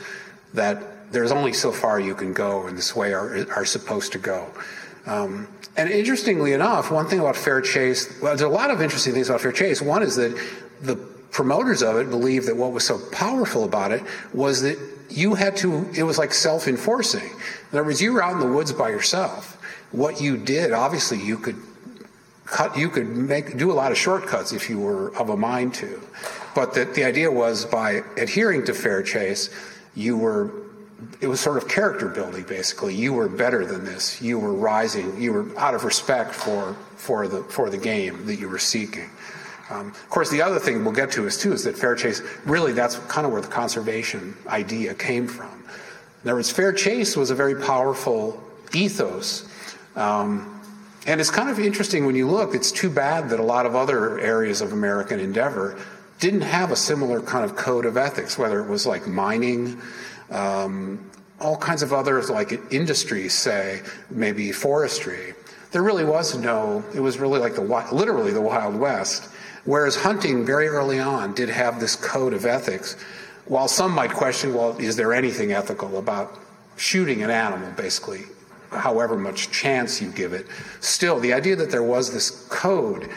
that 0.55 0.96
there's 1.11 1.33
only 1.33 1.53
so 1.53 1.73
far 1.73 2.01
you 2.01 2.15
can 2.15 2.33
go 2.33 2.67
and 2.67 2.77
this 2.77 2.95
way 2.95 3.13
are, 3.13 3.47
are 3.53 3.65
supposed 3.65 4.13
to 4.13 4.19
go. 4.19 4.49
Um, 5.07 5.49
and 5.77 5.91
interestingly 5.91 6.53
enough, 6.53 6.91
one 6.91 7.07
thing 7.07 7.21
about 7.21 7.37
fair 7.37 7.61
chase, 7.61 8.21
well, 8.21 8.33
there's 8.33 8.41
a 8.41 8.49
lot 8.49 8.71
of 8.71 8.81
interesting 8.81 9.13
things 9.13 9.29
about 9.29 9.41
fair 9.41 9.53
chase. 9.53 9.81
One 9.81 10.03
is 10.03 10.17
that 10.17 10.37
the 10.81 10.97
promoters 10.97 11.83
of 11.83 11.97
it 11.97 12.11
believed 12.11 12.49
that 12.49 12.57
what 12.57 12.73
was 12.73 12.85
so 12.85 12.99
powerful 13.13 13.65
about 13.65 13.93
it 13.93 14.03
was 14.33 14.63
that 14.63 14.79
you 15.09 15.35
had 15.35 15.57
to, 15.59 15.89
it 15.97 16.03
was 16.03 16.19
like 16.19 16.33
self 16.33 16.67
enforcing. 16.67 17.25
In 17.25 17.79
other 17.79 17.85
words, 17.85 18.01
you 18.01 18.13
were 18.13 18.23
out 18.23 18.33
in 18.33 18.41
the 18.41 18.53
woods 18.53 18.73
by 18.73 18.89
yourself 18.89 19.57
what 19.93 20.21
you 20.21 20.37
did, 20.37 20.73
obviously, 20.73 21.21
you 21.21 21.39
could 21.39 21.57
cut, 22.45 22.77
you 22.77 22.89
could 22.89 23.09
make 23.09 23.57
do 23.57 23.71
a 23.71 23.75
lot 23.75 23.93
of 23.93 23.99
shortcuts 23.99 24.53
if 24.53 24.69
you 24.69 24.79
were 24.79 25.17
of 25.17 25.31
a 25.31 25.37
mind 25.37 25.75
to. 25.75 26.01
But 26.55 26.75
the, 26.75 26.85
the 26.85 27.05
idea 27.05 27.31
was 27.31 27.65
by 27.65 28.03
adhering 28.17 28.65
to 28.67 28.75
fair 28.75 29.03
chase, 29.03 29.51
you 29.95 30.17
were 30.17 30.53
it 31.21 31.27
was 31.27 31.41
sort 31.41 31.57
of 31.57 31.69
character 31.69 32.09
building 32.09 32.45
basically. 32.45 32.95
You 32.95 33.13
were 33.13 33.29
better 33.29 33.67
than 33.67 33.85
this. 33.85 34.21
You 34.23 34.39
were 34.39 34.53
rising. 34.53 35.21
You 35.21 35.33
were 35.33 35.59
out 35.59 35.75
of 35.75 35.85
respect 35.85 36.35
for 36.35 36.75
for 36.97 37.29
the 37.29 37.43
for 37.45 37.71
the 37.71 37.79
game 37.79 38.27
that 38.27 38.37
you 38.37 38.49
were 38.49 38.59
seeking. 38.59 39.11
Um, 39.69 39.89
of 39.89 40.11
course 40.11 40.31
the 40.31 40.43
other 40.43 40.59
thing 40.59 40.85
we'll 40.85 40.95
get 40.95 41.11
to 41.13 41.27
is 41.27 41.37
too 41.37 41.53
is 41.53 41.65
that 41.65 41.77
fair 41.77 41.97
chase 41.97 42.23
really 42.45 42.73
that's 42.73 42.97
kind 43.09 43.27
of 43.27 43.33
where 43.33 43.43
the 43.43 43.49
conservation 43.49 44.37
idea 44.47 44.95
came 44.95 45.27
from. 45.27 45.53
In 46.23 46.31
other 46.31 46.37
words 46.37 46.51
fair 46.51 46.73
chase 46.73 47.17
was 47.17 47.31
a 47.31 47.35
very 47.35 47.61
powerful 47.61 48.43
ethos. 48.73 49.49
Um, 49.97 50.53
and 51.07 51.21
it's 51.21 51.31
kind 51.31 51.49
of 51.49 51.61
interesting 51.61 52.05
when 52.05 52.17
you 52.17 52.29
look, 52.29 52.55
it's 52.55 52.73
too 52.73 52.91
bad 52.91 53.31
that 53.31 53.39
a 53.39 53.43
lot 53.43 53.65
of 53.65 53.77
other 53.77 54.19
areas 54.19 54.61
of 54.61 54.73
American 54.73 55.21
endeavor 55.21 55.79
didn't 56.19 56.41
have 56.41 56.73
a 56.73 56.77
similar 56.77 57.21
kind 57.21 57.45
of 57.45 57.57
code 57.57 57.85
of 57.87 57.97
ethics, 57.97 58.37
whether 58.37 58.61
it 58.61 58.69
was 58.69 58.87
like 58.87 59.07
mining, 59.07 59.81
um, 60.31 61.11
all 61.41 61.57
kinds 61.57 61.83
of 61.83 61.93
others 61.93 62.31
like 62.31 62.53
industries, 62.73 63.35
say, 63.35 63.83
maybe 64.11 64.53
forestry. 64.53 65.35
There 65.73 65.83
really 65.83 66.05
was 66.05 66.37
no, 66.37 66.85
it 66.95 67.01
was 67.01 67.19
really 67.19 67.39
like 67.39 67.55
the, 67.55 67.63
literally 67.93 68.33
the 68.33 68.41
Wild 68.41 68.77
West. 68.77 69.31
Whereas 69.65 69.97
hunting 69.97 70.47
very 70.47 70.69
early 70.69 71.01
on 71.01 71.35
did 71.35 71.49
have 71.49 71.81
this 71.81 71.97
code 71.97 72.33
of 72.33 72.47
ethics. 72.47 72.95
While 73.47 73.69
some 73.69 73.93
might 73.93 74.13
question, 74.13 74.55
well, 74.55 74.77
is 74.79 74.97
there 74.97 75.13
anything 75.13 75.53
ethical 75.53 75.99
about 75.99 76.39
shooting 76.77 77.23
an 77.23 77.31
animal, 77.31 77.71
basically, 77.73 78.23
however 78.71 79.17
much 79.17 79.51
chance 79.51 80.01
you 80.01 80.11
give 80.11 80.33
it. 80.33 80.47
Still, 80.81 81.19
the 81.19 81.33
idea 81.33 81.57
that 81.57 81.71
there 81.71 81.83
was 81.83 82.13
this 82.13 82.31
code, 82.49 83.09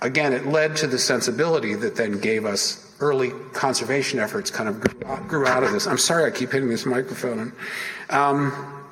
again, 0.00 0.32
it 0.32 0.46
led 0.46 0.76
to 0.76 0.86
the 0.86 0.98
sensibility 0.98 1.74
that 1.74 1.96
then 1.96 2.18
gave 2.18 2.44
us 2.44 2.83
early 3.00 3.30
conservation 3.52 4.18
efforts 4.18 4.50
kind 4.50 4.68
of 4.68 4.80
grew 5.28 5.46
out 5.46 5.62
of 5.62 5.72
this. 5.72 5.86
I'm 5.86 5.98
sorry 5.98 6.24
I 6.24 6.30
keep 6.30 6.52
hitting 6.52 6.68
this 6.68 6.86
microphone. 6.86 7.52
Um, 8.10 8.84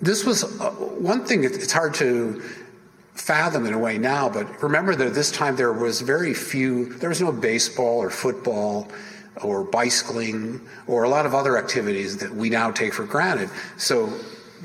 this 0.00 0.24
was 0.24 0.44
uh, 0.60 0.70
one 0.70 1.24
thing, 1.24 1.44
it's 1.44 1.72
hard 1.72 1.94
to 1.94 2.40
fathom 3.14 3.66
in 3.66 3.74
a 3.74 3.78
way 3.78 3.98
now, 3.98 4.28
but 4.28 4.62
remember 4.62 4.94
that 4.94 5.12
this 5.12 5.30
time 5.30 5.56
there 5.56 5.72
was 5.72 6.00
very 6.00 6.32
few, 6.32 6.94
there 6.98 7.08
was 7.08 7.20
no 7.20 7.32
baseball 7.32 7.98
or 7.98 8.10
football 8.10 8.88
or 9.42 9.64
bicycling 9.64 10.60
or 10.86 11.04
a 11.04 11.08
lot 11.08 11.26
of 11.26 11.34
other 11.34 11.58
activities 11.58 12.16
that 12.18 12.30
we 12.30 12.48
now 12.48 12.70
take 12.70 12.94
for 12.94 13.04
granted. 13.04 13.50
So 13.76 14.12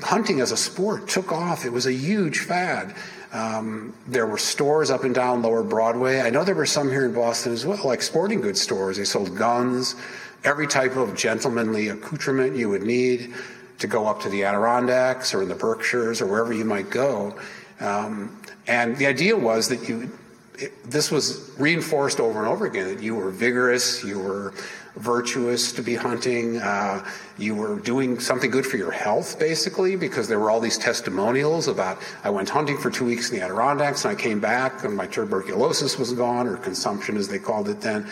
hunting 0.02 0.40
as 0.40 0.52
a 0.52 0.56
sport 0.56 1.08
took 1.08 1.32
off. 1.32 1.64
It 1.64 1.70
was 1.70 1.86
a 1.86 1.92
huge 1.92 2.40
fad. 2.40 2.94
Um, 3.34 3.92
there 4.06 4.26
were 4.26 4.38
stores 4.38 4.92
up 4.92 5.02
and 5.02 5.12
down 5.12 5.42
Lower 5.42 5.64
Broadway. 5.64 6.20
I 6.20 6.30
know 6.30 6.44
there 6.44 6.54
were 6.54 6.64
some 6.64 6.88
here 6.88 7.04
in 7.04 7.12
Boston 7.12 7.52
as 7.52 7.66
well, 7.66 7.80
like 7.84 8.00
sporting 8.00 8.40
goods 8.40 8.60
stores. 8.60 8.96
They 8.96 9.04
sold 9.04 9.36
guns, 9.36 9.96
every 10.44 10.68
type 10.68 10.94
of 10.94 11.16
gentlemanly 11.16 11.88
accoutrement 11.88 12.54
you 12.56 12.68
would 12.68 12.84
need 12.84 13.34
to 13.80 13.88
go 13.88 14.06
up 14.06 14.20
to 14.22 14.28
the 14.28 14.44
Adirondacks 14.44 15.34
or 15.34 15.42
in 15.42 15.48
the 15.48 15.54
Berkshires 15.56 16.22
or 16.22 16.26
wherever 16.26 16.52
you 16.52 16.64
might 16.64 16.90
go. 16.90 17.36
Um, 17.80 18.40
and 18.68 18.96
the 18.96 19.06
idea 19.06 19.36
was 19.36 19.68
that 19.68 19.88
you 19.88 20.16
it, 20.58 20.72
this 20.84 21.10
was 21.10 21.50
reinforced 21.58 22.20
over 22.20 22.38
and 22.38 22.48
over 22.48 22.66
again 22.66 22.94
that 22.94 23.02
you 23.02 23.14
were 23.14 23.30
vigorous, 23.30 24.04
you 24.04 24.18
were 24.18 24.54
virtuous 24.96 25.72
to 25.72 25.82
be 25.82 25.96
hunting, 25.96 26.58
uh, 26.58 27.04
you 27.36 27.54
were 27.54 27.80
doing 27.80 28.20
something 28.20 28.50
good 28.50 28.64
for 28.64 28.76
your 28.76 28.92
health, 28.92 29.38
basically, 29.38 29.96
because 29.96 30.28
there 30.28 30.38
were 30.38 30.50
all 30.50 30.60
these 30.60 30.78
testimonials 30.78 31.66
about 31.66 31.98
I 32.22 32.30
went 32.30 32.48
hunting 32.48 32.78
for 32.78 32.90
two 32.90 33.04
weeks 33.04 33.30
in 33.30 33.38
the 33.38 33.44
Adirondacks 33.44 34.04
and 34.04 34.16
I 34.16 34.20
came 34.20 34.38
back 34.38 34.84
and 34.84 34.96
my 34.96 35.06
tuberculosis 35.06 35.98
was 35.98 36.12
gone, 36.12 36.46
or 36.46 36.56
consumption 36.56 37.16
as 37.16 37.28
they 37.28 37.38
called 37.38 37.68
it 37.68 37.80
then. 37.80 38.06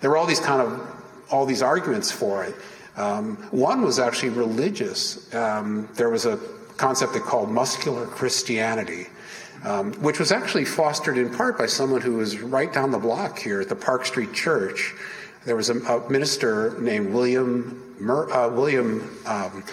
There 0.00 0.10
were 0.10 0.16
all 0.16 0.26
these 0.26 0.40
kind 0.40 0.62
of 0.62 0.90
all 1.30 1.46
these 1.46 1.62
arguments 1.62 2.10
for 2.10 2.44
it. 2.44 2.54
Um, 2.96 3.36
one 3.50 3.82
was 3.82 3.98
actually 3.98 4.30
religious. 4.30 5.34
Um, 5.34 5.88
there 5.94 6.10
was 6.10 6.26
a 6.26 6.38
concept 6.76 7.12
they 7.12 7.20
called 7.20 7.50
muscular 7.50 8.06
Christianity 8.06 9.06
um, 9.64 9.92
which 9.94 10.18
was 10.18 10.30
actually 10.30 10.64
fostered 10.64 11.16
in 11.18 11.30
part 11.34 11.56
by 11.58 11.66
someone 11.66 12.00
who 12.00 12.16
was 12.16 12.38
right 12.38 12.72
down 12.72 12.90
the 12.90 12.98
block 12.98 13.38
here 13.38 13.60
at 13.60 13.68
the 13.68 13.76
Park 13.76 14.04
Street 14.04 14.32
Church. 14.32 14.94
There 15.44 15.56
was 15.56 15.70
a, 15.70 15.78
a 15.80 16.10
minister 16.10 16.78
named 16.78 17.12
William 17.12 17.96
Mur- 17.98 18.30
uh, 18.30 18.48
William 18.50 19.18
um, 19.26 19.64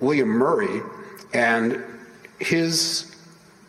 William 0.00 0.28
Murray, 0.28 0.82
and 1.32 1.82
his 2.38 3.16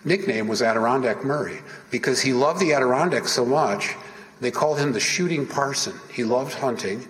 nickname 0.03 0.47
was 0.47 0.61
Adirondack 0.61 1.23
Murray 1.23 1.59
because 1.91 2.21
he 2.21 2.33
loved 2.33 2.59
the 2.59 2.73
Adirondacks 2.73 3.31
so 3.31 3.45
much. 3.45 3.95
They 4.39 4.51
called 4.51 4.79
him 4.79 4.91
the 4.91 4.99
shooting 4.99 5.47
parson. 5.47 5.93
He 6.11 6.23
loved 6.23 6.53
hunting. 6.53 7.07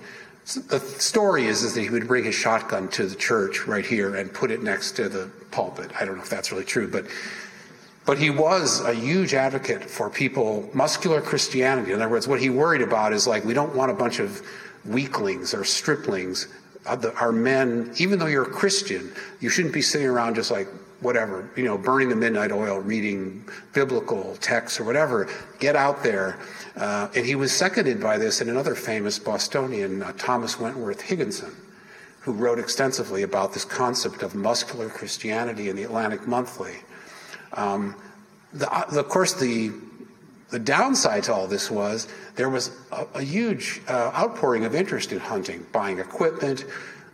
The 0.70 0.80
story 0.80 1.48
is, 1.48 1.64
is 1.64 1.74
that 1.74 1.82
he 1.82 1.90
would 1.90 2.08
bring 2.08 2.24
his 2.24 2.36
shotgun 2.36 2.88
to 2.90 3.06
the 3.06 3.16
church 3.16 3.68
right 3.68 3.86
here 3.86 4.16
and 4.16 4.34
put 4.34 4.50
it 4.50 4.64
next 4.64 4.94
to 4.94 5.10
the 5.10 5.30
pulpit. 5.52 5.92
I 6.00 6.06
don't 6.06 6.16
know 6.16 6.24
if 6.24 6.30
that's 6.30 6.54
really 6.54 6.64
true, 6.64 6.88
but 6.88 7.06
but 8.08 8.18
he 8.18 8.30
was 8.30 8.80
a 8.86 8.94
huge 8.94 9.34
advocate 9.34 9.84
for 9.84 10.10
people, 10.10 10.68
muscular 10.74 11.22
Christianity. 11.22 11.92
In 11.92 12.02
other 12.02 12.10
words, 12.10 12.26
what 12.26 12.40
he 12.40 12.50
worried 12.50 12.82
about 12.82 13.12
is 13.12 13.28
like, 13.28 13.44
we 13.44 13.54
don't 13.54 13.76
want 13.76 13.92
a 13.92 13.94
bunch 13.94 14.20
of 14.20 14.42
weaklings 14.86 15.54
or 15.54 15.66
striplings. 15.66 16.48
Our 16.86 17.34
men, 17.34 17.92
even 17.98 18.18
though 18.18 18.28
you're 18.28 18.48
a 18.48 18.50
Christian, 18.50 19.12
you 19.42 19.50
shouldn't 19.50 19.74
be 19.74 19.82
sitting 19.82 20.08
around 20.08 20.36
just 20.36 20.52
like, 20.52 20.70
whatever, 21.02 21.52
you 21.58 21.66
know, 21.66 21.78
burning 21.78 22.08
the 22.08 22.16
midnight 22.16 22.54
oil, 22.54 22.80
reading 22.80 23.44
biblical 23.74 24.38
texts 24.38 24.80
or 24.80 24.86
whatever. 24.86 25.28
Get 25.60 25.76
out 25.76 26.02
there. 26.02 26.40
Uh, 26.78 27.10
and 27.14 27.26
he 27.26 27.36
was 27.36 27.52
seconded 27.52 28.02
by 28.02 28.18
this 28.18 28.40
in 28.40 28.48
another 28.48 28.74
famous 28.74 29.20
Bostonian, 29.20 30.02
uh, 30.02 30.14
Thomas 30.18 30.58
Wentworth 30.58 31.02
Higginson, 31.02 31.54
who 32.22 32.32
wrote 32.32 32.58
extensively 32.58 33.24
about 33.24 33.54
this 33.54 33.66
concept 33.66 34.24
of 34.24 34.34
muscular 34.34 34.88
Christianity 34.88 35.68
in 35.68 35.76
the 35.76 35.84
Atlantic 35.84 36.26
Monthly. 36.26 36.78
Um, 37.54 37.96
the, 38.54 38.72
uh, 38.72 38.86
of 38.92 39.10
course, 39.10 39.34
the 39.34 39.72
the 40.50 40.60
downside 40.60 41.24
to 41.24 41.34
all 41.34 41.48
this 41.48 41.70
was 41.70 42.08
there 42.36 42.50
was 42.50 42.72
a, 42.92 43.06
a 43.16 43.22
huge 43.22 43.82
uh, 43.88 44.12
outpouring 44.16 44.66
of 44.66 44.74
interest 44.74 45.12
in 45.12 45.20
hunting, 45.20 45.66
buying 45.72 46.00
equipment. 46.00 46.66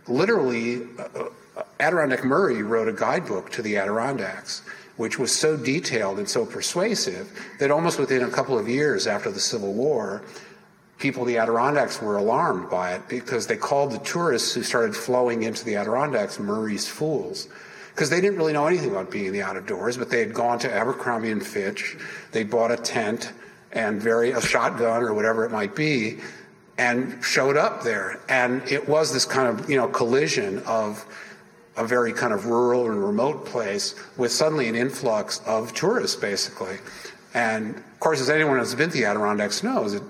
Literally, 0.06 0.82
uh, 0.98 1.24
uh, 1.56 1.62
Adirondack 1.80 2.24
Murray 2.24 2.62
wrote 2.62 2.88
a 2.88 2.92
guidebook 2.92 3.50
to 3.52 3.62
the 3.62 3.76
Adirondacks, 3.76 4.62
which 4.96 5.18
was 5.18 5.32
so 5.32 5.56
detailed 5.56 6.18
and 6.18 6.28
so 6.28 6.46
persuasive 6.46 7.28
that 7.58 7.70
almost 7.70 7.98
within 7.98 8.22
a 8.22 8.30
couple 8.30 8.58
of 8.58 8.68
years 8.68 9.06
after 9.06 9.30
the 9.30 9.40
Civil 9.40 9.72
War, 9.72 10.22
people 10.98 11.22
in 11.22 11.28
the 11.28 11.38
Adirondacks 11.38 12.00
were 12.00 12.16
alarmed 12.16 12.70
by 12.70 12.94
it 12.94 13.08
because 13.08 13.46
they 13.46 13.56
called 13.56 13.90
the 13.90 13.98
tourists 13.98 14.54
who 14.54 14.62
started 14.62 14.94
flowing 14.94 15.42
into 15.42 15.64
the 15.64 15.74
Adirondacks 15.74 16.38
Murray's 16.38 16.86
fools 16.86 17.48
because 17.94 18.10
they 18.10 18.20
didn't 18.20 18.36
really 18.36 18.52
know 18.52 18.66
anything 18.66 18.90
about 18.90 19.10
being 19.10 19.26
in 19.26 19.32
the 19.32 19.42
out 19.42 19.56
of 19.56 19.66
doors, 19.66 19.96
but 19.96 20.10
they 20.10 20.18
had 20.18 20.34
gone 20.34 20.58
to 20.58 20.72
Abercrombie 20.72 21.30
and 21.30 21.46
Fitch, 21.46 21.96
they 22.32 22.42
bought 22.42 22.72
a 22.72 22.76
tent 22.76 23.32
and 23.72 24.02
very 24.02 24.32
a 24.32 24.40
shotgun 24.40 25.02
or 25.02 25.14
whatever 25.14 25.44
it 25.44 25.52
might 25.52 25.76
be, 25.76 26.18
and 26.76 27.22
showed 27.22 27.56
up 27.56 27.82
there. 27.82 28.20
And 28.28 28.62
it 28.70 28.88
was 28.88 29.12
this 29.12 29.24
kind 29.24 29.48
of 29.48 29.70
you 29.70 29.76
know 29.76 29.86
collision 29.88 30.58
of 30.66 31.04
a 31.76 31.86
very 31.86 32.12
kind 32.12 32.32
of 32.32 32.46
rural 32.46 32.90
and 32.90 33.04
remote 33.04 33.46
place 33.46 33.94
with 34.16 34.30
suddenly 34.30 34.68
an 34.68 34.74
influx 34.74 35.40
of 35.46 35.72
tourists, 35.74 36.16
basically. 36.16 36.78
And 37.32 37.76
of 37.76 38.00
course, 38.00 38.20
as 38.20 38.30
anyone 38.30 38.58
who's 38.58 38.74
been 38.74 38.90
to 38.90 38.96
the 38.96 39.04
Adirondacks 39.04 39.62
knows, 39.62 39.94
it, 39.94 40.02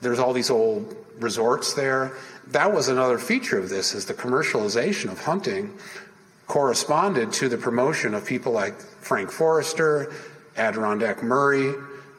there's 0.00 0.18
all 0.18 0.32
these 0.32 0.50
old 0.50 0.96
resorts 1.20 1.74
there. 1.74 2.12
That 2.48 2.72
was 2.72 2.88
another 2.88 3.18
feature 3.18 3.58
of 3.58 3.68
this, 3.68 3.94
is 3.94 4.06
the 4.06 4.14
commercialization 4.14 5.10
of 5.10 5.20
hunting 5.20 5.72
corresponded 6.48 7.30
to 7.34 7.48
the 7.48 7.58
promotion 7.58 8.14
of 8.14 8.26
people 8.26 8.52
like 8.52 8.80
Frank 8.80 9.30
Forester, 9.30 10.12
Adirondack 10.56 11.22
Murray, 11.22 11.74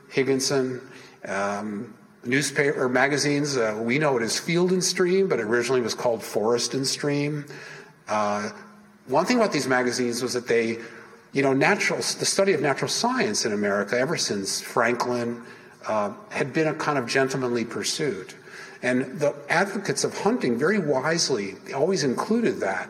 Higginson, 0.10 0.82
um, 1.26 1.94
newspaper 2.24 2.88
magazines. 2.88 3.58
Uh, 3.58 3.78
we 3.84 3.98
know 3.98 4.18
it 4.18 4.24
as 4.24 4.40
Field 4.40 4.72
and 4.72 4.84
Stream, 4.84 5.28
but 5.28 5.40
it 5.40 5.44
originally 5.44 5.82
was 5.82 5.96
called 5.96 6.24
Forest 6.24 6.74
and 6.76 6.86
Stream. 6.88 7.46
Uh, 8.08 8.50
one 9.08 9.26
thing 9.26 9.38
about 9.38 9.52
these 9.52 9.68
magazines 9.68 10.22
was 10.22 10.34
that 10.34 10.48
they, 10.48 10.78
you 11.32 11.42
know, 11.42 11.54
natural 11.54 11.98
the 11.98 12.26
study 12.26 12.54
of 12.54 12.62
natural 12.62 12.90
science 12.90 13.46
in 13.46 13.54
America 13.54 13.98
ever 13.98 14.18
since 14.18 14.62
Franklin 14.62 15.42
uh, 15.88 16.14
had 16.30 16.54
been 16.54 16.68
a 16.68 16.74
kind 16.76 17.00
of 17.00 17.08
gentlemanly 17.08 17.66
pursuit. 17.66 18.36
And 18.82 19.20
the 19.20 19.36
advocates 19.50 20.04
of 20.04 20.18
hunting 20.20 20.58
very 20.58 20.80
wisely 20.80 21.56
always 21.74 22.04
included 22.04 22.60
that. 22.60 22.90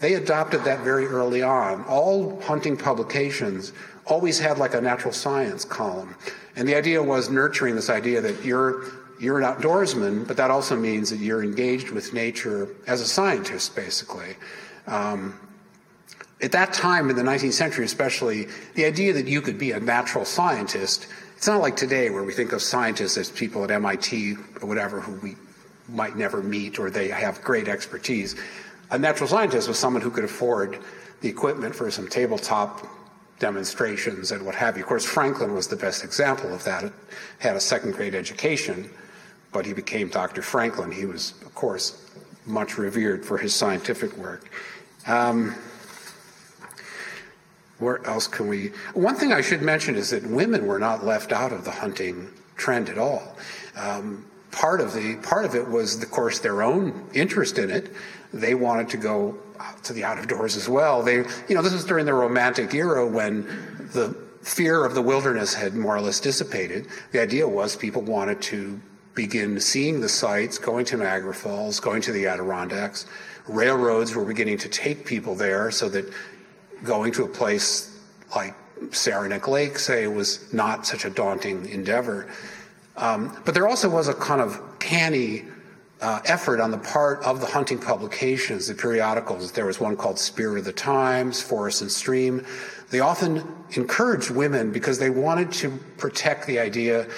They 0.00 0.14
adopted 0.14 0.64
that 0.64 0.80
very 0.80 1.06
early 1.06 1.42
on. 1.42 1.84
All 1.84 2.40
hunting 2.42 2.76
publications 2.76 3.72
always 4.06 4.38
had 4.38 4.58
like 4.58 4.74
a 4.74 4.80
natural 4.80 5.12
science 5.12 5.64
column. 5.64 6.14
And 6.56 6.68
the 6.68 6.74
idea 6.74 7.02
was 7.02 7.30
nurturing 7.30 7.74
this 7.74 7.90
idea 7.90 8.20
that 8.20 8.44
you're 8.44 8.84
you're 9.20 9.40
an 9.40 9.44
outdoorsman, 9.44 10.26
but 10.26 10.36
that 10.36 10.50
also 10.50 10.76
means 10.76 11.08
that 11.10 11.18
you're 11.18 11.42
engaged 11.42 11.90
with 11.90 12.12
nature 12.12 12.68
as 12.86 13.00
a 13.00 13.06
scientist, 13.06 13.76
basically. 13.76 14.36
Um, 14.88 15.38
at 16.42 16.50
that 16.52 16.72
time 16.72 17.08
in 17.10 17.16
the 17.16 17.22
19th 17.22 17.52
century, 17.52 17.84
especially, 17.84 18.48
the 18.74 18.84
idea 18.84 19.12
that 19.12 19.28
you 19.28 19.40
could 19.40 19.56
be 19.56 19.70
a 19.70 19.78
natural 19.78 20.24
scientist 20.24 21.06
it's 21.44 21.48
not 21.50 21.60
like 21.60 21.76
today 21.76 22.08
where 22.08 22.22
we 22.22 22.32
think 22.32 22.52
of 22.52 22.62
scientists 22.62 23.18
as 23.18 23.28
people 23.30 23.64
at 23.64 23.70
MIT 23.70 24.36
or 24.62 24.66
whatever 24.66 24.98
who 24.98 25.12
we 25.20 25.36
might 25.90 26.16
never 26.16 26.42
meet 26.42 26.78
or 26.78 26.88
they 26.88 27.08
have 27.08 27.42
great 27.42 27.68
expertise. 27.68 28.34
A 28.90 28.98
natural 28.98 29.28
scientist 29.28 29.68
was 29.68 29.78
someone 29.78 30.02
who 30.02 30.10
could 30.10 30.24
afford 30.24 30.78
the 31.20 31.28
equipment 31.28 31.74
for 31.74 31.90
some 31.90 32.08
tabletop 32.08 32.86
demonstrations 33.38 34.30
and 34.30 34.44
what 34.44 34.54
have 34.54 34.76
you. 34.76 34.82
Of 34.82 34.88
course, 34.88 35.04
Franklin 35.04 35.54
was 35.54 35.68
the 35.68 35.76
best 35.76 36.04
example 36.04 36.52
of 36.54 36.62
that. 36.64 36.84
He 36.84 37.48
had 37.48 37.56
a 37.56 37.60
second 37.60 37.92
grade 37.92 38.14
education, 38.14 38.90
but 39.52 39.66
he 39.66 39.72
became 39.72 40.08
Dr. 40.08 40.42
Franklin. 40.42 40.92
He 40.92 41.06
was, 41.06 41.34
of 41.42 41.54
course, 41.54 42.10
much 42.46 42.78
revered 42.78 43.24
for 43.24 43.38
his 43.38 43.54
scientific 43.54 44.16
work. 44.16 44.50
Um, 45.06 45.54
where 47.78 48.04
else 48.06 48.26
can 48.26 48.46
we? 48.46 48.68
One 48.94 49.16
thing 49.16 49.32
I 49.32 49.40
should 49.40 49.62
mention 49.62 49.96
is 49.96 50.10
that 50.10 50.24
women 50.24 50.66
were 50.66 50.78
not 50.78 51.04
left 51.04 51.32
out 51.32 51.52
of 51.52 51.64
the 51.64 51.70
hunting 51.70 52.30
trend 52.56 52.88
at 52.88 52.98
all. 52.98 53.36
Um, 53.76 54.24
part 54.52 54.80
of 54.80 54.94
the 54.94 55.16
part 55.16 55.44
of 55.44 55.54
it 55.54 55.68
was, 55.68 56.02
of 56.02 56.10
course, 56.10 56.38
their 56.38 56.62
own 56.62 57.08
interest 57.12 57.58
in 57.58 57.70
it. 57.70 57.90
They 58.34 58.54
wanted 58.54 58.88
to 58.90 58.96
go 58.96 59.38
to 59.84 59.92
the 59.92 60.04
out 60.04 60.18
of 60.18 60.26
doors 60.26 60.56
as 60.56 60.68
well. 60.68 61.02
They, 61.02 61.16
you 61.16 61.54
know, 61.54 61.62
this 61.62 61.72
was 61.72 61.84
during 61.84 62.06
the 62.06 62.14
Romantic 62.14 62.74
era 62.74 63.06
when 63.06 63.44
the 63.92 64.16
fear 64.42 64.84
of 64.84 64.94
the 64.94 65.02
wilderness 65.02 65.54
had 65.54 65.74
more 65.74 65.96
or 65.96 66.00
less 66.00 66.20
dissipated. 66.20 66.88
The 67.12 67.20
idea 67.20 67.48
was 67.48 67.76
people 67.76 68.02
wanted 68.02 68.42
to 68.42 68.80
begin 69.14 69.60
seeing 69.60 70.00
the 70.00 70.08
sights, 70.08 70.58
going 70.58 70.84
to 70.86 70.96
Niagara 70.96 71.32
Falls, 71.32 71.80
going 71.80 72.02
to 72.02 72.12
the 72.12 72.26
Adirondacks. 72.26 73.06
Railroads 73.46 74.14
were 74.14 74.24
beginning 74.24 74.58
to 74.58 74.68
take 74.68 75.06
people 75.06 75.34
there 75.34 75.70
so 75.70 75.88
that 75.90 76.12
going 76.82 77.12
to 77.12 77.24
a 77.24 77.28
place 77.28 77.96
like 78.34 78.54
Saranac 78.90 79.46
Lake, 79.46 79.78
say, 79.78 80.06
was 80.08 80.52
not 80.52 80.86
such 80.86 81.04
a 81.04 81.10
daunting 81.10 81.68
endeavor. 81.68 82.28
Um, 82.96 83.36
but 83.44 83.54
there 83.54 83.68
also 83.68 83.88
was 83.88 84.08
a 84.08 84.14
kind 84.14 84.40
of 84.40 84.60
canny 84.78 85.44
uh, 86.04 86.20
effort 86.26 86.60
on 86.60 86.70
the 86.70 86.76
part 86.76 87.22
of 87.22 87.40
the 87.40 87.46
hunting 87.46 87.78
publications, 87.78 88.66
the 88.66 88.74
periodicals. 88.74 89.52
There 89.52 89.64
was 89.64 89.80
one 89.80 89.96
called 89.96 90.18
Spirit 90.18 90.58
of 90.58 90.66
the 90.66 90.72
Times, 90.72 91.40
Forest 91.40 91.80
and 91.80 91.90
Stream. 91.90 92.44
They 92.90 93.00
often 93.00 93.42
encouraged 93.70 94.28
women 94.28 94.70
because 94.70 94.98
they 94.98 95.08
wanted 95.08 95.50
to 95.52 95.70
protect 95.96 96.46
the 96.46 96.58
idea. 96.58 97.08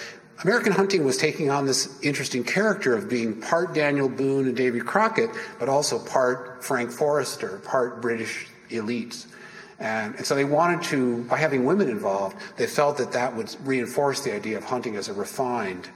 American 0.44 0.70
hunting 0.70 1.05
was 1.05 1.16
taking 1.16 1.51
on 1.51 1.66
this 1.66 2.01
interesting 2.01 2.44
character 2.44 2.94
of 2.94 3.09
being 3.09 3.40
part 3.40 3.75
Daniel 3.75 4.09
Boone 4.09 4.46
and 4.46 4.57
Davy 4.57 4.79
Crockett, 4.79 5.31
but 5.59 5.68
also 5.68 5.99
part 5.99 6.62
Frank 6.62 6.92
Forester, 6.92 7.59
part 7.64 8.01
British 8.01 8.46
elites. 8.70 9.27
And, 9.81 10.14
and, 10.14 10.25
so 10.25 10.37
they 10.37 10.44
wanted 10.44 10.83
to, 10.85 11.25
by 11.25 11.38
having 11.38 11.64
women 11.64 11.90
involved, 11.90 12.37
they 12.57 12.68
felt 12.68 12.99
that 12.99 13.11
that 13.12 13.35
would 13.35 13.55
reinforce 13.64 14.20
the 14.20 14.33
idea 14.33 14.57
of 14.57 14.64
hunting 14.64 14.94
as 14.94 15.09
a 15.09 15.12
refined, 15.12 15.88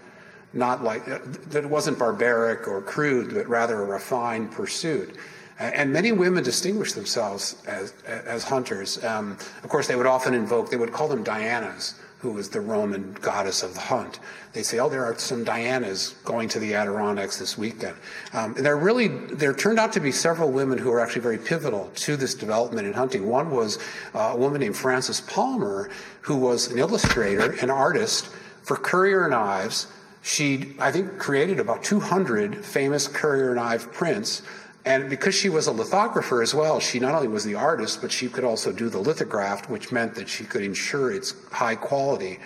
not 0.53 0.83
like, 0.83 1.05
that 1.07 1.65
it 1.65 1.71
wasn't 1.71 1.99
barbaric 1.99 2.67
or 2.67 2.81
crude, 2.83 3.35
but 3.35 3.49
rather 3.49 3.83
a 3.83 3.85
refined 3.85 4.53
pursuit. 4.53 5.17
And 5.59 5.93
many 5.93 6.11
women 6.11 6.43
distinguished 6.43 6.95
themselves 6.95 7.63
as, 7.67 7.93
as 8.07 8.45
hunters. 8.45 9.03
Um, 9.05 9.33
of 9.63 9.69
course, 9.69 9.87
they 9.87 9.97
would 9.97 10.07
often 10.07 10.33
invoke, 10.33 10.71
they 10.71 10.79
would 10.79 10.93
call 10.93 11.07
them 11.07 11.23
Dianas 11.23 11.95
who 12.21 12.33
was 12.33 12.51
the 12.51 12.61
Roman 12.61 13.17
goddess 13.23 13.63
of 13.63 13.73
the 13.73 13.81
hunt. 13.81 14.21
They 14.53 14.63
say, 14.63 14.79
oh, 14.79 14.91
there 14.91 15.05
are 15.05 15.17
some 15.19 15.43
Dianas 15.43 16.15
going 16.23 16.51
to 16.51 16.59
the 16.59 16.75
Adirondacks 16.75 17.39
this 17.39 17.57
weekend. 17.57 17.97
Um, 18.35 18.55
and 18.57 18.67
there 18.67 18.77
really, 18.77 19.09
there 19.09 19.55
turned 19.55 19.79
out 19.79 19.95
to 19.95 20.01
be 20.01 20.13
several 20.13 20.51
women 20.51 20.77
who 20.77 20.91
were 20.91 21.01
actually 21.01 21.23
very 21.23 21.39
pivotal 21.39 21.91
to 21.95 22.17
this 22.17 22.35
development 22.35 22.87
in 22.87 22.93
hunting. 22.93 23.27
One 23.27 23.51
was 23.51 23.79
uh, 24.15 24.33
a 24.35 24.37
woman 24.37 24.61
named 24.61 24.77
Frances 24.77 25.23
Palmer, 25.23 25.89
who 26.21 26.37
was 26.37 26.71
an 26.71 26.79
illustrator, 26.79 27.53
an 27.63 27.71
artist 27.71 28.29
for 28.63 28.77
Currier 28.77 29.25
and 29.25 29.35
Ives. 29.35 29.87
She, 30.23 30.75
I 30.79 30.93
think, 30.93 31.19
created 31.19 31.61
about 31.61 31.83
200 31.83 32.65
famous 32.65 33.09
Currier 33.09 33.51
and 33.51 33.61
Ives 33.61 33.87
prints 33.87 34.43
and 34.85 35.11
because 35.11 35.35
she 35.35 35.49
was 35.49 35.67
a 35.67 35.73
lithographer 35.73 36.43
as 36.43 36.55
well, 36.55 36.81
she 36.81 36.99
not 36.99 37.15
only 37.15 37.29
was 37.29 37.45
the 37.45 37.55
artist, 37.55 38.01
but 38.01 38.11
she 38.11 38.29
could 38.29 38.45
also 38.45 38.73
do 38.73 38.89
the 38.89 38.99
lithograph, 38.99 39.69
which 39.69 39.93
meant 39.93 40.15
that 40.15 40.29
she 40.29 40.45
could 40.45 40.63
ensure 40.63 41.13
its 41.13 41.35
high 41.53 41.75
quality. 41.75 42.39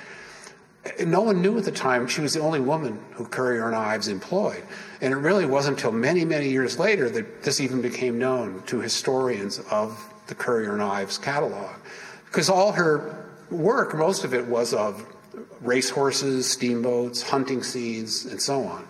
No 1.05 1.23
one 1.23 1.41
knew 1.41 1.57
at 1.57 1.65
the 1.65 1.73
time 1.73 2.09
she 2.09 2.21
was 2.21 2.35
the 2.35 2.41
only 2.41 2.61
woman 2.61 3.01
who 3.13 3.25
Currier 3.25 3.67
and 3.67 3.77
Ives 3.77 4.09
employed. 4.09 4.65
And 5.01 5.13
it 5.13 5.17
really 5.17 5.47
wasn't 5.47 5.79
until 5.79 5.93
many, 5.93 6.25
many 6.25 6.49
years 6.49 6.79
later 6.79 7.09
that 7.11 7.43
this 7.43 7.61
even 7.61 7.81
became 7.81 8.19
known 8.19 8.63
to 8.67 8.81
historians 8.81 9.61
of 9.71 10.13
the 10.27 10.35
Currier 10.35 10.73
and 10.73 10.83
Ives 10.83 11.19
catalog. 11.19 11.77
Because 12.27 12.51
all 12.51 12.73
her 12.73 13.31
work, 13.51 13.95
most 13.95 14.25
of 14.25 14.35
it 14.35 14.45
was 14.45 14.75
of 14.75 15.07
racehorses, 15.61 16.51
steamboats, 16.51 17.23
hunting 17.23 17.63
scenes, 17.63 18.27
and 18.27 18.41
so 18.41 18.63
on. 18.63 18.89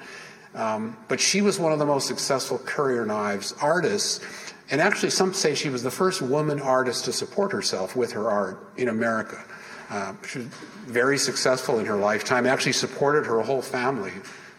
Um, 0.54 0.96
but 1.09 1.20
she 1.20 1.40
was 1.40 1.59
one 1.59 1.72
of 1.72 1.78
the 1.78 1.87
most 1.87 2.07
successful 2.07 2.59
Currier 2.59 3.02
and 3.02 3.12
Ives 3.12 3.52
artists. 3.61 4.24
And 4.70 4.80
actually, 4.80 5.11
some 5.11 5.35
say 5.35 5.54
she 5.54 5.68
was 5.68 5.83
the 5.83 5.90
first 5.90 6.22
woman 6.22 6.61
artist 6.61 7.04
to 7.07 7.12
support 7.12 7.52
herself 7.52 7.96
with 7.96 8.12
her 8.12 8.30
art 8.30 8.59
in 8.76 8.88
America. 8.88 9.42
Uh, 9.90 10.14
she 10.26 10.38
was 10.38 10.48
very 10.87 11.18
successful 11.18 11.78
in 11.78 11.87
her 11.87 11.96
lifetime, 11.96 12.46
actually 12.46 12.72
supported 12.72 13.26
her 13.26 13.40
whole 13.42 13.62
family 13.62 14.12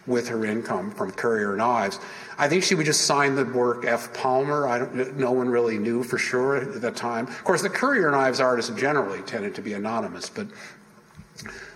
with 0.07 0.27
her 0.27 0.45
income 0.45 0.91
from 0.91 1.11
Currier 1.11 1.53
and 1.53 1.61
Ives. 1.61 1.99
I 2.37 2.47
think 2.47 2.63
she 2.63 2.75
would 2.75 2.85
just 2.85 3.01
sign 3.01 3.35
the 3.35 3.45
work 3.45 3.85
F. 3.85 4.13
Palmer. 4.13 4.67
I 4.67 4.79
don't, 4.79 5.17
no 5.17 5.31
one 5.31 5.49
really 5.49 5.79
knew 5.79 6.03
for 6.03 6.17
sure 6.17 6.57
at 6.57 6.81
that 6.81 6.95
time. 6.95 7.27
Of 7.27 7.43
course, 7.43 7.61
the 7.61 7.69
Currier 7.69 8.07
and 8.07 8.15
Ives 8.15 8.39
artists 8.39 8.71
generally 8.79 9.21
tended 9.23 9.55
to 9.55 9.61
be 9.61 9.73
anonymous, 9.73 10.29
but 10.29 10.47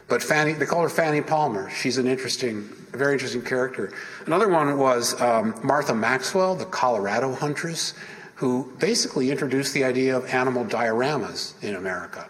but 0.10 0.24
Fanny, 0.24 0.54
they 0.54 0.65
call 0.65 0.82
her 0.82 0.89
Fanny 0.89 1.22
Palmer. 1.22 1.69
She's 1.69 1.98
an 1.98 2.08
interesting, 2.08 2.63
very 2.91 3.13
interesting 3.13 3.43
character. 3.43 3.93
Another 4.26 4.50
one 4.50 4.78
was 4.78 5.19
um, 5.22 5.54
Martha 5.63 5.93
Maxwell, 5.93 6.56
the 6.56 6.65
Colorado 6.65 7.34
huntress, 7.34 7.93
who 8.36 8.72
basically 8.80 9.30
introduced 9.30 9.74
the 9.74 9.84
idea 9.84 10.17
of 10.17 10.26
animal 10.34 10.65
dioramas 10.65 11.54
in 11.63 11.76
America. 11.76 12.28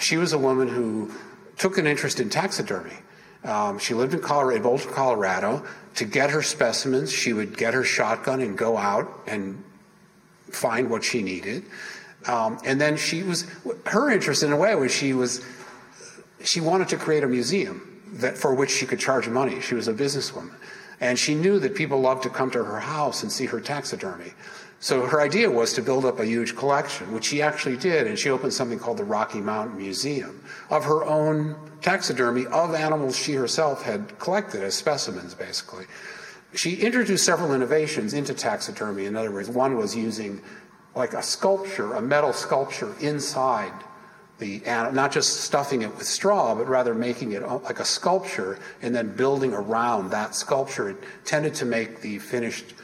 She 0.00 0.16
was 0.16 0.32
a 0.32 0.38
woman 0.38 0.68
who 0.68 1.12
took 1.56 1.78
an 1.78 1.86
interest 1.86 2.20
in 2.20 2.30
taxidermy. 2.30 2.94
Um, 3.44 3.78
she 3.78 3.94
lived 3.94 4.14
in 4.14 4.20
Colorado, 4.20 4.62
Boulder, 4.62 4.88
Colorado. 4.88 5.64
To 5.96 6.04
get 6.04 6.30
her 6.30 6.42
specimens, 6.42 7.12
she 7.12 7.32
would 7.32 7.56
get 7.56 7.74
her 7.74 7.84
shotgun 7.84 8.40
and 8.40 8.56
go 8.56 8.76
out 8.76 9.08
and 9.26 9.62
find 10.50 10.88
what 10.88 11.04
she 11.04 11.22
needed. 11.22 11.64
Um, 12.26 12.58
and 12.64 12.80
then 12.80 12.96
she 12.96 13.22
was, 13.22 13.46
her 13.86 14.10
interest 14.10 14.42
in 14.42 14.52
a 14.52 14.56
way 14.56 14.74
was 14.74 14.92
she 14.92 15.12
was 15.12 15.44
she 16.44 16.60
wanted 16.60 16.88
to 16.88 16.96
create 16.96 17.24
a 17.24 17.28
museum 17.28 18.00
that 18.14 18.38
for 18.38 18.54
which 18.54 18.70
she 18.70 18.86
could 18.86 18.98
charge 18.98 19.28
money. 19.28 19.60
She 19.60 19.74
was 19.74 19.88
a 19.88 19.94
businesswoman. 19.94 20.54
And 21.00 21.18
she 21.18 21.34
knew 21.34 21.58
that 21.60 21.74
people 21.74 22.00
loved 22.00 22.24
to 22.24 22.30
come 22.30 22.50
to 22.50 22.64
her 22.64 22.80
house 22.80 23.22
and 23.22 23.30
see 23.30 23.46
her 23.46 23.60
taxidermy. 23.60 24.32
So 24.80 25.06
her 25.06 25.20
idea 25.20 25.50
was 25.50 25.72
to 25.74 25.82
build 25.82 26.04
up 26.04 26.20
a 26.20 26.26
huge 26.26 26.56
collection, 26.56 27.12
which 27.12 27.24
she 27.24 27.42
actually 27.42 27.76
did, 27.76 28.06
and 28.06 28.18
she 28.18 28.30
opened 28.30 28.52
something 28.52 28.78
called 28.78 28.98
the 28.98 29.04
Rocky 29.04 29.40
Mountain 29.40 29.76
Museum 29.76 30.42
of 30.70 30.84
her 30.84 31.04
own 31.04 31.56
taxidermy 31.82 32.46
of 32.46 32.74
animals 32.74 33.16
she 33.16 33.34
herself 33.34 33.82
had 33.82 34.18
collected 34.18 34.62
as 34.62 34.74
specimens, 34.74 35.34
basically. 35.34 35.86
She 36.54 36.76
introduced 36.76 37.24
several 37.24 37.54
innovations 37.54 38.14
into 38.14 38.34
taxidermy. 38.34 39.06
In 39.06 39.16
other 39.16 39.32
words, 39.32 39.48
one 39.48 39.76
was 39.76 39.96
using 39.96 40.40
like 40.94 41.12
a 41.12 41.22
sculpture, 41.22 41.94
a 41.94 42.02
metal 42.02 42.32
sculpture 42.32 42.94
inside 43.00 43.72
the 44.38 44.62
not 44.92 45.12
just 45.12 45.40
stuffing 45.40 45.82
it 45.82 45.96
with 45.96 46.06
straw, 46.06 46.54
but 46.54 46.68
rather 46.68 46.94
making 46.94 47.32
it 47.32 47.42
uh, 47.42 47.58
like 47.58 47.80
a 47.80 47.84
sculpture 47.84 48.58
and 48.82 48.94
then 48.94 49.14
building 49.16 49.52
around 49.52 50.10
that 50.10 50.34
sculpture. 50.34 50.90
It 50.90 50.96
tended 51.24 51.54
to 51.54 51.64
make 51.64 52.00
the 52.00 52.18
finished 52.18 52.74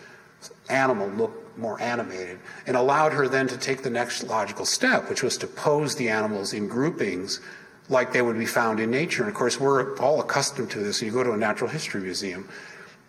animal 0.68 1.08
look 1.08 1.40
more 1.56 1.80
animated 1.80 2.40
and 2.66 2.76
allowed 2.76 3.12
her 3.12 3.28
then 3.28 3.46
to 3.48 3.56
take 3.56 3.82
the 3.82 3.90
next 3.90 4.24
logical 4.24 4.64
step, 4.64 5.08
which 5.08 5.22
was 5.22 5.38
to 5.38 5.46
pose 5.46 5.94
the 5.94 6.08
animals 6.08 6.52
in 6.52 6.66
groupings 6.68 7.40
like 7.88 8.12
they 8.12 8.22
would 8.22 8.38
be 8.38 8.46
found 8.46 8.80
in 8.80 8.90
nature. 8.90 9.22
And 9.22 9.30
of 9.30 9.36
course, 9.36 9.60
we're 9.60 9.96
all 9.98 10.20
accustomed 10.20 10.70
to 10.72 10.80
this. 10.80 11.02
You 11.02 11.12
go 11.12 11.22
to 11.22 11.32
a 11.32 11.36
natural 11.36 11.70
history 11.70 12.00
museum, 12.00 12.48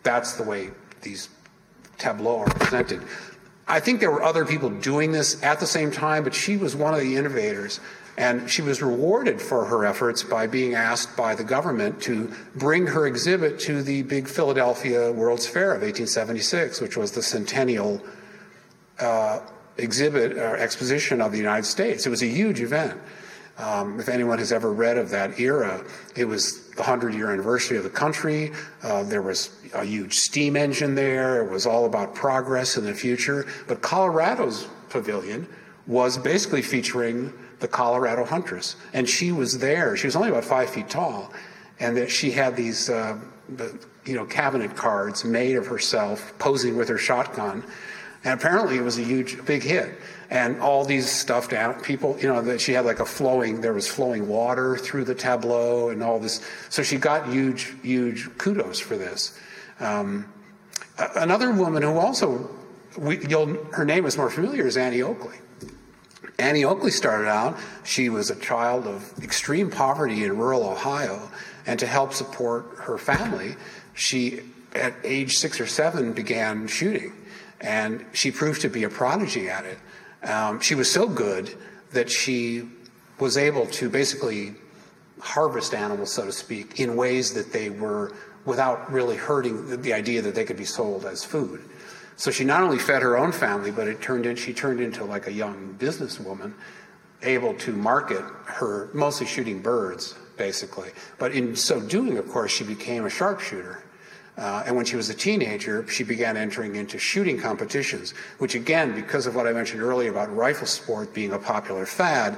that's 0.04 0.34
the 0.34 0.44
way 0.44 0.70
these 1.02 1.30
tableaux 1.98 2.40
are 2.40 2.54
presented. 2.54 3.02
I 3.68 3.80
think 3.80 4.00
there 4.00 4.12
were 4.12 4.22
other 4.22 4.46
people 4.46 4.70
doing 4.70 5.12
this 5.12 5.42
at 5.42 5.60
the 5.60 5.66
same 5.66 5.90
time, 5.92 6.24
but 6.24 6.36
she 6.36 6.58
was 6.58 6.76
one 6.76 6.94
of 6.94 7.00
the 7.00 7.16
innovators. 7.16 7.80
And 8.18 8.50
she 8.50 8.62
was 8.62 8.82
rewarded 8.82 9.42
for 9.42 9.66
her 9.66 9.86
efforts 9.86 10.24
by 10.24 10.48
being 10.48 10.74
asked 10.74 11.18
by 11.18 11.36
the 11.36 11.44
government 11.44 12.02
to 12.04 12.32
bring 12.56 12.88
her 12.88 13.08
exhibit 13.08 13.60
to 13.62 13.84
the 13.84 14.04
big 14.04 14.30
Philadelphia 14.30 15.12
World's 15.12 15.46
Fair 15.46 15.72
of 15.72 15.82
1876, 15.82 16.80
which 16.80 16.96
was 16.96 17.12
the 17.12 17.22
centennial 17.22 18.02
uh, 19.00 19.40
exhibit 19.78 20.38
or 20.38 20.56
exposition 20.56 21.20
of 21.20 21.34
the 21.34 21.38
United 21.38 21.66
States. 21.66 22.06
It 22.06 22.10
was 22.10 22.24
a 22.24 22.28
huge 22.28 22.62
event. 22.62 23.00
Um, 23.58 24.00
if 24.00 24.10
anyone 24.10 24.38
has 24.40 24.52
ever 24.52 24.72
read 24.72 24.98
of 24.98 25.10
that 25.12 25.40
era, 25.40 25.84
it 26.16 26.26
was 26.26 26.70
the 26.72 26.82
100 26.82 27.14
year 27.14 27.32
anniversary 27.32 27.78
of 27.78 27.84
the 27.84 27.90
country. 27.90 28.52
Uh, 28.84 29.04
there 29.04 29.22
was 29.22 29.50
a 29.74 29.86
huge 29.86 30.16
steam 30.16 30.58
engine 30.58 30.96
there. 30.96 31.44
It 31.44 31.50
was 31.50 31.66
all 31.66 31.86
about 31.86 32.16
progress 32.16 32.76
in 32.78 32.84
the 32.84 32.94
future. 32.94 33.46
But 33.68 33.82
Colorado's 33.82 34.68
pavilion 34.90 35.48
was 35.88 36.18
basically 36.18 36.62
featuring 36.62 37.34
the 37.60 37.68
Colorado 37.68 38.26
huntress. 38.26 38.76
And 38.94 39.08
she 39.08 39.32
was 39.32 39.60
there. 39.60 39.96
She 39.96 40.08
was 40.08 40.16
only 40.16 40.30
about 40.30 40.46
five 40.46 40.70
feet 40.70 40.90
tall. 40.90 41.32
And 41.80 41.96
that 41.98 42.10
she 42.10 42.32
had 42.32 42.56
these, 42.56 42.90
uh, 42.90 43.20
you 44.06 44.16
know, 44.16 44.26
cabinet 44.26 44.76
cards 44.76 45.26
made 45.26 45.56
of 45.58 45.68
herself 45.68 46.34
posing 46.40 46.78
with 46.78 46.88
her 46.90 46.98
shotgun. 46.98 47.64
And 48.24 48.40
apparently 48.40 48.78
it 48.78 48.82
was 48.82 48.98
a 48.98 49.04
huge, 49.04 49.46
big 49.46 49.62
hit 49.62 50.00
and 50.30 50.60
all 50.60 50.84
these 50.84 51.10
stuffed 51.10 51.54
people, 51.84 52.18
you 52.20 52.28
know, 52.28 52.42
that 52.42 52.60
she 52.60 52.74
had 52.74 52.86
like 52.86 53.00
a 53.00 53.06
flowing, 53.06 53.62
there 53.62 53.74
was 53.74 53.88
flowing 53.88 54.28
water 54.28 54.78
through 54.78 55.04
the 55.04 55.16
tableau 55.16 55.90
and 55.90 56.02
all 56.02 56.20
this. 56.20 56.42
So 56.70 56.82
she 56.82 56.98
got 56.98 57.30
huge, 57.30 57.76
huge 57.84 58.36
kudos 58.38 58.80
for 58.80 58.98
this. 58.98 59.40
Um, 59.80 60.32
another 61.16 61.52
woman 61.52 61.84
who 61.84 61.98
also, 61.98 62.50
we, 62.98 63.18
her 63.72 63.86
name 63.86 64.06
is 64.06 64.18
more 64.18 64.30
familiar 64.30 64.66
is 64.66 64.78
Annie 64.78 65.02
Oakley. 65.02 65.38
Annie 66.38 66.66
Oakley 66.66 66.92
started 66.92 67.28
out, 67.28 67.58
she 67.84 68.10
was 68.10 68.30
a 68.30 68.36
child 68.36 68.88
of 68.88 69.12
extreme 69.24 69.70
poverty 69.70 70.26
in 70.26 70.38
rural 70.38 70.64
Ohio, 70.64 71.30
and 71.66 71.80
to 71.80 71.88
help 71.88 72.14
support 72.14 72.66
her 72.80 72.98
family, 72.98 73.56
she, 73.94 74.42
at 74.74 74.94
age 75.04 75.34
six 75.38 75.60
or 75.60 75.66
seven, 75.66 76.12
began 76.12 76.68
shooting. 76.68 77.14
And 77.62 78.06
she 78.14 78.32
proved 78.32 78.62
to 78.62 78.70
be 78.70 78.84
a 78.84 78.90
prodigy 78.90 79.50
at 79.50 79.66
it. 79.66 80.30
Um, 80.30 80.60
she 80.60 80.76
was 80.76 80.92
so 80.92 81.08
good 81.08 81.56
that 81.92 82.10
she 82.10 82.70
was 83.20 83.38
able 83.38 83.66
to 83.68 83.90
basically 83.90 84.56
harvest 85.22 85.74
animals, 85.74 86.12
so 86.12 86.26
to 86.26 86.32
speak, 86.32 86.80
in 86.80 86.98
ways 86.98 87.34
that 87.34 87.54
they 87.54 87.70
were 87.70 88.12
without 88.44 88.92
really 88.92 89.16
hurting 89.16 89.68
the, 89.68 89.78
the 89.78 89.94
idea 89.94 90.22
that 90.22 90.36
they 90.36 90.44
could 90.44 90.58
be 90.58 90.66
sold 90.66 91.06
as 91.06 91.24
food. 91.24 91.62
So 92.18 92.32
she 92.32 92.46
not 92.46 92.64
only 92.64 92.80
fed 92.80 93.02
her 93.02 93.18
own 93.18 93.32
family, 93.32 93.72
but 93.72 93.88
it 93.88 94.02
turned 94.02 94.26
in, 94.26 94.36
she 94.36 94.54
turned 94.54 94.80
into 94.80 95.04
like 95.04 95.28
a 95.28 95.32
young 95.32 95.76
businesswoman, 95.78 96.54
able 97.22 97.54
to 97.56 97.72
market 97.72 98.24
her, 98.46 98.90
mostly 98.94 99.28
shooting 99.28 99.62
birds, 99.62 100.16
basically. 100.38 100.92
But 101.18 101.34
in 101.34 101.56
so 101.56 101.82
doing, 101.82 102.18
of 102.18 102.28
course, 102.30 102.52
she 102.52 102.64
became 102.64 103.06
a 103.06 103.10
sharpshooter. 103.10 103.84
Uh, 104.38 104.64
and 104.66 104.76
when 104.76 104.86
she 104.86 104.98
was 104.98 105.10
a 105.10 105.14
teenager, 105.14 105.88
she 105.88 106.04
began 106.04 106.36
entering 106.36 106.76
into 106.76 106.98
shooting 106.98 107.40
competitions, 107.40 108.14
which 108.38 108.54
again, 108.54 108.94
because 108.94 109.28
of 109.28 109.36
what 109.36 109.48
I 109.48 109.54
mentioned 109.54 109.82
earlier 109.82 110.12
about 110.12 110.34
rifle 110.36 110.68
sport 110.68 111.14
being 111.14 111.32
a 111.32 111.40
popular 111.40 111.86
fad, 111.86 112.38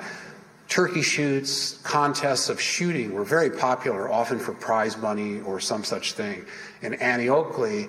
turkey 0.68 1.02
shoots, 1.02 1.80
contests 1.84 2.50
of 2.50 2.62
shooting 2.62 3.14
were 3.14 3.24
very 3.24 3.50
popular, 3.50 4.12
often 4.12 4.38
for 4.38 4.54
prize 4.54 4.98
money 4.98 5.42
or 5.42 5.60
some 5.60 5.84
such 5.84 6.14
thing. 6.14 6.46
And 6.82 7.02
Annie 7.02 7.30
Oakley 7.30 7.88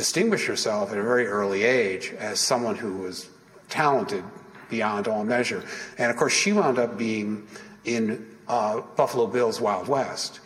distinguished 0.00 0.46
herself 0.46 0.92
at 0.92 0.98
a 0.98 1.02
very 1.02 1.26
early 1.26 1.62
age 1.62 2.12
as 2.18 2.40
someone 2.40 2.76
who 2.76 2.98
was 2.98 3.28
talented 3.68 4.24
beyond 4.68 5.08
all 5.08 5.24
measure. 5.24 5.62
And 5.98 6.10
of 6.10 6.16
course, 6.16 6.32
she 6.32 6.52
wound 6.52 6.78
up 6.78 6.96
being 6.96 7.46
in 7.84 8.26
uh, 8.48 8.80
Buffalo 8.96 9.26
Bill's 9.26 9.60
Wild 9.60 9.88
West 9.88 10.40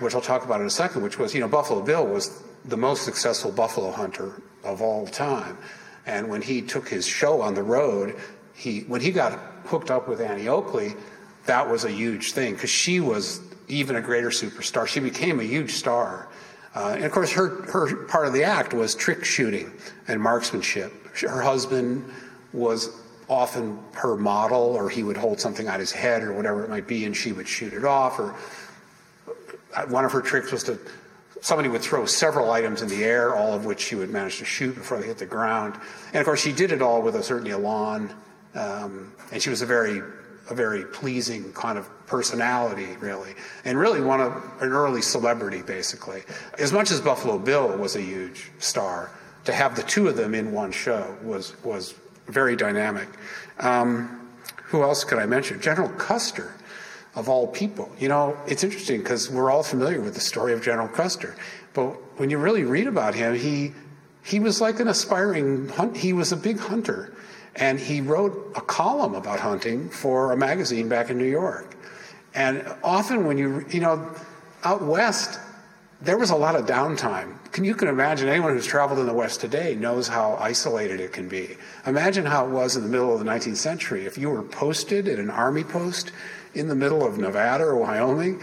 which 0.00 0.14
I'll 0.14 0.20
talk 0.20 0.44
about 0.44 0.60
in 0.60 0.66
a 0.66 0.70
second, 0.70 1.02
which 1.02 1.18
was, 1.18 1.34
you 1.34 1.40
know, 1.40 1.48
Buffalo 1.48 1.82
Bill 1.82 2.06
was 2.06 2.42
the 2.64 2.76
most 2.76 3.04
successful 3.04 3.52
buffalo 3.52 3.90
hunter 3.90 4.32
of 4.64 4.82
all 4.82 5.06
time. 5.06 5.56
And 6.06 6.28
when 6.28 6.42
he 6.42 6.62
took 6.62 6.88
his 6.88 7.06
show 7.06 7.40
on 7.40 7.54
the 7.54 7.62
road, 7.62 8.16
he 8.54 8.80
when 8.80 9.00
he 9.00 9.12
got 9.12 9.38
hooked 9.66 9.90
up 9.90 10.08
with 10.08 10.20
Annie 10.20 10.48
Oakley, 10.48 10.94
that 11.46 11.70
was 11.70 11.84
a 11.84 11.90
huge 11.90 12.32
thing 12.32 12.54
because 12.54 12.70
she 12.70 13.00
was 13.00 13.40
even 13.68 13.96
a 13.96 14.00
greater 14.00 14.30
superstar. 14.30 14.86
She 14.86 15.00
became 15.00 15.38
a 15.38 15.44
huge 15.44 15.72
star. 15.72 16.28
Uh, 16.74 16.92
and 16.96 17.04
of 17.04 17.12
course, 17.12 17.32
her, 17.32 17.62
her 17.64 17.96
part 18.06 18.26
of 18.26 18.32
the 18.32 18.44
act 18.44 18.72
was 18.72 18.94
trick 18.94 19.24
shooting 19.24 19.72
and 20.08 20.20
marksmanship. 20.20 20.92
Her 21.16 21.42
husband 21.42 22.04
was 22.52 22.90
often 23.28 23.78
her 23.92 24.16
model, 24.16 24.76
or 24.76 24.88
he 24.88 25.02
would 25.02 25.16
hold 25.16 25.40
something 25.40 25.68
on 25.68 25.80
his 25.80 25.92
head 25.92 26.22
or 26.22 26.32
whatever 26.32 26.64
it 26.64 26.70
might 26.70 26.86
be, 26.86 27.04
and 27.04 27.16
she 27.16 27.32
would 27.32 27.48
shoot 27.48 27.72
it 27.72 27.84
off. 27.84 28.18
Or 28.18 28.34
one 29.88 30.04
of 30.04 30.12
her 30.12 30.20
tricks 30.20 30.52
was 30.52 30.64
to 30.64 30.78
somebody 31.40 31.68
would 31.68 31.80
throw 31.82 32.04
several 32.06 32.50
items 32.50 32.82
in 32.82 32.88
the 32.88 33.04
air, 33.04 33.34
all 33.34 33.52
of 33.52 33.64
which 33.64 33.80
she 33.80 33.94
would 33.94 34.10
manage 34.10 34.38
to 34.38 34.44
shoot 34.44 34.74
before 34.74 34.98
they 34.98 35.06
hit 35.06 35.18
the 35.18 35.26
ground. 35.26 35.74
And 36.08 36.16
of 36.16 36.24
course, 36.24 36.40
she 36.40 36.52
did 36.52 36.72
it 36.72 36.82
all 36.82 37.02
with 37.02 37.16
a 37.16 37.22
certain 37.22 37.46
elan, 37.48 38.12
um, 38.54 39.12
and 39.32 39.42
she 39.42 39.50
was 39.50 39.62
a 39.62 39.66
very 39.66 40.02
a 40.50 40.54
very 40.54 40.84
pleasing 40.84 41.52
kind 41.52 41.78
of 41.78 41.88
personality, 42.06 42.96
really, 43.00 43.34
and 43.64 43.78
really 43.78 44.00
one 44.00 44.20
of 44.20 44.32
an 44.60 44.72
early 44.72 45.00
celebrity, 45.00 45.62
basically. 45.62 46.22
As 46.58 46.72
much 46.72 46.90
as 46.90 47.00
Buffalo 47.00 47.38
Bill 47.38 47.76
was 47.78 47.96
a 47.96 48.02
huge 48.02 48.50
star, 48.58 49.10
to 49.44 49.52
have 49.52 49.76
the 49.76 49.82
two 49.82 50.08
of 50.08 50.16
them 50.16 50.34
in 50.34 50.52
one 50.52 50.72
show 50.72 51.16
was 51.22 51.54
was 51.64 51.94
very 52.26 52.56
dynamic. 52.56 53.08
Um, 53.58 54.28
who 54.64 54.82
else 54.82 55.04
could 55.04 55.18
I 55.18 55.26
mention? 55.26 55.60
General 55.60 55.88
Custer 55.90 56.54
of 57.14 57.28
all 57.28 57.48
people. 57.48 57.90
You 57.98 58.08
know, 58.08 58.36
it's 58.46 58.62
interesting 58.62 59.00
because 59.00 59.30
we're 59.30 59.50
all 59.50 59.62
familiar 59.62 60.00
with 60.00 60.14
the 60.14 60.20
story 60.20 60.52
of 60.52 60.62
General 60.62 60.88
Custer, 60.88 61.34
but 61.74 61.88
when 62.18 62.30
you 62.30 62.38
really 62.38 62.64
read 62.64 62.86
about 62.86 63.14
him, 63.14 63.34
he 63.34 63.72
he 64.22 64.38
was 64.38 64.60
like 64.60 64.80
an 64.80 64.88
aspiring 64.88 65.68
hunt. 65.68 65.96
He 65.96 66.12
was 66.12 66.32
a 66.32 66.36
big 66.36 66.58
hunter, 66.58 67.12
and 67.60 67.78
he 67.78 68.00
wrote 68.00 68.52
a 68.56 68.60
column 68.60 69.14
about 69.14 69.38
hunting 69.38 69.88
for 69.90 70.32
a 70.32 70.36
magazine 70.36 70.88
back 70.88 71.10
in 71.10 71.18
New 71.18 71.24
York. 71.24 71.76
And 72.34 72.66
often, 72.82 73.26
when 73.26 73.38
you 73.38 73.64
you 73.70 73.80
know, 73.80 74.10
out 74.64 74.82
west, 74.82 75.38
there 76.00 76.16
was 76.16 76.30
a 76.30 76.36
lot 76.36 76.56
of 76.56 76.64
downtime. 76.64 77.36
Can 77.52 77.64
you 77.64 77.74
can 77.74 77.88
imagine 77.88 78.28
anyone 78.28 78.54
who's 78.54 78.66
traveled 78.66 78.98
in 78.98 79.06
the 79.06 79.12
West 79.12 79.40
today 79.40 79.74
knows 79.74 80.08
how 80.08 80.36
isolated 80.36 81.00
it 81.00 81.12
can 81.12 81.28
be. 81.28 81.56
Imagine 81.86 82.24
how 82.24 82.46
it 82.46 82.50
was 82.50 82.76
in 82.76 82.82
the 82.82 82.88
middle 82.88 83.12
of 83.12 83.18
the 83.18 83.30
19th 83.30 83.56
century. 83.56 84.06
If 84.06 84.16
you 84.16 84.30
were 84.30 84.42
posted 84.42 85.08
at 85.08 85.18
an 85.18 85.28
army 85.28 85.64
post 85.64 86.12
in 86.54 86.68
the 86.68 86.74
middle 86.74 87.06
of 87.06 87.18
Nevada 87.18 87.64
or 87.64 87.76
Wyoming. 87.76 88.42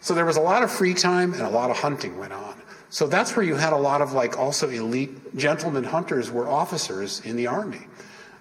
So 0.00 0.14
there 0.14 0.24
was 0.24 0.36
a 0.36 0.40
lot 0.40 0.62
of 0.62 0.70
free 0.70 0.94
time 0.94 1.34
and 1.34 1.42
a 1.42 1.50
lot 1.50 1.70
of 1.70 1.76
hunting 1.76 2.16
went 2.18 2.32
on. 2.32 2.54
So 2.90 3.06
that's 3.06 3.36
where 3.36 3.44
you 3.44 3.56
had 3.56 3.74
a 3.74 3.76
lot 3.76 4.00
of 4.00 4.12
like 4.12 4.38
also 4.38 4.70
elite 4.70 5.36
gentlemen 5.36 5.84
hunters 5.84 6.30
were 6.30 6.48
officers 6.48 7.20
in 7.20 7.36
the 7.36 7.46
army. 7.46 7.86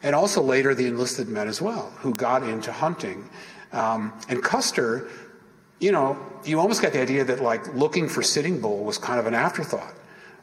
And 0.03 0.15
also 0.15 0.41
later 0.41 0.75
the 0.75 0.87
enlisted 0.87 1.27
men 1.27 1.47
as 1.47 1.61
well, 1.61 1.91
who 1.97 2.13
got 2.13 2.43
into 2.43 2.71
hunting. 2.71 3.29
Um, 3.71 4.13
and 4.29 4.43
Custer, 4.43 5.09
you 5.79 5.91
know, 5.91 6.17
you 6.45 6.59
almost 6.59 6.81
got 6.81 6.93
the 6.93 7.01
idea 7.01 7.23
that 7.23 7.41
like 7.41 7.73
looking 7.73 8.07
for 8.07 8.21
Sitting 8.21 8.61
Bull 8.61 8.83
was 8.83 8.97
kind 8.97 9.19
of 9.19 9.25
an 9.27 9.33
afterthought. 9.33 9.93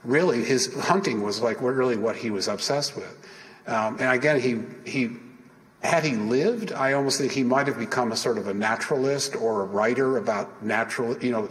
Really, 0.04 0.44
his 0.44 0.74
hunting 0.82 1.22
was 1.22 1.40
like 1.40 1.62
really 1.62 1.96
what 1.96 2.16
he 2.16 2.30
was 2.30 2.48
obsessed 2.48 2.96
with. 2.96 3.16
Um, 3.66 3.96
and 3.98 4.10
again, 4.10 4.40
he 4.40 4.60
he 4.90 5.16
had 5.84 6.02
he 6.02 6.12
lived, 6.16 6.72
I 6.72 6.94
almost 6.94 7.18
think 7.18 7.32
he 7.32 7.44
might 7.44 7.66
have 7.66 7.78
become 7.78 8.10
a 8.10 8.16
sort 8.16 8.38
of 8.38 8.48
a 8.48 8.54
naturalist 8.54 9.36
or 9.36 9.62
a 9.62 9.64
writer 9.64 10.16
about 10.16 10.64
natural, 10.64 11.16
you 11.18 11.30
know, 11.30 11.48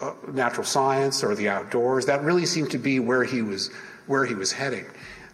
uh, 0.00 0.14
natural 0.32 0.64
science 0.64 1.22
or 1.22 1.34
the 1.34 1.50
outdoors. 1.50 2.06
That 2.06 2.22
really 2.22 2.46
seemed 2.46 2.70
to 2.70 2.78
be 2.78 3.00
where 3.00 3.22
he 3.22 3.42
was, 3.42 3.70
where 4.06 4.24
he 4.24 4.34
was 4.34 4.52
heading. 4.52 4.86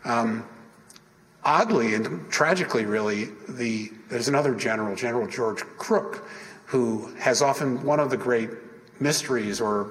Um, 0.05 0.45
oddly 1.45 1.95
and 1.95 2.31
tragically, 2.31 2.85
really, 2.85 3.29
the, 3.49 3.91
there's 4.09 4.29
another 4.29 4.55
general, 4.55 4.95
General 4.97 5.27
George 5.27 5.61
Crook, 5.79 6.29
who 6.67 7.13
has 7.19 7.43
often 7.43 7.83
one 7.83 8.01
of 8.01 8.11
the 8.11 8.17
great 8.17 8.51
mysteries 9.01 9.61
or 9.61 9.91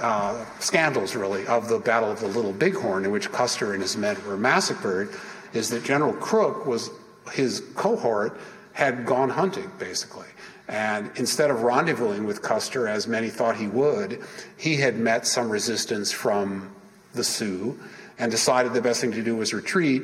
uh, 0.00 0.44
scandals, 0.58 1.14
really, 1.14 1.46
of 1.46 1.68
the 1.68 1.78
Battle 1.78 2.10
of 2.10 2.20
the 2.20 2.28
Little 2.28 2.52
Bighorn, 2.52 3.04
in 3.04 3.10
which 3.10 3.30
Custer 3.30 3.74
and 3.74 3.82
his 3.82 3.96
men 3.96 4.16
were 4.26 4.36
massacred, 4.36 5.10
is 5.52 5.68
that 5.70 5.84
General 5.84 6.12
Crook 6.14 6.66
was 6.66 6.90
his 7.32 7.62
cohort 7.76 8.38
had 8.72 9.06
gone 9.06 9.28
hunting, 9.28 9.70
basically. 9.78 10.26
And 10.68 11.10
instead 11.16 11.50
of 11.50 11.58
rendezvousing 11.58 12.24
with 12.24 12.42
Custer, 12.42 12.88
as 12.88 13.06
many 13.06 13.28
thought 13.28 13.56
he 13.56 13.68
would, 13.68 14.22
he 14.56 14.76
had 14.76 14.96
met 14.96 15.26
some 15.26 15.50
resistance 15.50 16.10
from 16.10 16.74
the 17.14 17.22
Sioux 17.22 17.78
and 18.18 18.30
decided 18.30 18.72
the 18.72 18.80
best 18.80 19.00
thing 19.00 19.12
to 19.12 19.22
do 19.22 19.36
was 19.36 19.52
retreat. 19.52 20.02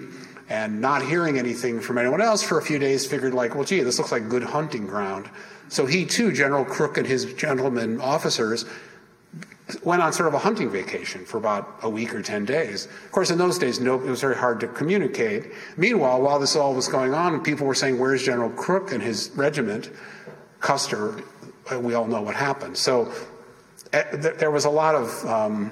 And 0.48 0.80
not 0.80 1.02
hearing 1.02 1.38
anything 1.38 1.80
from 1.80 1.98
anyone 1.98 2.22
else 2.22 2.42
for 2.42 2.58
a 2.58 2.62
few 2.62 2.78
days, 2.78 3.06
figured 3.06 3.34
like, 3.34 3.54
well, 3.54 3.64
gee, 3.64 3.80
this 3.80 3.98
looks 3.98 4.12
like 4.12 4.28
good 4.28 4.42
hunting 4.42 4.86
ground. 4.86 5.28
So 5.68 5.84
he 5.84 6.06
too, 6.06 6.32
General 6.32 6.64
Crook 6.64 6.96
and 6.96 7.06
his 7.06 7.34
gentlemen 7.34 8.00
officers, 8.00 8.64
went 9.84 10.00
on 10.00 10.12
sort 10.12 10.28
of 10.28 10.34
a 10.34 10.38
hunting 10.38 10.70
vacation 10.70 11.24
for 11.24 11.36
about 11.36 11.78
a 11.82 11.90
week 11.90 12.14
or 12.14 12.22
10 12.22 12.44
days. 12.44 12.86
Of 12.86 13.12
course, 13.12 13.30
in 13.30 13.38
those 13.38 13.58
days, 13.58 13.80
no, 13.80 13.94
it 14.00 14.08
was 14.08 14.20
very 14.20 14.36
hard 14.36 14.60
to 14.60 14.68
communicate. 14.68 15.52
Meanwhile, 15.76 16.22
while 16.22 16.38
this 16.38 16.56
all 16.56 16.74
was 16.74 16.88
going 16.88 17.12
on, 17.12 17.42
people 17.42 17.66
were 17.66 17.74
saying, 17.74 17.98
Where's 17.98 18.22
General 18.22 18.50
Crook 18.50 18.92
and 18.92 19.02
his 19.02 19.30
regiment? 19.34 19.90
Custer, 20.60 21.22
uh, 21.70 21.78
we 21.78 21.94
all 21.94 22.06
know 22.06 22.22
what 22.22 22.34
happened. 22.34 22.76
So 22.76 23.12
uh, 23.92 24.02
there 24.12 24.50
was 24.50 24.64
a 24.64 24.70
lot 24.70 24.94
of 24.94 25.24
um, 25.26 25.70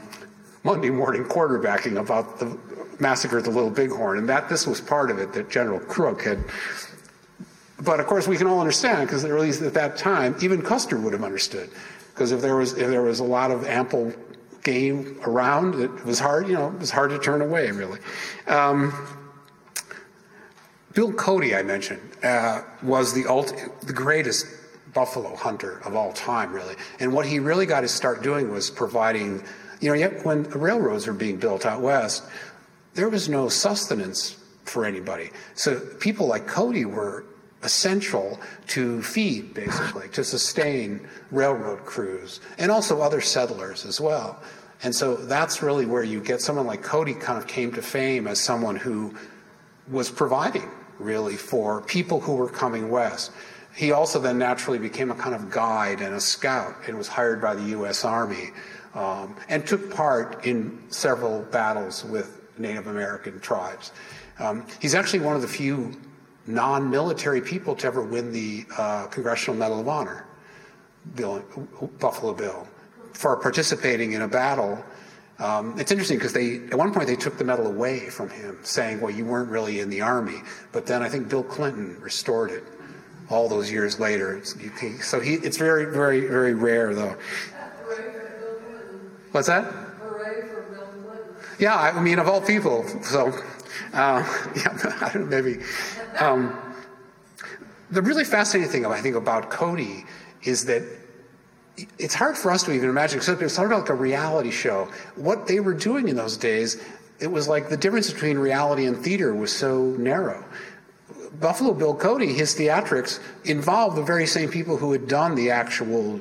Monday 0.63 0.91
morning 0.91 1.25
quarterbacking 1.25 1.99
about 1.99 2.39
the 2.39 2.59
massacre 2.99 3.39
at 3.39 3.45
the 3.45 3.51
Little 3.51 3.71
Bighorn, 3.71 4.19
and 4.19 4.29
that 4.29 4.49
this 4.49 4.67
was 4.67 4.81
part 4.81 5.11
of 5.11 5.19
it 5.19 5.33
that 5.33 5.51
General 5.51 5.81
Crook 5.81 6.23
had. 6.23 6.45
But 7.81 8.01
of 8.01 8.07
course, 8.07 8.27
we 8.27 8.37
can 8.37 8.47
all 8.47 8.61
understand 8.61 9.07
because 9.07 9.25
at 9.25 9.33
least 9.33 9.63
at 9.63 9.75
that 9.75 9.97
time, 9.97 10.35
even 10.41 10.63
Custer 10.63 10.99
would 10.99 11.13
have 11.13 11.25
understood 11.25 11.71
because 12.17 12.33
if 12.33 12.41
there 12.41 12.57
was 12.57 12.73
if 12.73 12.89
there 12.89 13.03
was 13.03 13.21
a 13.21 13.25
lot 13.25 13.51
of 13.51 13.67
ample 13.67 14.13
game 14.63 15.21
around, 15.25 15.75
it 15.75 16.05
was 16.05 16.19
hard. 16.19 16.49
You 16.49 16.55
know, 16.55 16.69
it 16.69 16.81
was 16.81 16.91
hard 16.91 17.11
to 17.11 17.19
turn 17.19 17.43
away. 17.43 17.71
Really. 17.71 18.01
Um, 18.47 18.93
Bill 20.95 21.13
Cody, 21.13 21.55
I 21.55 21.63
mentioned, 21.63 22.01
uh, 22.23 22.63
was 22.83 23.13
the 23.13 23.27
ult- 23.27 23.55
the 23.83 23.93
greatest 23.93 24.47
buffalo 24.95 25.37
hunter 25.37 25.83
of 25.85 25.95
all 25.95 26.11
time, 26.15 26.55
really. 26.55 26.75
And 27.01 27.13
what 27.13 27.27
he 27.27 27.39
really 27.39 27.67
got 27.67 27.83
to 27.83 27.89
start 27.89 28.23
doing 28.23 28.51
was 28.51 28.71
providing, 28.71 29.43
you 29.81 29.91
know, 29.91 29.95
yet 29.95 30.25
when 30.25 30.45
railroads 30.45 31.07
were 31.07 31.13
being 31.13 31.37
built 31.37 31.67
out 31.67 31.83
west, 31.83 32.25
there 32.97 33.09
was 33.09 33.29
no 33.29 33.49
sustenance 33.49 34.37
for 34.65 34.85
anybody. 34.85 35.31
So 35.55 35.79
people 36.01 36.27
like 36.27 36.47
Cody 36.47 36.85
were 36.85 37.25
essential 37.63 38.39
to 38.69 39.03
feed, 39.03 39.55
basically, 39.55 40.09
to 40.11 40.25
sustain 40.25 41.07
railroad 41.31 41.85
crews 41.85 42.41
and 42.59 42.71
also 42.71 43.01
other 43.01 43.21
settlers 43.21 43.85
as 43.87 44.01
well. 44.01 44.43
And 44.83 44.95
so 44.95 45.17
that's 45.17 45.63
really 45.63 45.87
where 45.87 46.03
you 46.03 46.21
get 46.21 46.41
someone 46.41 46.67
like 46.67 46.83
Cody 46.83 47.15
kind 47.15 47.39
of 47.39 47.47
came 47.47 47.73
to 47.73 47.83
fame 47.83 48.27
as 48.27 48.41
someone 48.41 48.77
who 48.77 49.15
was 49.89 50.11
providing 50.11 50.69
really 50.99 51.37
for 51.37 51.83
people 51.83 52.21
who 52.21 52.35
were 52.35 52.49
coming 52.49 52.91
west. 52.91 53.31
He 53.75 53.93
also 53.93 54.19
then 54.19 54.39
naturally 54.39 54.79
became 54.79 55.11
a 55.11 55.15
kind 55.15 55.35
of 55.35 55.51
guide 55.51 56.01
and 56.01 56.15
a 56.15 56.21
scout 56.21 56.75
and 56.87 56.97
was 56.97 57.09
hired 57.09 57.43
by 57.43 57.55
the 57.55 57.65
U.S. 57.71 58.05
Army 58.05 58.51
um, 58.95 59.37
and 59.49 59.67
took 59.67 59.95
part 59.95 60.47
in 60.47 60.83
several 60.89 61.43
battles 61.43 62.05
with 62.05 62.36
Native 62.59 62.87
American 62.87 63.41
tribes. 63.41 63.93
Um, 64.39 64.67
he's 64.81 64.95
actually 64.95 65.21
one 65.21 65.37
of 65.37 65.43
the 65.43 65.49
few 65.49 65.93
non 66.47 66.91
military 66.91 67.41
people 67.41 67.75
to 67.77 67.87
ever 67.87 68.03
win 68.03 68.33
the 68.33 68.65
uh, 68.77 69.07
Congressional 69.07 69.59
Medal 69.59 69.81
of 69.81 69.89
Honor, 69.89 70.27
Bill, 71.15 71.43
Buffalo 71.99 72.35
Bill, 72.35 72.67
for 73.13 73.37
participating 73.37 74.13
in 74.13 74.23
a 74.23 74.29
battle. 74.29 74.85
Um, 75.39 75.79
it's 75.79 75.93
interesting 75.93 76.17
because 76.17 76.33
they, 76.33 76.67
at 76.71 76.79
one 76.79 76.95
point, 76.95 77.07
they 77.07 77.17
took 77.17 77.37
the 77.37 77.45
medal 77.45 77.67
away 77.67 78.09
from 78.09 78.31
him, 78.31 78.59
saying, 78.63 79.01
"Well, 79.01 79.11
you 79.11 79.25
weren't 79.25 79.51
really 79.51 79.81
in 79.81 79.91
the 79.91 80.01
army." 80.01 80.41
But 80.73 80.87
then 80.87 81.03
I 81.03 81.09
think 81.09 81.29
Bill 81.29 81.43
Clinton 81.43 82.01
restored 82.01 82.51
it 82.51 82.65
all 83.29 83.49
those 83.49 83.71
years 83.71 83.99
later. 83.99 84.43
So 85.03 85.21
he, 85.21 85.35
it's 85.35 85.57
very, 85.57 85.87
very, 85.87 86.21
very 86.21 86.55
rare, 86.55 86.95
though. 86.95 87.17
What's 89.33 89.49
that? 89.49 89.86
Yeah, 91.59 91.75
I 91.75 92.01
mean, 92.01 92.19
of 92.19 92.29
all 92.29 92.41
people. 92.41 92.87
So, 93.03 93.29
uh, 93.93 94.23
yeah, 94.57 94.97
I 95.01 95.11
don't 95.13 95.31
know, 95.31 95.43
maybe. 95.43 95.63
Um, 96.19 96.57
the 97.91 98.03
really 98.03 98.25
fascinating 98.25 98.71
thing, 98.71 98.87
I 98.87 99.01
think, 99.01 99.17
about 99.17 99.51
Cody 99.51 100.05
is 100.43 100.67
that 100.67 100.83
it's 101.99 102.15
hard 102.15 102.37
for 102.37 102.51
us 102.51 102.63
to 102.65 102.73
even 102.73 102.89
imagine, 102.89 103.19
it's 103.19 103.27
sort 103.27 103.73
of 103.73 103.79
like 103.81 103.89
a 103.89 103.95
reality 103.95 104.51
show. 104.51 104.89
What 105.15 105.47
they 105.47 105.61
were 105.61 105.75
doing 105.75 106.09
in 106.09 106.17
those 106.17 106.37
days, 106.37 106.83
it 107.21 107.29
was 107.29 107.49
like 107.49 107.69
the 107.69 107.77
difference 107.77 108.11
between 108.11 108.39
reality 108.39 108.87
and 108.87 108.97
theater 108.97 109.35
was 109.35 109.55
so 109.55 109.85
narrow. 109.99 110.45
Buffalo 111.41 111.75
Bill 111.75 111.95
Cody, 111.95 112.33
his 112.33 112.55
theatrics 112.55 113.21
involved 113.45 113.97
the 113.97 114.03
very 114.03 114.27
same 114.27 114.51
people 114.51 114.77
who 114.79 114.93
had 114.93 115.07
done 115.07 115.35
the 115.35 115.51
actual 115.51 116.21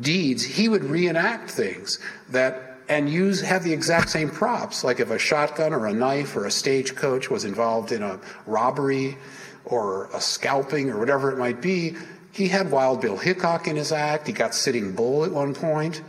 deeds. 0.00 0.42
He 0.42 0.68
would 0.68 0.84
reenact 0.84 1.50
things 1.50 1.98
that 2.30 2.73
and 2.88 3.08
use 3.08 3.40
have 3.40 3.64
the 3.64 3.72
exact 3.72 4.10
same 4.10 4.30
props. 4.30 4.84
Like 4.84 5.00
if 5.00 5.10
a 5.10 5.18
shotgun 5.18 5.72
or 5.72 5.86
a 5.86 5.92
knife 5.92 6.36
or 6.36 6.46
a 6.46 6.50
stagecoach 6.50 7.30
was 7.30 7.44
involved 7.44 7.92
in 7.92 8.02
a 8.02 8.20
robbery 8.46 9.16
or 9.64 10.08
a 10.12 10.20
scalping 10.20 10.90
or 10.90 10.98
whatever 10.98 11.30
it 11.32 11.38
might 11.38 11.60
be, 11.60 11.94
he 12.32 12.48
had 12.48 12.70
Wild 12.70 13.00
Bill 13.00 13.16
Hickok 13.16 13.68
in 13.68 13.76
his 13.76 13.92
act. 13.92 14.26
He 14.26 14.32
got 14.32 14.54
Sitting 14.54 14.92
Bull 14.92 15.24
at 15.24 15.30
one 15.30 15.54
point. 15.54 16.02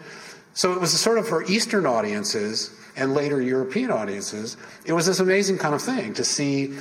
So 0.54 0.74
it 0.74 0.80
was 0.80 0.98
sort 1.00 1.18
of 1.18 1.28
for 1.28 1.44
Eastern 1.44 1.86
audiences 1.86 2.76
and 2.96 3.14
later 3.14 3.42
European 3.42 3.92
audiences, 3.92 4.58
it 4.86 4.94
was 4.94 5.06
this 5.06 5.20
amazing 5.20 5.58
kind 5.58 5.76
of 5.76 5.82
thing 5.82 6.14
to 6.14 6.24
see 6.24 6.74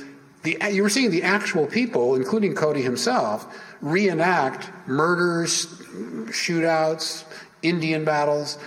the, 0.43 0.57
you 0.71 0.83
were 0.83 0.89
seeing 0.89 1.11
the 1.11 1.23
actual 1.23 1.65
people, 1.65 2.15
including 2.15 2.53
Cody 2.55 2.81
himself, 2.81 3.47
reenact 3.81 4.69
murders, 4.87 5.65
shootouts, 6.27 7.25
Indian 7.63 8.05
battles, 8.05 8.59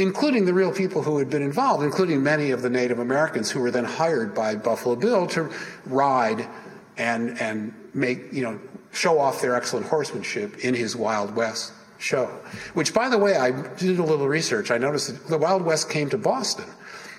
including 0.00 0.46
the 0.46 0.54
real 0.54 0.72
people 0.72 1.02
who 1.02 1.18
had 1.18 1.28
been 1.28 1.42
involved, 1.42 1.84
including 1.84 2.22
many 2.22 2.50
of 2.50 2.62
the 2.62 2.70
Native 2.70 2.98
Americans 2.98 3.50
who 3.50 3.60
were 3.60 3.70
then 3.70 3.84
hired 3.84 4.34
by 4.34 4.56
Buffalo 4.56 4.96
Bill 4.96 5.26
to 5.28 5.50
ride 5.84 6.48
and 6.96 7.40
and 7.40 7.74
make 7.94 8.32
you 8.32 8.42
know 8.42 8.58
show 8.92 9.20
off 9.20 9.40
their 9.42 9.54
excellent 9.54 9.86
horsemanship 9.86 10.64
in 10.64 10.74
his 10.74 10.96
Wild 10.96 11.36
West 11.36 11.72
show. 11.98 12.26
Which, 12.74 12.94
by 12.94 13.08
the 13.08 13.18
way, 13.18 13.36
I 13.36 13.50
did 13.50 13.98
a 13.98 14.02
little 14.02 14.26
research. 14.26 14.70
I 14.70 14.78
noticed 14.78 15.08
that 15.08 15.28
the 15.28 15.38
Wild 15.38 15.62
West 15.62 15.90
came 15.90 16.08
to 16.10 16.18
Boston 16.18 16.66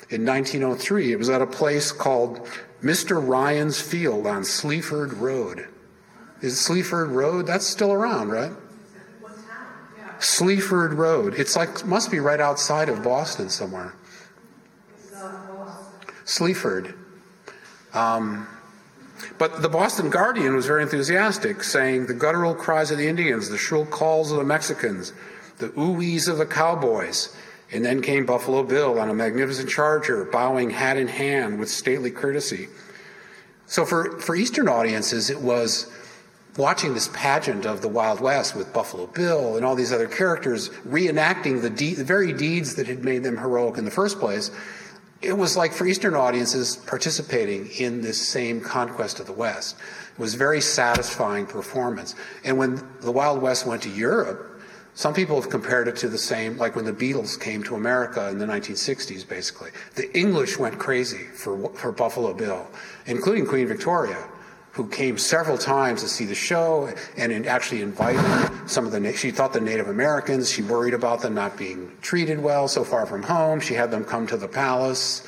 in 0.10 0.26
1903. 0.26 1.12
It 1.12 1.20
was 1.20 1.30
at 1.30 1.42
a 1.42 1.48
place 1.48 1.92
called 1.92 2.48
Mr. 2.82 3.26
Ryan's 3.26 3.80
Field 3.80 4.26
on 4.26 4.44
Sleaford 4.44 5.14
Road. 5.14 5.68
Is 6.42 6.60
Sleaford 6.60 7.10
Road? 7.10 7.46
That's 7.46 7.68
still 7.68 7.94
around, 7.94 8.30
right? 8.30 8.52
Sleaford 10.24 10.94
Road. 10.94 11.34
It's 11.36 11.56
like, 11.56 11.86
must 11.86 12.12
be 12.12 12.20
right 12.20 12.40
outside 12.40 12.90
of 12.90 13.04
Boston 13.04 13.50
somewhere. 13.50 13.94
Sleaford. 16.26 16.94
Um, 17.94 18.48
but 19.38 19.62
the 19.62 19.70
Boston 19.70 20.10
Guardian 20.10 20.56
was 20.56 20.66
very 20.66 20.84
enthusiastic, 20.84 21.64
saying 21.64 22.06
the 22.06 22.14
guttural 22.14 22.56
cries 22.56 22.92
of 22.92 22.98
the 22.98 23.08
Indians, 23.08 23.50
the 23.50 23.58
shrill 23.58 23.86
calls 23.86 24.32
of 24.32 24.38
the 24.38 24.44
Mexicans, 24.44 25.14
the 25.58 25.70
oohs 25.70 26.28
of 26.28 26.38
the 26.38 26.46
cowboys. 26.46 27.36
And 27.74 27.86
then 27.86 28.02
came 28.02 28.26
Buffalo 28.26 28.64
Bill 28.64 29.00
on 29.00 29.10
a 29.10 29.14
magnificent 29.14 29.70
charger, 29.70 30.26
bowing 30.26 30.72
hat 30.72 30.98
in 30.98 31.08
hand 31.08 31.58
with 31.58 31.70
stately 31.70 32.12
courtesy. 32.12 32.68
So 33.66 33.86
for, 33.86 34.20
for 34.20 34.36
Eastern 34.36 34.68
audiences, 34.68 35.30
it 35.30 35.40
was 35.40 35.90
watching 36.58 36.94
this 36.94 37.10
pageant 37.14 37.66
of 37.66 37.82
the 37.82 37.88
Wild 37.88 38.20
West 38.20 38.56
with 38.56 38.74
Buffalo 38.74 39.08
Bill 39.08 39.56
and 39.56 39.66
all 39.66 39.76
these 39.76 39.92
other 39.92 40.08
characters 40.08 40.70
reenacting 40.88 41.62
the, 41.62 41.70
de- 41.70 41.94
the 41.94 42.04
very 42.04 42.34
deeds 42.34 42.76
that 42.76 42.88
had 42.88 43.04
made 43.04 43.24
them 43.24 43.38
heroic 43.38 43.78
in 43.78 43.86
the 43.86 43.92
first 43.92 44.20
place. 44.20 44.52
It 45.22 45.38
was 45.38 45.56
like 45.56 45.72
for 45.72 45.86
Eastern 45.86 46.16
audiences 46.16 46.76
participating 46.76 47.68
in 47.78 48.02
this 48.02 48.28
same 48.28 48.60
conquest 48.60 49.20
of 49.20 49.28
the 49.28 49.34
West. 49.34 49.78
It 50.14 50.20
was 50.20 50.34
very 50.34 50.62
satisfying 50.62 51.46
performance. 51.46 52.16
And 52.44 52.58
when 52.58 52.86
the 53.02 53.12
Wild 53.12 53.42
West 53.42 53.66
went 53.66 53.84
to 53.84 53.90
Europe, 53.90 54.48
some 54.94 55.14
people 55.14 55.40
have 55.40 55.50
compared 55.50 55.88
it 55.88 55.96
to 55.98 56.10
the 56.10 56.18
same, 56.18 56.58
like 56.58 56.76
when 56.76 56.84
the 56.84 56.92
Beatles 56.92 57.40
came 57.40 57.64
to 57.64 57.76
America 57.76 58.28
in 58.30 58.40
the 58.40 58.46
1960s, 58.46 59.28
basically. 59.28 59.72
The 59.96 60.16
English 60.18 60.58
went 60.58 60.80
crazy 60.80 61.24
for, 61.34 61.70
for 61.76 61.94
Buffalo 61.94 62.34
Bill, 62.34 62.68
including 63.06 63.46
Queen 63.46 63.68
Victoria, 63.68 64.28
who 64.74 64.88
came 64.88 65.18
several 65.18 65.58
times 65.58 66.02
to 66.02 66.08
see 66.08 66.26
the 66.26 66.36
show 66.36 66.94
and 67.18 67.46
actually 67.46 67.82
invited 67.82 68.70
some 68.70 68.86
of 68.86 68.92
the, 68.94 69.14
she 69.14 69.30
thought 69.30 69.52
the 69.52 69.60
Native 69.60 69.90
Americans, 69.90 70.50
she 70.50 70.62
worried 70.62 70.94
about 70.94 71.22
them 71.22 71.34
not 71.34 71.58
being 71.58 71.92
treated 72.02 72.42
well 72.42 72.68
so 72.70 72.84
far 72.84 73.06
from 73.06 73.22
home. 73.22 73.60
She 73.60 73.74
had 73.74 73.92
them 73.92 74.06
come 74.06 74.28
to 74.28 74.38
the 74.38 74.48
palace. 74.48 75.28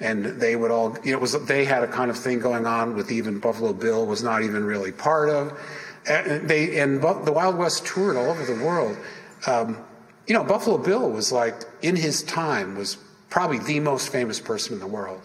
and 0.00 0.24
they 0.24 0.56
would 0.56 0.70
all, 0.70 0.96
you 1.04 1.12
know, 1.12 1.18
it 1.18 1.20
was 1.20 1.32
they 1.46 1.64
had 1.64 1.82
a 1.82 1.86
kind 1.88 2.10
of 2.10 2.18
thing 2.18 2.40
going 2.40 2.66
on 2.66 2.96
with 2.96 3.12
even 3.12 3.38
Buffalo 3.38 3.72
Bill 3.72 4.06
was 4.06 4.22
not 4.22 4.42
even 4.42 4.64
really 4.64 4.92
part 4.92 5.28
of. 5.30 5.58
And 6.06 6.48
they 6.48 6.80
and 6.80 7.00
the 7.00 7.32
Wild 7.32 7.56
West 7.56 7.86
toured 7.86 8.16
all 8.16 8.28
over 8.28 8.44
the 8.44 8.62
world. 8.62 8.96
Um, 9.46 9.78
you 10.26 10.34
know, 10.34 10.42
Buffalo 10.42 10.78
Bill 10.78 11.10
was 11.10 11.32
like 11.32 11.54
in 11.80 11.96
his 11.96 12.22
time 12.24 12.76
was 12.76 12.96
probably 13.30 13.58
the 13.58 13.80
most 13.80 14.10
famous 14.10 14.40
person 14.40 14.74
in 14.74 14.80
the 14.80 14.86
world. 14.86 15.20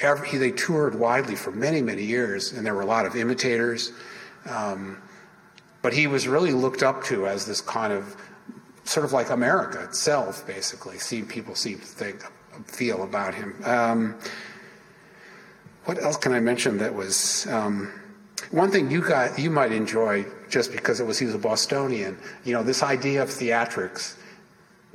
Every, 0.00 0.38
they 0.38 0.50
toured 0.50 0.98
widely 0.98 1.36
for 1.36 1.50
many 1.50 1.82
many 1.82 2.04
years, 2.04 2.52
and 2.52 2.64
there 2.64 2.74
were 2.74 2.82
a 2.82 2.86
lot 2.86 3.06
of 3.06 3.16
imitators. 3.16 3.92
Um, 4.48 5.02
but 5.82 5.92
he 5.92 6.06
was 6.06 6.28
really 6.28 6.52
looked 6.52 6.82
up 6.82 7.04
to 7.04 7.26
as 7.26 7.46
this 7.46 7.60
kind 7.60 7.92
of 7.92 8.16
sort 8.84 9.06
of 9.06 9.12
like 9.12 9.30
America 9.30 9.82
itself, 9.84 10.46
basically. 10.46 10.98
See 10.98 11.22
people 11.22 11.54
seem 11.54 11.78
to 11.78 11.86
think 11.86 12.22
feel 12.66 13.02
about 13.02 13.34
him. 13.34 13.54
Um, 13.64 14.18
what 15.84 16.02
else 16.02 16.16
can 16.16 16.32
I 16.32 16.40
mention 16.40 16.78
that 16.78 16.94
was 16.94 17.46
um, 17.46 17.92
one 18.50 18.70
thing 18.70 18.90
you 18.90 19.00
got 19.00 19.38
you 19.38 19.50
might 19.50 19.72
enjoy 19.72 20.26
just 20.48 20.72
because 20.72 21.00
it 21.00 21.04
was 21.04 21.18
he 21.18 21.26
was 21.26 21.34
a 21.34 21.38
Bostonian. 21.38 22.18
You 22.44 22.54
know, 22.54 22.62
this 22.62 22.82
idea 22.82 23.22
of 23.22 23.28
theatrics 23.28 24.16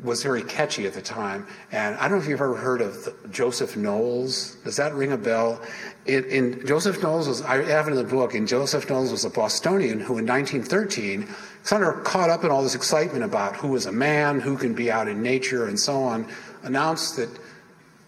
was 0.04 0.22
very 0.22 0.44
catchy 0.44 0.86
at 0.86 0.94
the 0.94 1.02
time. 1.02 1.48
And 1.72 1.96
I 1.96 2.08
don't 2.08 2.18
know 2.18 2.24
if 2.24 2.30
you've 2.30 2.42
ever 2.42 2.56
heard 2.56 2.82
of 2.82 3.16
Joseph 3.32 3.78
Knowles. 3.78 4.56
Does 4.64 4.76
that 4.76 4.94
ring 4.94 5.14
a 5.14 5.18
bell? 5.18 5.62
In, 6.06 6.26
in, 6.26 6.68
Joseph 6.68 7.02
Knowles 7.02 7.28
was, 7.28 7.42
I 7.42 7.64
have 7.64 7.88
it 7.88 7.92
in 7.92 7.98
the 7.98 8.04
book, 8.04 8.34
and 8.36 8.48
Joseph 8.48 8.90
Knowles 8.90 9.12
was 9.12 9.24
a 9.24 9.30
Bostonian 9.30 10.00
who 10.00 10.18
in 10.18 10.28
1913 10.28 11.28
kind 11.64 11.84
of 11.84 12.04
caught 12.04 12.30
up 12.30 12.44
in 12.44 12.52
all 12.52 12.62
this 12.62 12.76
excitement 12.76 13.24
about 13.24 13.56
who 13.56 13.70
was 13.70 13.86
a 13.86 13.92
man, 13.92 14.40
who 14.40 14.58
can 14.58 14.74
be 14.74 14.92
out 14.92 15.08
in 15.08 15.22
nature, 15.22 15.68
and 15.68 15.80
so 15.80 16.04
on, 16.04 16.28
announced 16.64 17.16
that 17.16 17.30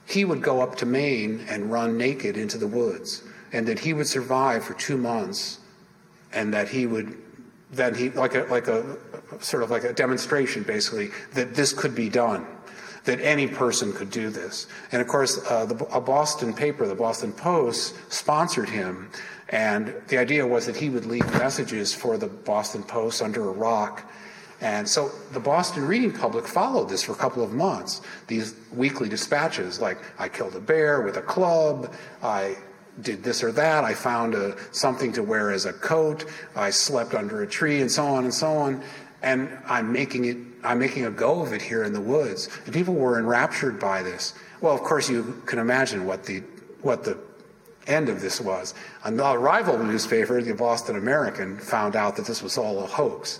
he 0.06 0.26
would 0.26 0.42
go 0.42 0.62
up 0.62 0.76
to 0.76 0.86
Maine 0.86 1.46
and 1.50 1.72
run 1.72 1.98
naked 1.98 2.38
into 2.38 2.58
the 2.58 2.68
woods, 2.68 3.24
and 3.54 3.66
that 3.68 3.80
he 3.80 3.94
would 3.94 4.08
survive 4.08 4.64
for 4.64 4.74
two 4.74 4.98
months, 4.98 5.60
and 6.34 6.54
that 6.54 6.68
he 6.68 6.86
would 6.86 7.18
then 7.72 7.94
he 7.94 8.10
like 8.12 8.36
a 8.36 8.44
like 8.44 8.68
a 8.68 8.98
sort 9.40 9.64
of 9.64 9.72
like 9.72 9.84
a 9.84 9.94
demonstration 9.94 10.64
basically 10.64 11.10
that 11.34 11.56
this 11.56 11.74
could 11.74 11.96
be 11.96 12.10
done 12.10 12.46
that 13.06 13.22
any 13.22 13.48
person 13.48 13.94
could 13.94 14.10
do 14.10 14.30
this 14.30 14.68
and 14.92 15.02
of 15.02 15.08
course 15.08 15.40
uh, 15.50 15.66
the, 15.66 15.76
a 15.86 16.02
boston 16.02 16.54
paper 16.54 16.88
the 16.88 16.96
boston 16.96 17.32
post 17.32 17.96
sponsored 18.12 18.70
him 18.70 19.10
and 19.50 19.94
the 20.10 20.18
idea 20.18 20.46
was 20.46 20.66
that 20.66 20.76
he 20.76 20.90
would 20.90 21.06
leave 21.06 21.26
messages 21.34 21.94
for 21.94 22.18
the 22.18 22.28
boston 22.28 22.84
post 22.84 23.22
under 23.22 23.50
a 23.50 23.52
rock 23.52 24.04
and 24.60 24.90
so 24.90 25.12
the 25.34 25.40
Boston 25.40 25.86
reading 25.86 26.12
public 26.12 26.48
followed 26.48 26.90
this 26.90 27.04
for 27.04 27.12
a 27.12 27.16
couple 27.16 27.44
of 27.44 27.54
months. 27.54 28.02
These 28.26 28.56
weekly 28.74 29.08
dispatches, 29.08 29.80
like 29.80 30.00
I 30.18 30.30
killed 30.30 30.56
a 30.56 30.60
bear 30.60 31.02
with 31.02 31.18
a 31.18 31.22
club, 31.22 31.94
I 32.24 32.58
did 33.02 33.24
this 33.24 33.44
or 33.44 33.52
that, 33.52 33.84
I 33.84 33.94
found 33.94 34.34
a, 34.34 34.56
something 34.74 35.14
to 35.14 35.22
wear 35.22 35.52
as 35.52 35.66
a 35.66 35.74
coat, 35.74 36.26
I 36.56 36.72
slept 36.72 37.14
under 37.14 37.44
a 37.44 37.48
tree, 37.48 37.82
and 37.82 37.92
so 37.92 38.06
on 38.08 38.24
and 38.24 38.34
so 38.34 38.48
on. 38.48 38.82
And 39.22 39.50
I'm 39.66 39.92
making 39.92 40.26
it, 40.26 40.38
I'm 40.64 40.80
making 40.80 41.06
a 41.06 41.12
go 41.12 41.42
of 41.42 41.54
it 41.54 41.62
here 41.62 41.84
in 41.84 41.94
the 41.94 42.02
woods. 42.02 42.50
And 42.66 42.74
people 42.74 42.94
were 42.94 43.18
enraptured 43.18 43.80
by 43.80 44.04
this. 44.04 44.34
Well, 44.62 44.74
of 44.74 44.82
course, 44.82 45.10
you 45.10 45.42
can 45.46 45.60
imagine 45.60 46.06
what 46.06 46.24
the 46.24 46.44
what 46.82 47.04
the 47.04 47.18
end 47.88 48.10
of 48.10 48.22
this 48.22 48.42
was. 48.42 48.74
A 49.06 49.12
rival 49.12 49.80
newspaper, 49.80 50.42
the 50.42 50.54
Boston 50.54 50.98
American, 50.98 51.58
found 51.58 51.96
out 51.96 52.16
that 52.18 52.26
this 52.26 52.44
was 52.44 52.58
all 52.58 52.84
a 52.84 52.86
hoax 52.86 53.40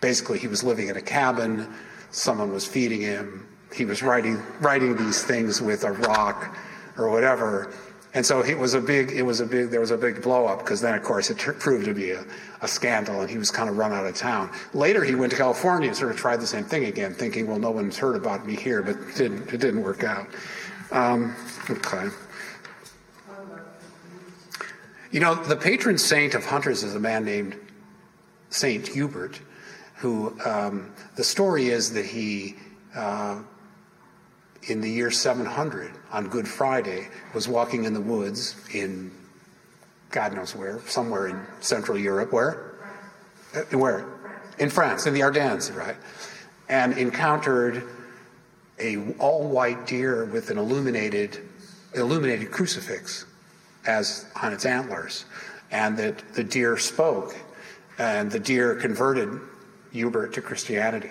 basically 0.00 0.38
he 0.38 0.48
was 0.48 0.64
living 0.64 0.88
in 0.88 0.96
a 0.96 1.02
cabin, 1.02 1.68
someone 2.10 2.52
was 2.52 2.66
feeding 2.66 3.00
him, 3.00 3.46
he 3.74 3.84
was 3.84 4.02
writing 4.02 4.42
writing 4.60 4.96
these 4.96 5.22
things 5.22 5.62
with 5.62 5.84
a 5.84 5.92
rock 5.92 6.56
or 6.98 7.08
whatever. 7.10 7.72
And 8.12 8.26
so 8.26 8.40
it 8.40 8.58
was 8.58 8.74
a 8.74 8.80
big, 8.80 9.12
it 9.12 9.22
was 9.22 9.40
a 9.40 9.46
big, 9.46 9.70
there 9.70 9.80
was 9.80 9.92
a 9.92 9.96
big 9.96 10.20
blow 10.20 10.46
up 10.46 10.58
because 10.58 10.80
then, 10.80 10.94
of 10.94 11.02
course, 11.02 11.30
it 11.30 11.38
proved 11.38 11.84
to 11.84 11.94
be 11.94 12.10
a, 12.10 12.24
a, 12.60 12.66
scandal 12.66 13.20
and 13.20 13.30
he 13.30 13.38
was 13.38 13.52
kind 13.52 13.68
of 13.68 13.78
run 13.78 13.92
out 13.92 14.04
of 14.04 14.16
town. 14.16 14.50
Later, 14.74 15.04
he 15.04 15.14
went 15.14 15.30
to 15.30 15.38
California 15.38 15.88
and 15.88 15.96
sort 15.96 16.10
of 16.10 16.16
tried 16.16 16.40
the 16.40 16.46
same 16.46 16.64
thing 16.64 16.86
again, 16.86 17.14
thinking, 17.14 17.46
well, 17.46 17.60
no 17.60 17.70
one's 17.70 17.96
heard 17.96 18.16
about 18.16 18.44
me 18.44 18.56
here, 18.56 18.82
but 18.82 18.96
it 18.96 19.16
didn't, 19.16 19.52
it 19.52 19.60
didn't 19.60 19.82
work 19.82 20.02
out. 20.02 20.26
Um, 20.90 21.36
okay. 21.70 22.08
You 25.12 25.20
know, 25.20 25.34
the 25.34 25.56
patron 25.56 25.96
saint 25.96 26.34
of 26.34 26.44
hunters 26.44 26.82
is 26.82 26.96
a 26.96 27.00
man 27.00 27.24
named 27.24 27.56
Saint 28.48 28.88
Hubert 28.88 29.40
who 30.00 30.34
um, 30.46 30.90
the 31.16 31.24
story 31.24 31.68
is 31.68 31.92
that 31.92 32.06
he, 32.06 32.56
uh, 32.96 33.38
in 34.64 34.80
the 34.80 34.90
year 34.90 35.10
700, 35.10 35.92
on 36.12 36.28
Good 36.28 36.46
Friday, 36.46 37.08
was 37.34 37.48
walking 37.48 37.84
in 37.84 37.94
the 37.94 38.00
woods 38.00 38.56
in 38.72 39.10
God 40.10 40.34
knows 40.34 40.54
where, 40.56 40.80
somewhere 40.86 41.28
in 41.28 41.40
Central 41.60 41.96
Europe. 41.96 42.32
Where? 42.32 42.72
Uh, 43.54 43.78
where? 43.78 44.06
In 44.58 44.68
France, 44.68 45.06
in 45.06 45.14
the 45.14 45.22
Ardennes, 45.22 45.70
right? 45.70 45.96
And 46.68 46.98
encountered 46.98 47.84
a 48.78 49.12
all-white 49.18 49.86
deer 49.86 50.24
with 50.24 50.50
an 50.50 50.58
illuminated, 50.58 51.38
illuminated 51.94 52.50
crucifix 52.50 53.26
as 53.86 54.26
on 54.42 54.52
its 54.52 54.66
antlers, 54.66 55.24
and 55.70 55.96
that 55.96 56.34
the 56.34 56.44
deer 56.44 56.76
spoke, 56.76 57.34
and 57.98 58.30
the 58.30 58.40
deer 58.40 58.74
converted 58.74 59.40
Hubert 59.92 60.34
to 60.34 60.42
Christianity. 60.42 61.10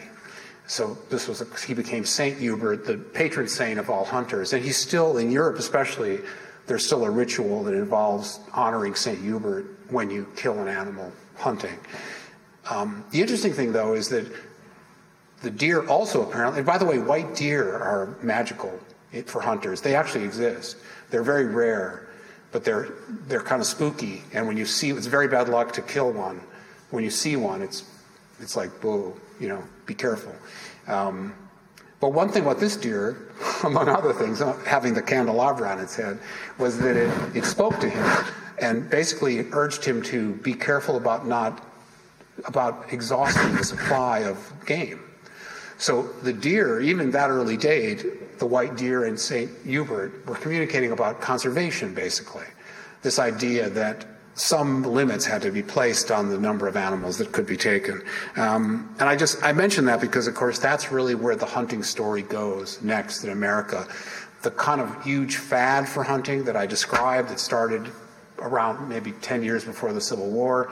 So 0.69 0.95
this 1.09 1.27
was 1.27 1.41
a, 1.41 1.47
he 1.65 1.73
became 1.73 2.05
Saint 2.05 2.37
Hubert, 2.37 2.85
the 2.85 2.95
patron 2.95 3.47
saint 3.47 3.79
of 3.79 3.89
all 3.89 4.05
hunters, 4.05 4.53
and 4.53 4.63
he's 4.63 4.77
still 4.77 5.17
in 5.17 5.31
Europe, 5.31 5.57
especially. 5.57 6.19
There's 6.67 6.85
still 6.85 7.03
a 7.05 7.09
ritual 7.09 7.63
that 7.63 7.73
involves 7.73 8.39
honoring 8.53 8.93
Saint 8.93 9.19
Hubert 9.19 9.65
when 9.89 10.11
you 10.11 10.27
kill 10.35 10.59
an 10.59 10.67
animal 10.67 11.11
hunting. 11.35 11.79
Um, 12.69 13.03
the 13.09 13.19
interesting 13.19 13.51
thing, 13.51 13.73
though, 13.73 13.95
is 13.95 14.09
that 14.09 14.31
the 15.41 15.49
deer 15.49 15.87
also 15.87 16.21
apparently. 16.21 16.59
And 16.59 16.67
by 16.67 16.77
the 16.77 16.85
way, 16.85 16.99
white 16.99 17.35
deer 17.35 17.75
are 17.75 18.15
magical 18.21 18.79
for 19.25 19.41
hunters. 19.41 19.81
They 19.81 19.95
actually 19.95 20.23
exist. 20.23 20.77
They're 21.09 21.23
very 21.23 21.45
rare, 21.45 22.09
but 22.51 22.63
they're 22.63 22.89
they're 23.27 23.41
kind 23.41 23.59
of 23.59 23.65
spooky. 23.65 24.21
And 24.33 24.45
when 24.45 24.55
you 24.55 24.67
see, 24.67 24.91
it's 24.91 25.07
very 25.07 25.27
bad 25.27 25.49
luck 25.49 25.73
to 25.73 25.81
kill 25.81 26.11
one. 26.11 26.41
When 26.91 27.03
you 27.03 27.09
see 27.09 27.37
one, 27.37 27.63
it's 27.63 27.89
it's 28.39 28.55
like, 28.55 28.79
boo, 28.81 29.19
you 29.39 29.49
know, 29.49 29.63
be 29.89 29.95
careful. 29.95 30.33
Um, 30.87 31.33
but 31.99 32.13
one 32.13 32.29
thing 32.29 32.43
about 32.43 32.59
this 32.59 32.77
deer, 32.77 33.33
among 33.63 33.89
other 33.89 34.13
things, 34.13 34.39
uh, 34.39 34.55
having 34.65 34.93
the 34.93 35.01
candelabra 35.01 35.67
on 35.67 35.79
its 35.79 35.95
head, 35.95 36.19
was 36.57 36.77
that 36.79 36.95
it, 36.95 37.35
it 37.35 37.43
spoke 37.43 37.79
to 37.79 37.89
him 37.89 38.25
and 38.61 38.89
basically 38.89 39.39
urged 39.51 39.83
him 39.83 40.01
to 40.03 40.35
be 40.35 40.53
careful 40.53 40.95
about 40.95 41.27
not 41.27 41.65
about 42.45 42.93
exhausting 42.93 43.53
the 43.55 43.63
supply 43.65 44.19
of 44.19 44.53
game. 44.65 45.01
So 45.77 46.03
the 46.23 46.31
deer, 46.31 46.79
even 46.79 47.11
that 47.11 47.29
early 47.29 47.57
date, 47.57 48.39
the 48.39 48.45
white 48.45 48.77
deer 48.77 49.05
and 49.05 49.19
St. 49.19 49.49
Hubert 49.65 50.25
were 50.25 50.35
communicating 50.35 50.93
about 50.93 51.19
conservation, 51.19 51.93
basically. 51.93 52.45
This 53.01 53.19
idea 53.19 53.69
that 53.71 54.05
some 54.39 54.83
limits 54.83 55.25
had 55.25 55.41
to 55.41 55.51
be 55.51 55.61
placed 55.61 56.11
on 56.11 56.29
the 56.29 56.37
number 56.37 56.65
of 56.65 56.77
animals 56.77 57.17
that 57.17 57.33
could 57.33 57.45
be 57.45 57.57
taken. 57.57 58.01
Um, 58.37 58.95
and 58.99 59.09
I 59.09 59.17
just 59.17 59.43
I 59.43 59.51
mention 59.51 59.83
that 59.85 59.99
because, 59.99 60.27
of 60.27 60.35
course, 60.35 60.59
that's 60.59 60.93
really 60.93 61.13
where 61.13 61.35
the 61.35 61.45
hunting 61.45 61.83
story 61.83 62.21
goes 62.21 62.81
next 62.81 63.25
in 63.25 63.31
America. 63.31 63.85
The 64.43 64.51
kind 64.51 64.79
of 64.79 65.03
huge 65.03 65.35
fad 65.35 65.89
for 65.89 66.03
hunting 66.03 66.45
that 66.45 66.55
I 66.55 66.65
described 66.65 67.29
that 67.29 67.39
started 67.39 67.91
around 68.37 68.87
maybe 68.87 69.11
10 69.11 69.43
years 69.43 69.65
before 69.65 69.91
the 69.91 69.99
Civil 69.99 70.29
War. 70.29 70.71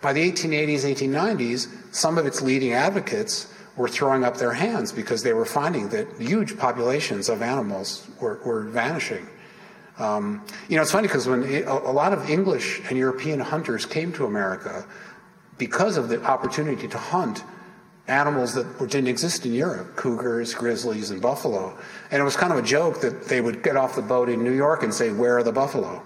By 0.00 0.12
the 0.12 0.32
1880s, 0.32 0.84
1890s, 0.84 1.92
some 1.92 2.16
of 2.16 2.26
its 2.26 2.40
leading 2.40 2.74
advocates 2.74 3.52
were 3.76 3.88
throwing 3.88 4.22
up 4.22 4.36
their 4.36 4.52
hands 4.52 4.92
because 4.92 5.24
they 5.24 5.32
were 5.32 5.44
finding 5.44 5.88
that 5.88 6.06
huge 6.20 6.56
populations 6.56 7.28
of 7.28 7.42
animals 7.42 8.06
were, 8.20 8.40
were 8.44 8.62
vanishing. 8.62 9.26
Um, 10.00 10.42
you 10.68 10.76
know, 10.76 10.82
it's 10.82 10.92
funny 10.92 11.08
because 11.08 11.28
when 11.28 11.44
it, 11.44 11.66
a, 11.66 11.92
lot 11.92 12.14
of 12.14 12.30
English 12.30 12.80
and 12.88 12.98
European 12.98 13.38
hunters 13.38 13.84
came 13.84 14.12
to 14.14 14.24
America 14.24 14.86
because 15.58 15.98
of 15.98 16.08
the 16.08 16.24
opportunity 16.24 16.88
to 16.88 16.96
hunt 16.96 17.44
animals 18.08 18.54
that 18.54 18.78
didn't 18.78 19.08
exist 19.08 19.44
in 19.44 19.52
Europe 19.52 19.96
cougars, 19.96 20.54
grizzlies, 20.54 21.10
and 21.10 21.20
buffalo. 21.20 21.78
And 22.10 22.20
it 22.20 22.24
was 22.24 22.34
kind 22.34 22.50
of 22.50 22.58
a 22.58 22.62
joke 22.62 23.02
that 23.02 23.28
they 23.28 23.42
would 23.42 23.62
get 23.62 23.76
off 23.76 23.94
the 23.94 24.02
boat 24.02 24.30
in 24.30 24.42
New 24.42 24.54
York 24.54 24.82
and 24.82 24.92
say, 24.92 25.12
Where 25.12 25.36
are 25.36 25.42
the 25.42 25.52
buffalo? 25.52 26.02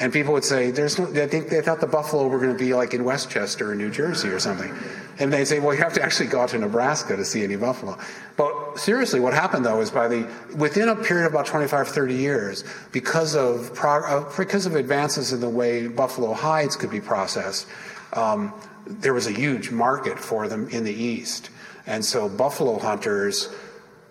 And 0.00 0.10
people 0.10 0.32
would 0.32 0.46
say, 0.46 0.70
"There's 0.70 0.98
no." 0.98 1.04
I 1.22 1.26
think 1.26 1.50
they 1.50 1.60
thought 1.60 1.80
the 1.80 1.86
buffalo 1.86 2.26
were 2.26 2.38
going 2.38 2.56
to 2.56 2.58
be 2.58 2.72
like 2.72 2.94
in 2.94 3.04
Westchester 3.04 3.70
or 3.70 3.74
New 3.74 3.90
Jersey 3.90 4.28
or 4.28 4.40
something, 4.40 4.74
and 5.20 5.32
they'd 5.32 5.44
say, 5.44 5.60
"Well, 5.60 5.74
you 5.74 5.82
have 5.82 5.92
to 5.94 6.02
actually 6.02 6.26
go 6.26 6.40
out 6.40 6.48
to 6.48 6.58
Nebraska 6.58 7.16
to 7.16 7.24
see 7.24 7.44
any 7.44 7.56
buffalo." 7.56 7.96
But 8.36 8.78
seriously, 8.78 9.20
what 9.20 9.34
happened 9.34 9.64
though 9.64 9.80
is 9.80 9.90
by 9.90 10.08
the 10.08 10.28
within 10.56 10.88
a 10.88 10.96
period 10.96 11.26
of 11.26 11.32
about 11.32 11.46
25, 11.46 11.88
30 11.88 12.14
years, 12.14 12.64
because 12.90 13.36
of 13.36 13.78
uh, 13.84 14.24
because 14.36 14.66
of 14.66 14.74
advances 14.74 15.32
in 15.32 15.40
the 15.40 15.48
way 15.48 15.86
buffalo 15.86 16.32
hides 16.32 16.74
could 16.74 16.90
be 16.90 17.00
processed, 17.00 17.68
um, 18.14 18.52
there 18.86 19.14
was 19.14 19.26
a 19.26 19.32
huge 19.32 19.70
market 19.70 20.18
for 20.18 20.48
them 20.48 20.68
in 20.70 20.82
the 20.84 20.92
East, 20.92 21.50
and 21.86 22.04
so 22.04 22.28
buffalo 22.28 22.78
hunters 22.78 23.48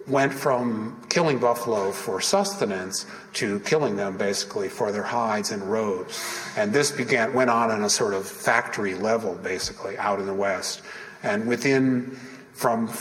went 0.08 0.34
from 0.34 1.02
killing 1.10 1.38
buffalo 1.38 1.91
for 1.91 2.20
sustenance 2.22 3.06
to 3.34 3.60
killing 3.62 3.95
them 3.95 4.18
basically 4.18 4.70
for 4.70 4.91
their 4.91 5.04
hides 5.04 5.52
and 5.52 5.62
robes. 5.72 6.24
And 6.58 6.74
this 6.74 6.91
began 6.91 7.34
went 7.34 7.50
on 7.50 7.72
on 7.72 7.84
a 7.84 7.89
sort 7.89 8.14
of 8.14 8.28
factory 8.28 8.95
level 8.95 9.36
basically 9.36 9.97
out 9.97 10.20
in 10.20 10.26
the 10.26 10.34
west. 10.34 10.82
And 11.24 11.47
within 11.47 12.18
from 12.54 12.91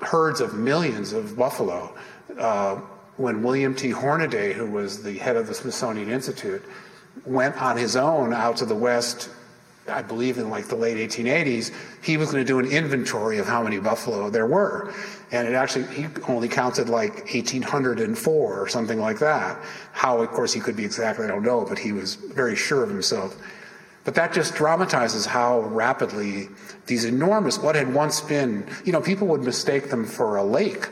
herds 0.00 0.40
of 0.40 0.54
millions 0.54 1.12
of 1.12 1.36
buffalo, 1.36 1.94
uh, 2.38 2.76
when 3.16 3.42
William 3.42 3.74
T. 3.74 3.90
Hornaday, 3.90 4.52
who 4.52 4.70
was 4.70 5.02
the 5.02 5.18
head 5.18 5.36
of 5.36 5.46
the 5.46 5.54
Smithsonian 5.54 6.10
Institute, 6.10 6.62
went 7.24 7.60
on 7.60 7.76
his 7.76 7.96
own 7.96 8.32
out 8.32 8.56
to 8.58 8.64
the 8.64 8.74
west 8.74 9.28
I 9.90 10.02
believe 10.02 10.38
in 10.38 10.50
like 10.50 10.66
the 10.68 10.76
late 10.76 10.96
1880s, 10.96 11.72
he 12.02 12.16
was 12.16 12.30
going 12.30 12.44
to 12.44 12.46
do 12.46 12.58
an 12.58 12.66
inventory 12.66 13.38
of 13.38 13.46
how 13.46 13.62
many 13.62 13.78
buffalo 13.78 14.30
there 14.30 14.46
were. 14.46 14.92
And 15.30 15.46
it 15.46 15.54
actually, 15.54 15.86
he 15.94 16.06
only 16.26 16.48
counted 16.48 16.88
like 16.88 17.32
1,804 17.32 18.60
or 18.60 18.68
something 18.68 19.00
like 19.00 19.18
that. 19.18 19.62
How, 19.92 20.20
of 20.22 20.30
course, 20.30 20.52
he 20.52 20.60
could 20.60 20.76
be 20.76 20.84
exactly, 20.84 21.24
I 21.24 21.28
don't 21.28 21.42
know, 21.42 21.64
but 21.64 21.78
he 21.78 21.92
was 21.92 22.14
very 22.14 22.56
sure 22.56 22.82
of 22.82 22.88
himself. 22.88 23.36
But 24.04 24.14
that 24.14 24.32
just 24.32 24.54
dramatizes 24.54 25.26
how 25.26 25.60
rapidly 25.60 26.48
these 26.86 27.04
enormous, 27.04 27.58
what 27.58 27.74
had 27.74 27.92
once 27.92 28.22
been, 28.22 28.66
you 28.84 28.90
know, 28.90 29.02
people 29.02 29.26
would 29.28 29.42
mistake 29.42 29.90
them 29.90 30.06
for 30.06 30.36
a 30.36 30.42
lake. 30.42 30.88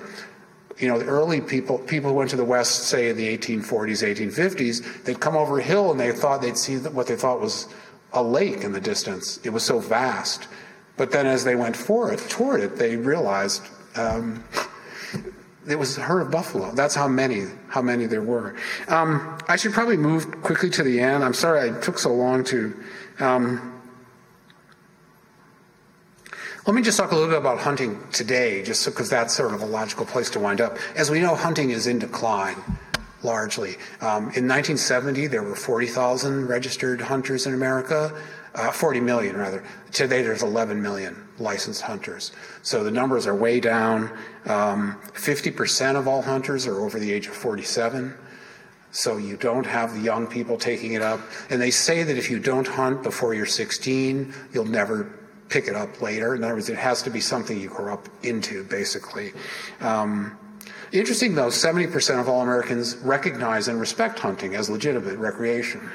You 0.78 0.88
know, 0.88 0.99
the 0.99 1.07
early 1.07 1.40
people, 1.40 1.78
people 1.78 2.11
who 2.11 2.16
went 2.16 2.28
to 2.30 2.36
the 2.36 2.44
West, 2.44 2.88
say 2.88 3.09
in 3.09 3.16
the 3.16 3.38
1840s, 3.38 4.05
1850s, 4.05 5.05
they'd 5.05 5.18
come 5.18 5.34
over 5.34 5.59
a 5.59 5.62
hill 5.62 5.90
and 5.90 5.99
they 5.99 6.12
thought 6.12 6.42
they'd 6.42 6.59
see 6.59 6.76
what 6.76 7.07
they 7.07 7.16
thought 7.16 7.40
was 7.40 7.68
a 8.17 8.23
lake 8.23 8.62
in 8.62 8.73
the 8.73 8.81
distance. 8.81 9.39
It 9.45 9.51
was 9.51 9.62
so 9.62 9.79
vast. 9.79 10.49
But 10.97 11.11
then 11.11 11.27
as 11.27 11.45
they 11.45 11.55
went 11.55 11.77
for 11.77 12.12
it, 12.12 12.19
toward 12.29 12.61
it, 12.61 12.77
they 12.77 12.97
realized 12.97 13.62
um, 13.97 14.43
it 15.69 15.77
was 15.77 15.99
a 15.99 16.01
herd 16.01 16.23
of 16.23 16.31
buffalo. 16.31 16.73
That's 16.73 16.95
how 16.95 17.09
many, 17.09 17.45
how 17.69 17.83
many 17.83 18.07
there 18.07 18.23
were. 18.23 18.57
Um, 18.89 19.39
I 19.49 19.57
should 19.57 19.73
probably 19.73 19.97
move 19.97 20.43
quickly 20.43 20.71
to 20.71 20.83
the 20.83 21.01
end. 21.01 21.23
I'm 21.23 21.35
sorry 21.35 21.71
I 21.71 21.79
took 21.81 21.99
so 21.99 22.14
long 22.14 22.45
to. 22.45 22.75
Um, 23.21 23.73
let 26.67 26.75
me 26.75 26.83
just 26.83 26.99
talk 26.99 27.12
a 27.12 27.14
little 27.14 27.31
bit 27.31 27.39
about 27.39 27.59
hunting 27.59 28.03
today, 28.11 28.62
just 28.64 28.85
because 28.87 29.09
so, 29.09 29.14
that's 29.14 29.37
sort 29.37 29.55
of 29.55 29.62
a 29.62 29.67
logical 29.67 30.05
place 30.05 30.31
to 30.31 30.41
wind 30.41 30.61
up. 30.61 30.79
As 30.97 31.11
we 31.11 31.21
know, 31.21 31.37
hunting 31.37 31.71
is 31.71 31.87
in 31.87 32.01
decline 32.01 32.57
largely. 33.27 33.77
Um, 34.01 34.33
in 34.33 34.49
1970, 34.49 35.27
there 35.27 35.43
were 35.43 35.57
40,000 35.57 36.47
registered 36.47 37.03
hunters 37.03 37.47
in 37.47 37.53
America, 37.53 38.18
uh, 38.55 38.70
40 38.70 39.01
million 39.01 39.37
rather. 39.37 39.62
Today, 39.93 40.22
there's 40.22 40.43
11 40.43 40.81
million 40.81 41.29
licensed 41.39 41.83
hunters. 41.83 42.33
So 42.62 42.83
the 42.83 42.91
numbers 42.91 43.27
are 43.27 43.35
way 43.35 43.61
down. 43.61 44.11
Um, 44.47 44.99
50% 45.12 45.97
of 45.97 46.09
all 46.09 46.22
hunters 46.22 46.66
are 46.66 46.81
over 46.81 46.99
the 46.99 47.12
age 47.12 47.27
of 47.27 47.35
47. 47.35 48.14
So 48.93 49.18
you 49.18 49.37
don't 49.37 49.66
have 49.66 49.93
the 49.93 50.01
young 50.01 50.27
people 50.27 50.57
taking 50.57 50.95
it 50.95 51.03
up. 51.03 51.20
And 51.51 51.61
they 51.61 51.70
say 51.70 52.03
that 52.03 52.16
if 52.16 52.31
you 52.31 52.39
don't 52.39 52.66
hunt 52.66 53.03
before 53.03 53.35
you're 53.35 53.45
16, 53.45 54.33
you'll 54.55 54.64
never 54.64 55.12
pick 55.51 55.68
it 55.68 55.74
up 55.74 56.01
later. 56.01 56.35
In 56.35 56.43
other 56.43 56.55
words, 56.55 56.70
it 56.70 56.79
has 56.79 57.03
to 57.03 57.11
be 57.11 57.20
something 57.20 57.61
you 57.61 57.68
grow 57.68 57.93
up 57.93 58.09
into, 58.22 58.64
basically. 58.64 59.33
Um, 59.81 60.39
Interesting 60.93 61.34
though, 61.34 61.49
70% 61.49 62.20
of 62.20 62.28
all 62.28 62.43
Americans 62.43 62.97
recognize 62.99 63.68
and 63.68 63.80
respect 63.80 64.18
hunting 64.18 64.55
as 64.55 64.70
legitimate 64.70 65.18
recreation. 65.18 65.91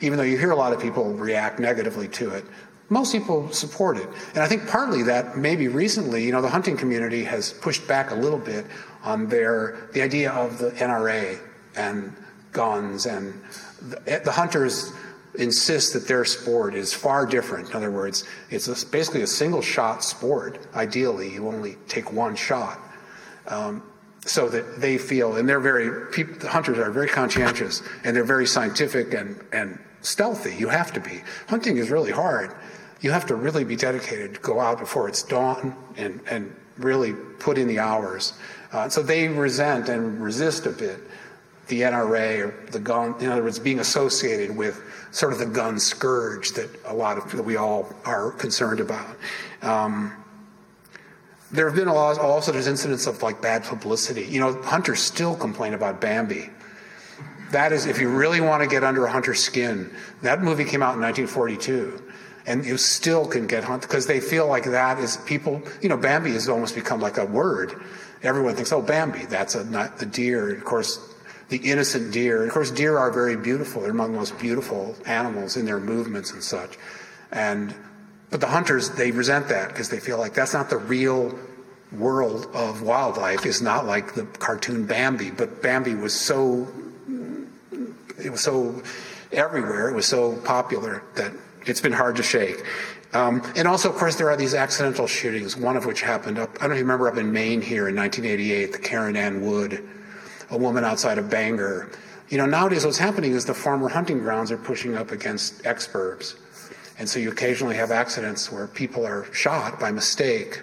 Even 0.00 0.16
though 0.16 0.24
you 0.24 0.38
hear 0.38 0.52
a 0.52 0.56
lot 0.56 0.72
of 0.72 0.80
people 0.80 1.12
react 1.14 1.58
negatively 1.58 2.08
to 2.08 2.30
it, 2.30 2.44
most 2.88 3.12
people 3.12 3.52
support 3.52 3.98
it. 3.98 4.08
And 4.30 4.38
I 4.38 4.46
think 4.46 4.66
partly 4.66 5.02
that 5.04 5.36
maybe 5.36 5.68
recently, 5.68 6.24
you 6.24 6.32
know, 6.32 6.40
the 6.40 6.48
hunting 6.48 6.76
community 6.76 7.24
has 7.24 7.52
pushed 7.52 7.86
back 7.86 8.10
a 8.10 8.14
little 8.14 8.38
bit 8.38 8.64
on 9.02 9.28
their 9.28 9.88
the 9.92 10.02
idea 10.02 10.30
of 10.30 10.58
the 10.58 10.70
NRA 10.70 11.38
and 11.76 12.14
guns 12.52 13.06
and 13.06 13.40
the, 13.82 14.20
the 14.24 14.32
hunters 14.32 14.92
insist 15.34 15.92
that 15.92 16.08
their 16.08 16.24
sport 16.24 16.74
is 16.74 16.92
far 16.94 17.26
different. 17.26 17.68
In 17.70 17.76
other 17.76 17.90
words, 17.90 18.24
it's 18.50 18.68
a, 18.68 18.86
basically 18.86 19.22
a 19.22 19.26
single 19.26 19.62
shot 19.62 20.02
sport. 20.02 20.66
Ideally, 20.74 21.32
you 21.32 21.46
only 21.46 21.76
take 21.88 22.12
one 22.12 22.34
shot. 22.34 22.80
Um, 23.46 23.82
so 24.28 24.48
that 24.48 24.80
they 24.80 24.98
feel, 24.98 25.36
and 25.36 25.48
they're 25.48 25.60
very, 25.60 26.06
people, 26.12 26.34
the 26.38 26.48
hunters 26.48 26.78
are 26.78 26.90
very 26.90 27.08
conscientious 27.08 27.82
and 28.04 28.14
they're 28.14 28.24
very 28.24 28.46
scientific 28.46 29.14
and, 29.14 29.42
and 29.52 29.78
stealthy. 30.02 30.54
You 30.54 30.68
have 30.68 30.92
to 30.92 31.00
be. 31.00 31.22
Hunting 31.48 31.78
is 31.78 31.90
really 31.90 32.12
hard. 32.12 32.54
You 33.00 33.10
have 33.10 33.26
to 33.26 33.34
really 33.34 33.64
be 33.64 33.76
dedicated 33.76 34.34
to 34.34 34.40
go 34.40 34.60
out 34.60 34.78
before 34.78 35.08
it's 35.08 35.22
dawn 35.22 35.74
and, 35.96 36.20
and 36.30 36.54
really 36.76 37.14
put 37.38 37.56
in 37.56 37.68
the 37.68 37.78
hours. 37.78 38.34
Uh, 38.72 38.88
so 38.88 39.02
they 39.02 39.28
resent 39.28 39.88
and 39.88 40.22
resist 40.22 40.66
a 40.66 40.70
bit 40.70 41.00
the 41.68 41.82
NRA 41.82 42.48
or 42.48 42.70
the 42.70 42.78
gun, 42.78 43.14
in 43.20 43.28
other 43.28 43.42
words, 43.42 43.58
being 43.58 43.80
associated 43.80 44.54
with 44.54 44.82
sort 45.10 45.32
of 45.32 45.38
the 45.38 45.46
gun 45.46 45.78
scourge 45.78 46.52
that 46.52 46.68
a 46.86 46.94
lot 46.94 47.18
of 47.18 47.30
that 47.32 47.42
we 47.42 47.56
all 47.56 47.94
are 48.04 48.30
concerned 48.32 48.80
about. 48.80 49.16
Um, 49.62 50.12
there 51.50 51.66
have 51.66 51.76
been 51.76 51.88
also 51.88 52.52
there's 52.52 52.66
incidents 52.66 53.06
of 53.06 53.22
like 53.22 53.40
bad 53.40 53.64
publicity. 53.64 54.24
You 54.24 54.40
know, 54.40 54.62
hunters 54.62 55.00
still 55.00 55.34
complain 55.34 55.74
about 55.74 56.00
Bambi. 56.00 56.50
That 57.52 57.72
is, 57.72 57.86
if 57.86 57.98
you 57.98 58.10
really 58.10 58.42
want 58.42 58.62
to 58.62 58.68
get 58.68 58.84
under 58.84 59.06
a 59.06 59.10
hunter's 59.10 59.42
skin, 59.42 59.90
that 60.20 60.42
movie 60.42 60.64
came 60.64 60.82
out 60.82 60.94
in 60.94 61.00
1942, 61.00 62.02
and 62.46 62.64
you 62.66 62.76
still 62.76 63.26
can 63.26 63.46
get 63.46 63.64
hunt 63.64 63.80
because 63.80 64.06
they 64.06 64.20
feel 64.20 64.46
like 64.46 64.64
that 64.64 64.98
is 64.98 65.16
people. 65.18 65.62
You 65.80 65.88
know, 65.88 65.96
Bambi 65.96 66.32
has 66.32 66.48
almost 66.48 66.74
become 66.74 67.00
like 67.00 67.16
a 67.16 67.24
word. 67.24 67.80
Everyone 68.22 68.54
thinks, 68.54 68.72
oh, 68.72 68.82
Bambi, 68.82 69.24
that's 69.24 69.54
a 69.54 69.64
not 69.64 69.98
the 69.98 70.04
deer. 70.04 70.54
Of 70.54 70.64
course, 70.64 71.00
the 71.48 71.56
innocent 71.56 72.12
deer. 72.12 72.44
Of 72.44 72.52
course, 72.52 72.70
deer 72.70 72.98
are 72.98 73.10
very 73.10 73.36
beautiful. 73.36 73.80
They're 73.80 73.92
among 73.92 74.12
the 74.12 74.18
most 74.18 74.38
beautiful 74.38 74.94
animals 75.06 75.56
in 75.56 75.64
their 75.64 75.80
movements 75.80 76.32
and 76.32 76.42
such. 76.42 76.76
And 77.32 77.74
but 78.30 78.40
the 78.40 78.46
hunters, 78.46 78.90
they 78.90 79.10
resent 79.10 79.48
that 79.48 79.68
because 79.68 79.88
they 79.88 80.00
feel 80.00 80.18
like 80.18 80.34
that's 80.34 80.52
not 80.54 80.70
the 80.70 80.78
real 80.78 81.38
world 81.92 82.46
of 82.52 82.82
wildlife 82.82 83.46
is 83.46 83.62
not 83.62 83.86
like 83.86 84.14
the 84.14 84.24
cartoon 84.24 84.84
Bambi, 84.84 85.30
but 85.30 85.62
Bambi 85.62 85.94
was 85.94 86.14
so 86.14 86.68
it 88.22 88.30
was 88.30 88.40
so 88.40 88.82
everywhere, 89.32 89.88
it 89.88 89.94
was 89.94 90.06
so 90.06 90.36
popular 90.38 91.02
that 91.14 91.32
it's 91.66 91.80
been 91.80 91.92
hard 91.92 92.16
to 92.16 92.22
shake. 92.22 92.64
Um, 93.14 93.42
and 93.56 93.66
also, 93.66 93.88
of 93.88 93.96
course, 93.96 94.16
there 94.16 94.28
are 94.28 94.36
these 94.36 94.54
accidental 94.54 95.06
shootings, 95.06 95.56
one 95.56 95.76
of 95.76 95.86
which 95.86 96.02
happened 96.02 96.38
up, 96.38 96.50
I 96.60 96.66
don't 96.66 96.76
even 96.76 96.86
remember, 96.86 97.08
up 97.08 97.16
in 97.16 97.32
Maine 97.32 97.62
here 97.62 97.88
in 97.88 97.96
1988, 97.96 98.72
the 98.72 98.78
Karen 98.78 99.16
Ann 99.16 99.46
Wood, 99.46 99.86
a 100.50 100.58
woman 100.58 100.84
outside 100.84 101.16
of 101.16 101.30
Bangor. 101.30 101.90
You 102.28 102.36
know, 102.36 102.44
nowadays 102.44 102.84
what's 102.84 102.98
happening 102.98 103.32
is 103.32 103.46
the 103.46 103.54
farmer 103.54 103.88
hunting 103.88 104.18
grounds 104.18 104.52
are 104.52 104.58
pushing 104.58 104.94
up 104.94 105.10
against 105.10 105.62
exurbs. 105.62 106.34
And 106.98 107.08
so 107.08 107.18
you 107.18 107.30
occasionally 107.30 107.76
have 107.76 107.90
accidents 107.90 108.50
where 108.50 108.66
people 108.66 109.06
are 109.06 109.32
shot 109.32 109.78
by 109.78 109.92
mistake 109.92 110.62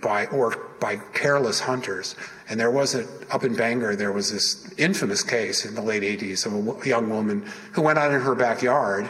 by 0.00 0.26
or 0.26 0.56
by 0.80 0.96
careless 1.14 1.60
hunters. 1.60 2.14
And 2.48 2.58
there 2.58 2.70
was 2.70 2.94
a 2.94 3.06
up 3.30 3.44
in 3.44 3.54
Bangor, 3.54 3.96
there 3.96 4.12
was 4.12 4.32
this 4.32 4.72
infamous 4.76 5.22
case 5.22 5.64
in 5.64 5.74
the 5.74 5.82
late 5.82 6.02
80s 6.02 6.46
of 6.46 6.84
a 6.84 6.88
young 6.88 7.08
woman 7.08 7.46
who 7.72 7.82
went 7.82 7.98
out 7.98 8.12
in 8.12 8.20
her 8.20 8.34
backyard 8.34 9.08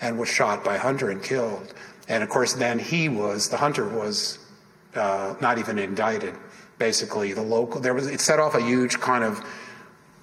and 0.00 0.18
was 0.18 0.28
shot 0.28 0.64
by 0.64 0.76
a 0.76 0.78
hunter 0.78 1.10
and 1.10 1.22
killed. 1.22 1.74
And 2.08 2.22
of 2.22 2.28
course, 2.28 2.54
then 2.54 2.78
he 2.78 3.08
was 3.08 3.48
the 3.48 3.56
hunter 3.56 3.88
was 3.88 4.38
uh, 4.94 5.34
not 5.40 5.58
even 5.58 5.78
indicted. 5.78 6.34
Basically, 6.78 7.32
the 7.32 7.42
local 7.42 7.80
there 7.80 7.94
was 7.94 8.06
it 8.06 8.20
set 8.20 8.40
off 8.40 8.54
a 8.54 8.62
huge 8.62 8.98
kind 8.98 9.22
of 9.22 9.44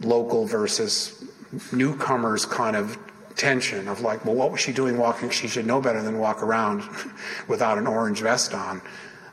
local 0.02 0.46
versus 0.46 1.24
newcomers 1.72 2.46
kind 2.46 2.76
of 2.76 2.98
tension 3.38 3.88
of 3.88 4.02
like, 4.02 4.26
well, 4.26 4.36
what 4.36 4.52
was 4.52 4.60
she 4.60 4.74
doing 4.74 4.98
walking? 4.98 5.30
She 5.30 5.48
should 5.48 5.66
know 5.66 5.80
better 5.80 6.02
than 6.02 6.20
walk 6.20 6.44
around 6.44 6.84
without 7.48 7.78
an 7.78 7.88
orange 7.88 8.22
vest 8.22 8.54
on. 8.54 8.82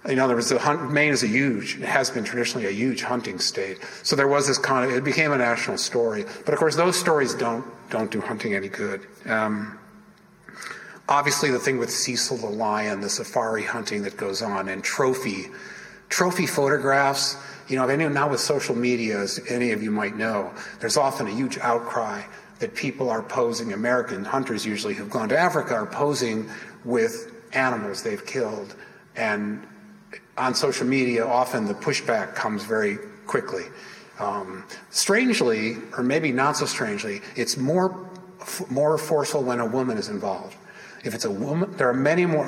In 0.07 0.19
other 0.19 0.35
words, 0.35 0.51
the 0.51 0.59
hunt, 0.59 0.93
Maine 0.93 1.13
is 1.13 1.23
a 1.23 1.27
huge, 1.27 1.77
it 1.77 1.89
has 1.89 2.11
been 2.11 2.25
traditionally 2.25 2.67
a 2.67 2.71
huge 2.71 3.03
hunting 3.03 3.39
state. 3.39 3.79
So 4.03 4.15
there 4.17 4.29
was 4.29 4.47
this 4.47 4.59
kind 4.59 4.91
of, 4.91 4.97
it 4.97 5.03
became 5.03 5.33
a 5.33 5.39
national 5.39 5.79
story. 5.79 6.27
But 6.45 6.53
of 6.53 6.61
course, 6.61 6.77
those 6.77 6.99
stories 6.99 7.35
don't 7.35 7.65
don't 7.91 8.11
do 8.11 8.21
hunting 8.21 8.55
any 8.55 8.69
good. 8.69 9.07
Um, 9.25 9.79
obviously, 11.09 11.51
the 11.51 11.59
thing 11.59 11.79
with 11.79 11.91
Cecil 11.91 12.37
the 12.37 12.49
lion, 12.49 13.01
the 13.01 13.09
safari 13.09 13.63
hunting 13.65 14.03
that 14.03 14.17
goes 14.17 14.43
on, 14.43 14.69
and 14.69 14.85
trophy 14.85 15.47
trophy 16.11 16.47
photographs. 16.47 17.37
You 17.69 17.77
know, 17.77 17.89
anyone 17.89 18.13
now 18.13 18.29
with 18.29 18.41
social 18.41 18.75
media, 18.75 19.21
as 19.21 19.41
any 19.49 19.73
of 19.73 19.83
you 19.83 19.91
might 19.91 20.17
know, 20.17 20.53
there's 20.81 20.99
often 20.99 21.27
a 21.29 21.31
huge 21.31 21.57
outcry 21.59 22.23
that 22.65 22.75
people 22.75 23.11
are 23.11 23.23
posing, 23.23 23.75
American 23.75 24.25
hunters 24.25 24.65
usually 24.65 24.95
who've 24.95 25.11
gone 25.11 25.29
to 25.29 25.37
Africa 25.37 25.75
are 25.75 25.85
posing 25.85 26.49
with 26.83 27.31
animals 27.53 28.03
they've 28.03 28.25
killed. 28.25 28.75
And 29.17 29.67
on 30.39 30.55
social 30.55 30.87
media, 30.87 31.27
often 31.27 31.67
the 31.67 31.75
pushback 31.75 32.35
comes 32.35 32.65
very 32.65 32.97
quickly. 33.27 33.65
Um, 34.19 34.65
strangely, 34.89 35.77
or 35.99 36.03
maybe 36.03 36.33
not 36.33 36.57
so 36.57 36.65
strangely, 36.65 37.21
it's 37.37 37.59
more 37.59 38.09
more 38.71 38.97
forceful 38.97 39.43
when 39.43 39.61
a 39.61 39.67
woman 39.67 39.99
is 39.99 40.09
involved. 40.09 40.57
If 41.05 41.15
it's 41.15 41.27
a 41.27 41.31
woman, 41.31 41.77
there 41.77 41.91
are 41.91 42.01
many 42.11 42.25
more. 42.25 42.47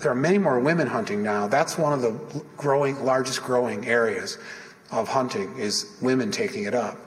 There 0.00 0.10
are 0.10 0.14
many 0.30 0.36
more 0.36 0.60
women 0.60 0.88
hunting 0.88 1.22
now. 1.22 1.48
That's 1.48 1.78
one 1.78 1.94
of 1.94 2.02
the 2.02 2.44
growing, 2.58 3.02
largest 3.02 3.42
growing 3.42 3.86
areas 3.86 4.36
of 4.90 5.08
hunting 5.08 5.56
is 5.56 5.96
women 6.02 6.30
taking 6.30 6.64
it 6.64 6.74
up. 6.74 6.98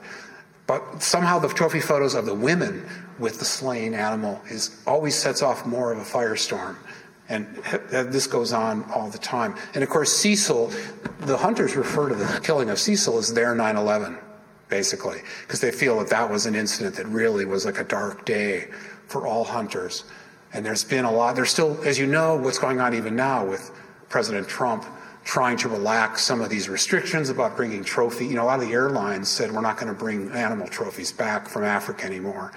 But 0.68 1.02
somehow 1.02 1.38
the 1.38 1.48
trophy 1.48 1.80
photos 1.80 2.14
of 2.14 2.26
the 2.26 2.34
women 2.34 2.86
with 3.18 3.38
the 3.38 3.44
slain 3.46 3.94
animal 3.94 4.40
is 4.50 4.80
always 4.86 5.14
sets 5.14 5.42
off 5.42 5.64
more 5.66 5.90
of 5.90 5.98
a 5.98 6.02
firestorm. 6.02 6.76
And 7.30 7.46
this 7.90 8.26
goes 8.26 8.52
on 8.52 8.84
all 8.92 9.08
the 9.08 9.18
time. 9.18 9.56
And 9.74 9.82
of 9.82 9.88
course, 9.88 10.12
Cecil, 10.12 10.70
the 11.20 11.38
hunters 11.38 11.74
refer 11.74 12.10
to 12.10 12.14
the 12.14 12.40
killing 12.44 12.68
of 12.68 12.78
Cecil 12.78 13.16
as 13.16 13.32
their 13.32 13.54
9 13.54 13.76
11, 13.76 14.18
basically, 14.68 15.22
because 15.40 15.60
they 15.60 15.70
feel 15.70 15.98
that 16.00 16.10
that 16.10 16.30
was 16.30 16.44
an 16.44 16.54
incident 16.54 16.96
that 16.96 17.06
really 17.06 17.46
was 17.46 17.64
like 17.64 17.78
a 17.78 17.84
dark 17.84 18.26
day 18.26 18.68
for 19.06 19.26
all 19.26 19.44
hunters. 19.44 20.04
And 20.52 20.66
there's 20.66 20.84
been 20.84 21.06
a 21.06 21.10
lot, 21.10 21.34
there's 21.34 21.50
still, 21.50 21.82
as 21.82 21.98
you 21.98 22.06
know, 22.06 22.36
what's 22.36 22.58
going 22.58 22.78
on 22.78 22.92
even 22.94 23.16
now 23.16 23.44
with 23.44 23.70
President 24.10 24.46
Trump 24.46 24.84
trying 25.28 25.58
to 25.58 25.68
relax 25.68 26.22
some 26.22 26.40
of 26.40 26.48
these 26.48 26.70
restrictions 26.70 27.28
about 27.28 27.54
bringing 27.54 27.84
trophy. 27.84 28.26
You 28.26 28.32
know, 28.32 28.44
a 28.44 28.46
lot 28.46 28.62
of 28.62 28.66
the 28.66 28.72
airlines 28.72 29.28
said 29.28 29.52
we're 29.52 29.60
not 29.60 29.76
going 29.76 29.92
to 29.92 29.98
bring 29.98 30.30
animal 30.30 30.66
trophies 30.66 31.12
back 31.12 31.50
from 31.50 31.64
Africa 31.64 32.06
anymore. 32.06 32.50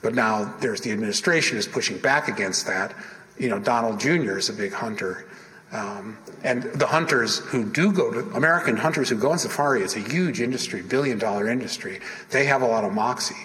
But 0.00 0.14
now 0.14 0.54
there's 0.58 0.80
the 0.80 0.90
administration 0.90 1.58
is 1.58 1.68
pushing 1.68 1.98
back 1.98 2.28
against 2.28 2.66
that. 2.66 2.94
You 3.36 3.50
know, 3.50 3.58
Donald 3.58 4.00
Jr. 4.00 4.38
is 4.38 4.48
a 4.48 4.54
big 4.54 4.72
hunter. 4.72 5.26
Um, 5.70 6.16
and 6.42 6.62
the 6.62 6.86
hunters 6.86 7.40
who 7.40 7.70
do 7.70 7.92
go 7.92 8.10
to 8.10 8.20
American 8.34 8.78
hunters 8.78 9.10
who 9.10 9.16
go 9.16 9.32
on 9.32 9.38
safari, 9.38 9.82
it's 9.82 9.96
a 9.96 10.00
huge 10.00 10.40
industry, 10.40 10.80
billion 10.80 11.18
dollar 11.18 11.46
industry. 11.46 12.00
They 12.30 12.46
have 12.46 12.62
a 12.62 12.66
lot 12.66 12.84
of 12.84 12.94
moxie. 12.94 13.36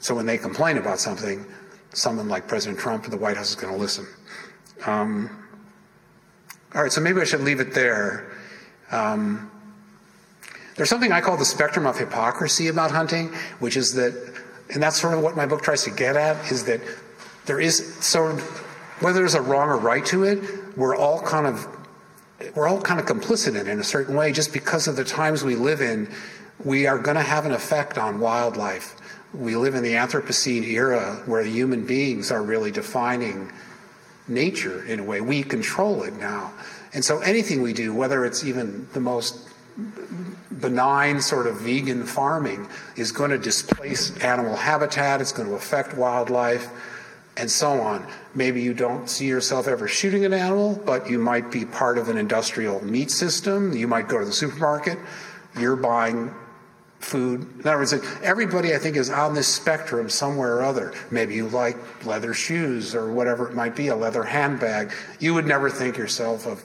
So 0.00 0.16
when 0.16 0.26
they 0.26 0.36
complain 0.36 0.78
about 0.78 0.98
something, 0.98 1.46
someone 1.92 2.28
like 2.28 2.48
President 2.48 2.80
Trump 2.80 3.04
and 3.04 3.12
the 3.12 3.18
White 3.18 3.36
House 3.36 3.50
is 3.50 3.54
going 3.54 3.72
to 3.72 3.78
listen. 3.78 4.08
Um, 4.84 5.30
all 6.74 6.82
right, 6.82 6.92
so 6.92 7.00
maybe 7.00 7.20
I 7.20 7.24
should 7.24 7.40
leave 7.40 7.60
it 7.60 7.74
there. 7.74 8.30
Um, 8.92 9.50
there's 10.76 10.88
something 10.88 11.12
I 11.12 11.20
call 11.20 11.36
the 11.36 11.44
spectrum 11.44 11.84
of 11.84 11.98
hypocrisy 11.98 12.68
about 12.68 12.90
hunting, 12.90 13.28
which 13.58 13.76
is 13.76 13.94
that, 13.94 14.14
and 14.72 14.82
that's 14.82 15.00
sort 15.00 15.14
of 15.14 15.22
what 15.22 15.36
my 15.36 15.46
book 15.46 15.62
tries 15.62 15.82
to 15.84 15.90
get 15.90 16.16
at, 16.16 16.50
is 16.50 16.64
that 16.64 16.80
there 17.46 17.60
is 17.60 17.80
of, 18.14 18.40
whether 19.00 19.18
there's 19.18 19.34
a 19.34 19.42
wrong 19.42 19.68
or 19.68 19.78
right 19.78 20.06
to 20.06 20.24
it, 20.24 20.38
we're 20.76 20.96
all 20.96 21.20
kind 21.20 21.46
of, 21.46 21.66
we're 22.54 22.68
all 22.68 22.80
kind 22.80 23.00
of 23.00 23.06
complicit 23.06 23.48
in 23.48 23.56
it 23.56 23.68
in 23.68 23.80
a 23.80 23.84
certain 23.84 24.14
way, 24.14 24.32
just 24.32 24.52
because 24.52 24.86
of 24.86 24.96
the 24.96 25.04
times 25.04 25.42
we 25.42 25.56
live 25.56 25.80
in. 25.80 26.08
We 26.64 26.86
are 26.86 26.98
going 26.98 27.16
to 27.16 27.22
have 27.22 27.46
an 27.46 27.52
effect 27.52 27.98
on 27.98 28.20
wildlife. 28.20 28.96
We 29.34 29.56
live 29.56 29.74
in 29.74 29.82
the 29.82 29.94
Anthropocene 29.94 30.62
era 30.64 31.22
where 31.26 31.42
human 31.42 31.86
beings 31.86 32.30
are 32.30 32.42
really 32.42 32.70
defining 32.70 33.50
nature 34.28 34.84
in 34.84 35.00
a 35.00 35.02
way. 35.02 35.20
We 35.20 35.42
control 35.42 36.02
it 36.02 36.14
now. 36.14 36.52
And 36.92 37.04
so 37.04 37.20
anything 37.20 37.62
we 37.62 37.72
do, 37.72 37.94
whether 37.94 38.24
it's 38.24 38.44
even 38.44 38.88
the 38.92 39.00
most 39.00 39.48
benign 40.60 41.20
sort 41.20 41.46
of 41.46 41.60
vegan 41.60 42.04
farming, 42.04 42.68
is 42.96 43.12
going 43.12 43.30
to 43.30 43.38
displace 43.38 44.16
animal 44.18 44.56
habitat, 44.56 45.20
it's 45.20 45.32
going 45.32 45.48
to 45.48 45.54
affect 45.54 45.96
wildlife, 45.96 46.68
and 47.36 47.50
so 47.50 47.80
on. 47.80 48.06
Maybe 48.34 48.60
you 48.60 48.74
don't 48.74 49.08
see 49.08 49.26
yourself 49.26 49.68
ever 49.68 49.88
shooting 49.88 50.24
an 50.24 50.32
animal, 50.32 50.80
but 50.84 51.08
you 51.08 51.18
might 51.18 51.50
be 51.50 51.64
part 51.64 51.96
of 51.96 52.08
an 52.08 52.18
industrial 52.18 52.84
meat 52.84 53.10
system. 53.10 53.72
You 53.72 53.88
might 53.88 54.08
go 54.08 54.18
to 54.18 54.24
the 54.24 54.32
supermarket, 54.32 54.98
you're 55.58 55.76
buying 55.76 56.34
food. 56.98 57.40
In 57.54 57.60
other 57.60 57.78
words, 57.78 57.94
everybody 58.22 58.74
I 58.74 58.78
think 58.78 58.96
is 58.96 59.08
on 59.08 59.34
this 59.34 59.48
spectrum 59.48 60.10
somewhere 60.10 60.56
or 60.56 60.62
other. 60.62 60.92
Maybe 61.10 61.34
you 61.34 61.48
like 61.48 61.76
leather 62.04 62.34
shoes 62.34 62.94
or 62.94 63.10
whatever 63.10 63.48
it 63.48 63.54
might 63.54 63.74
be, 63.74 63.88
a 63.88 63.96
leather 63.96 64.22
handbag. 64.22 64.92
You 65.18 65.32
would 65.34 65.46
never 65.46 65.70
think 65.70 65.96
yourself 65.96 66.46
of 66.46 66.62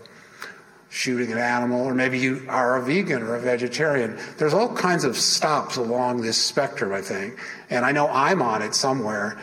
shooting 0.96 1.30
an 1.34 1.38
animal, 1.38 1.84
or 1.84 1.94
maybe 1.94 2.18
you 2.18 2.46
are 2.48 2.78
a 2.78 2.82
vegan 2.82 3.22
or 3.22 3.36
a 3.36 3.40
vegetarian. 3.40 4.18
There's 4.38 4.54
all 4.54 4.74
kinds 4.74 5.04
of 5.04 5.18
stops 5.18 5.76
along 5.76 6.22
this 6.22 6.42
spectrum, 6.42 6.94
I 6.94 7.02
think. 7.02 7.38
And 7.70 7.84
I 7.84 7.92
know 7.92 8.08
I'm 8.08 8.42
on 8.42 8.62
it 8.62 8.74
somewhere, 8.74 9.38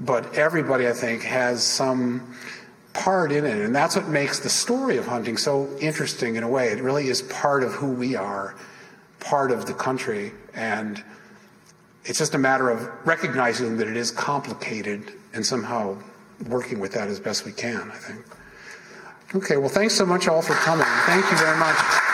but 0.00 0.34
everybody, 0.34 0.88
I 0.88 0.92
think, 0.92 1.22
has 1.22 1.62
some 1.62 2.34
part 2.92 3.30
in 3.30 3.44
it. 3.46 3.56
And 3.64 3.72
that's 3.72 3.94
what 3.94 4.08
makes 4.08 4.40
the 4.40 4.48
story 4.48 4.96
of 4.96 5.06
hunting 5.06 5.36
so 5.36 5.68
interesting 5.78 6.34
in 6.34 6.42
a 6.42 6.48
way. 6.48 6.70
It 6.70 6.82
really 6.82 7.06
is 7.06 7.22
part 7.22 7.62
of 7.62 7.72
who 7.72 7.92
we 7.92 8.16
are 8.16 8.56
part 9.20 9.52
of 9.52 9.66
the 9.66 9.74
country. 9.74 10.32
And 10.54 11.04
it's 12.04 12.18
just 12.18 12.34
a 12.34 12.38
matter 12.38 12.68
of 12.68 12.90
recognizing 13.06 13.76
that 13.76 13.86
it 13.86 13.96
is 13.96 14.10
complicated 14.10 15.12
and 15.32 15.46
somehow 15.46 15.98
working 16.48 16.80
with 16.80 16.94
that 16.94 17.06
as 17.06 17.20
best 17.20 17.44
we 17.44 17.52
can, 17.52 17.92
I 17.92 17.96
think. 17.96 18.24
Okay, 19.36 19.58
well, 19.58 19.68
thanks 19.68 19.94
so 19.94 20.06
much 20.06 20.28
all 20.28 20.40
for 20.40 20.54
coming. 20.54 20.86
Thank 21.04 21.30
you 21.30 21.36
very 21.36 21.58
much. 21.58 22.05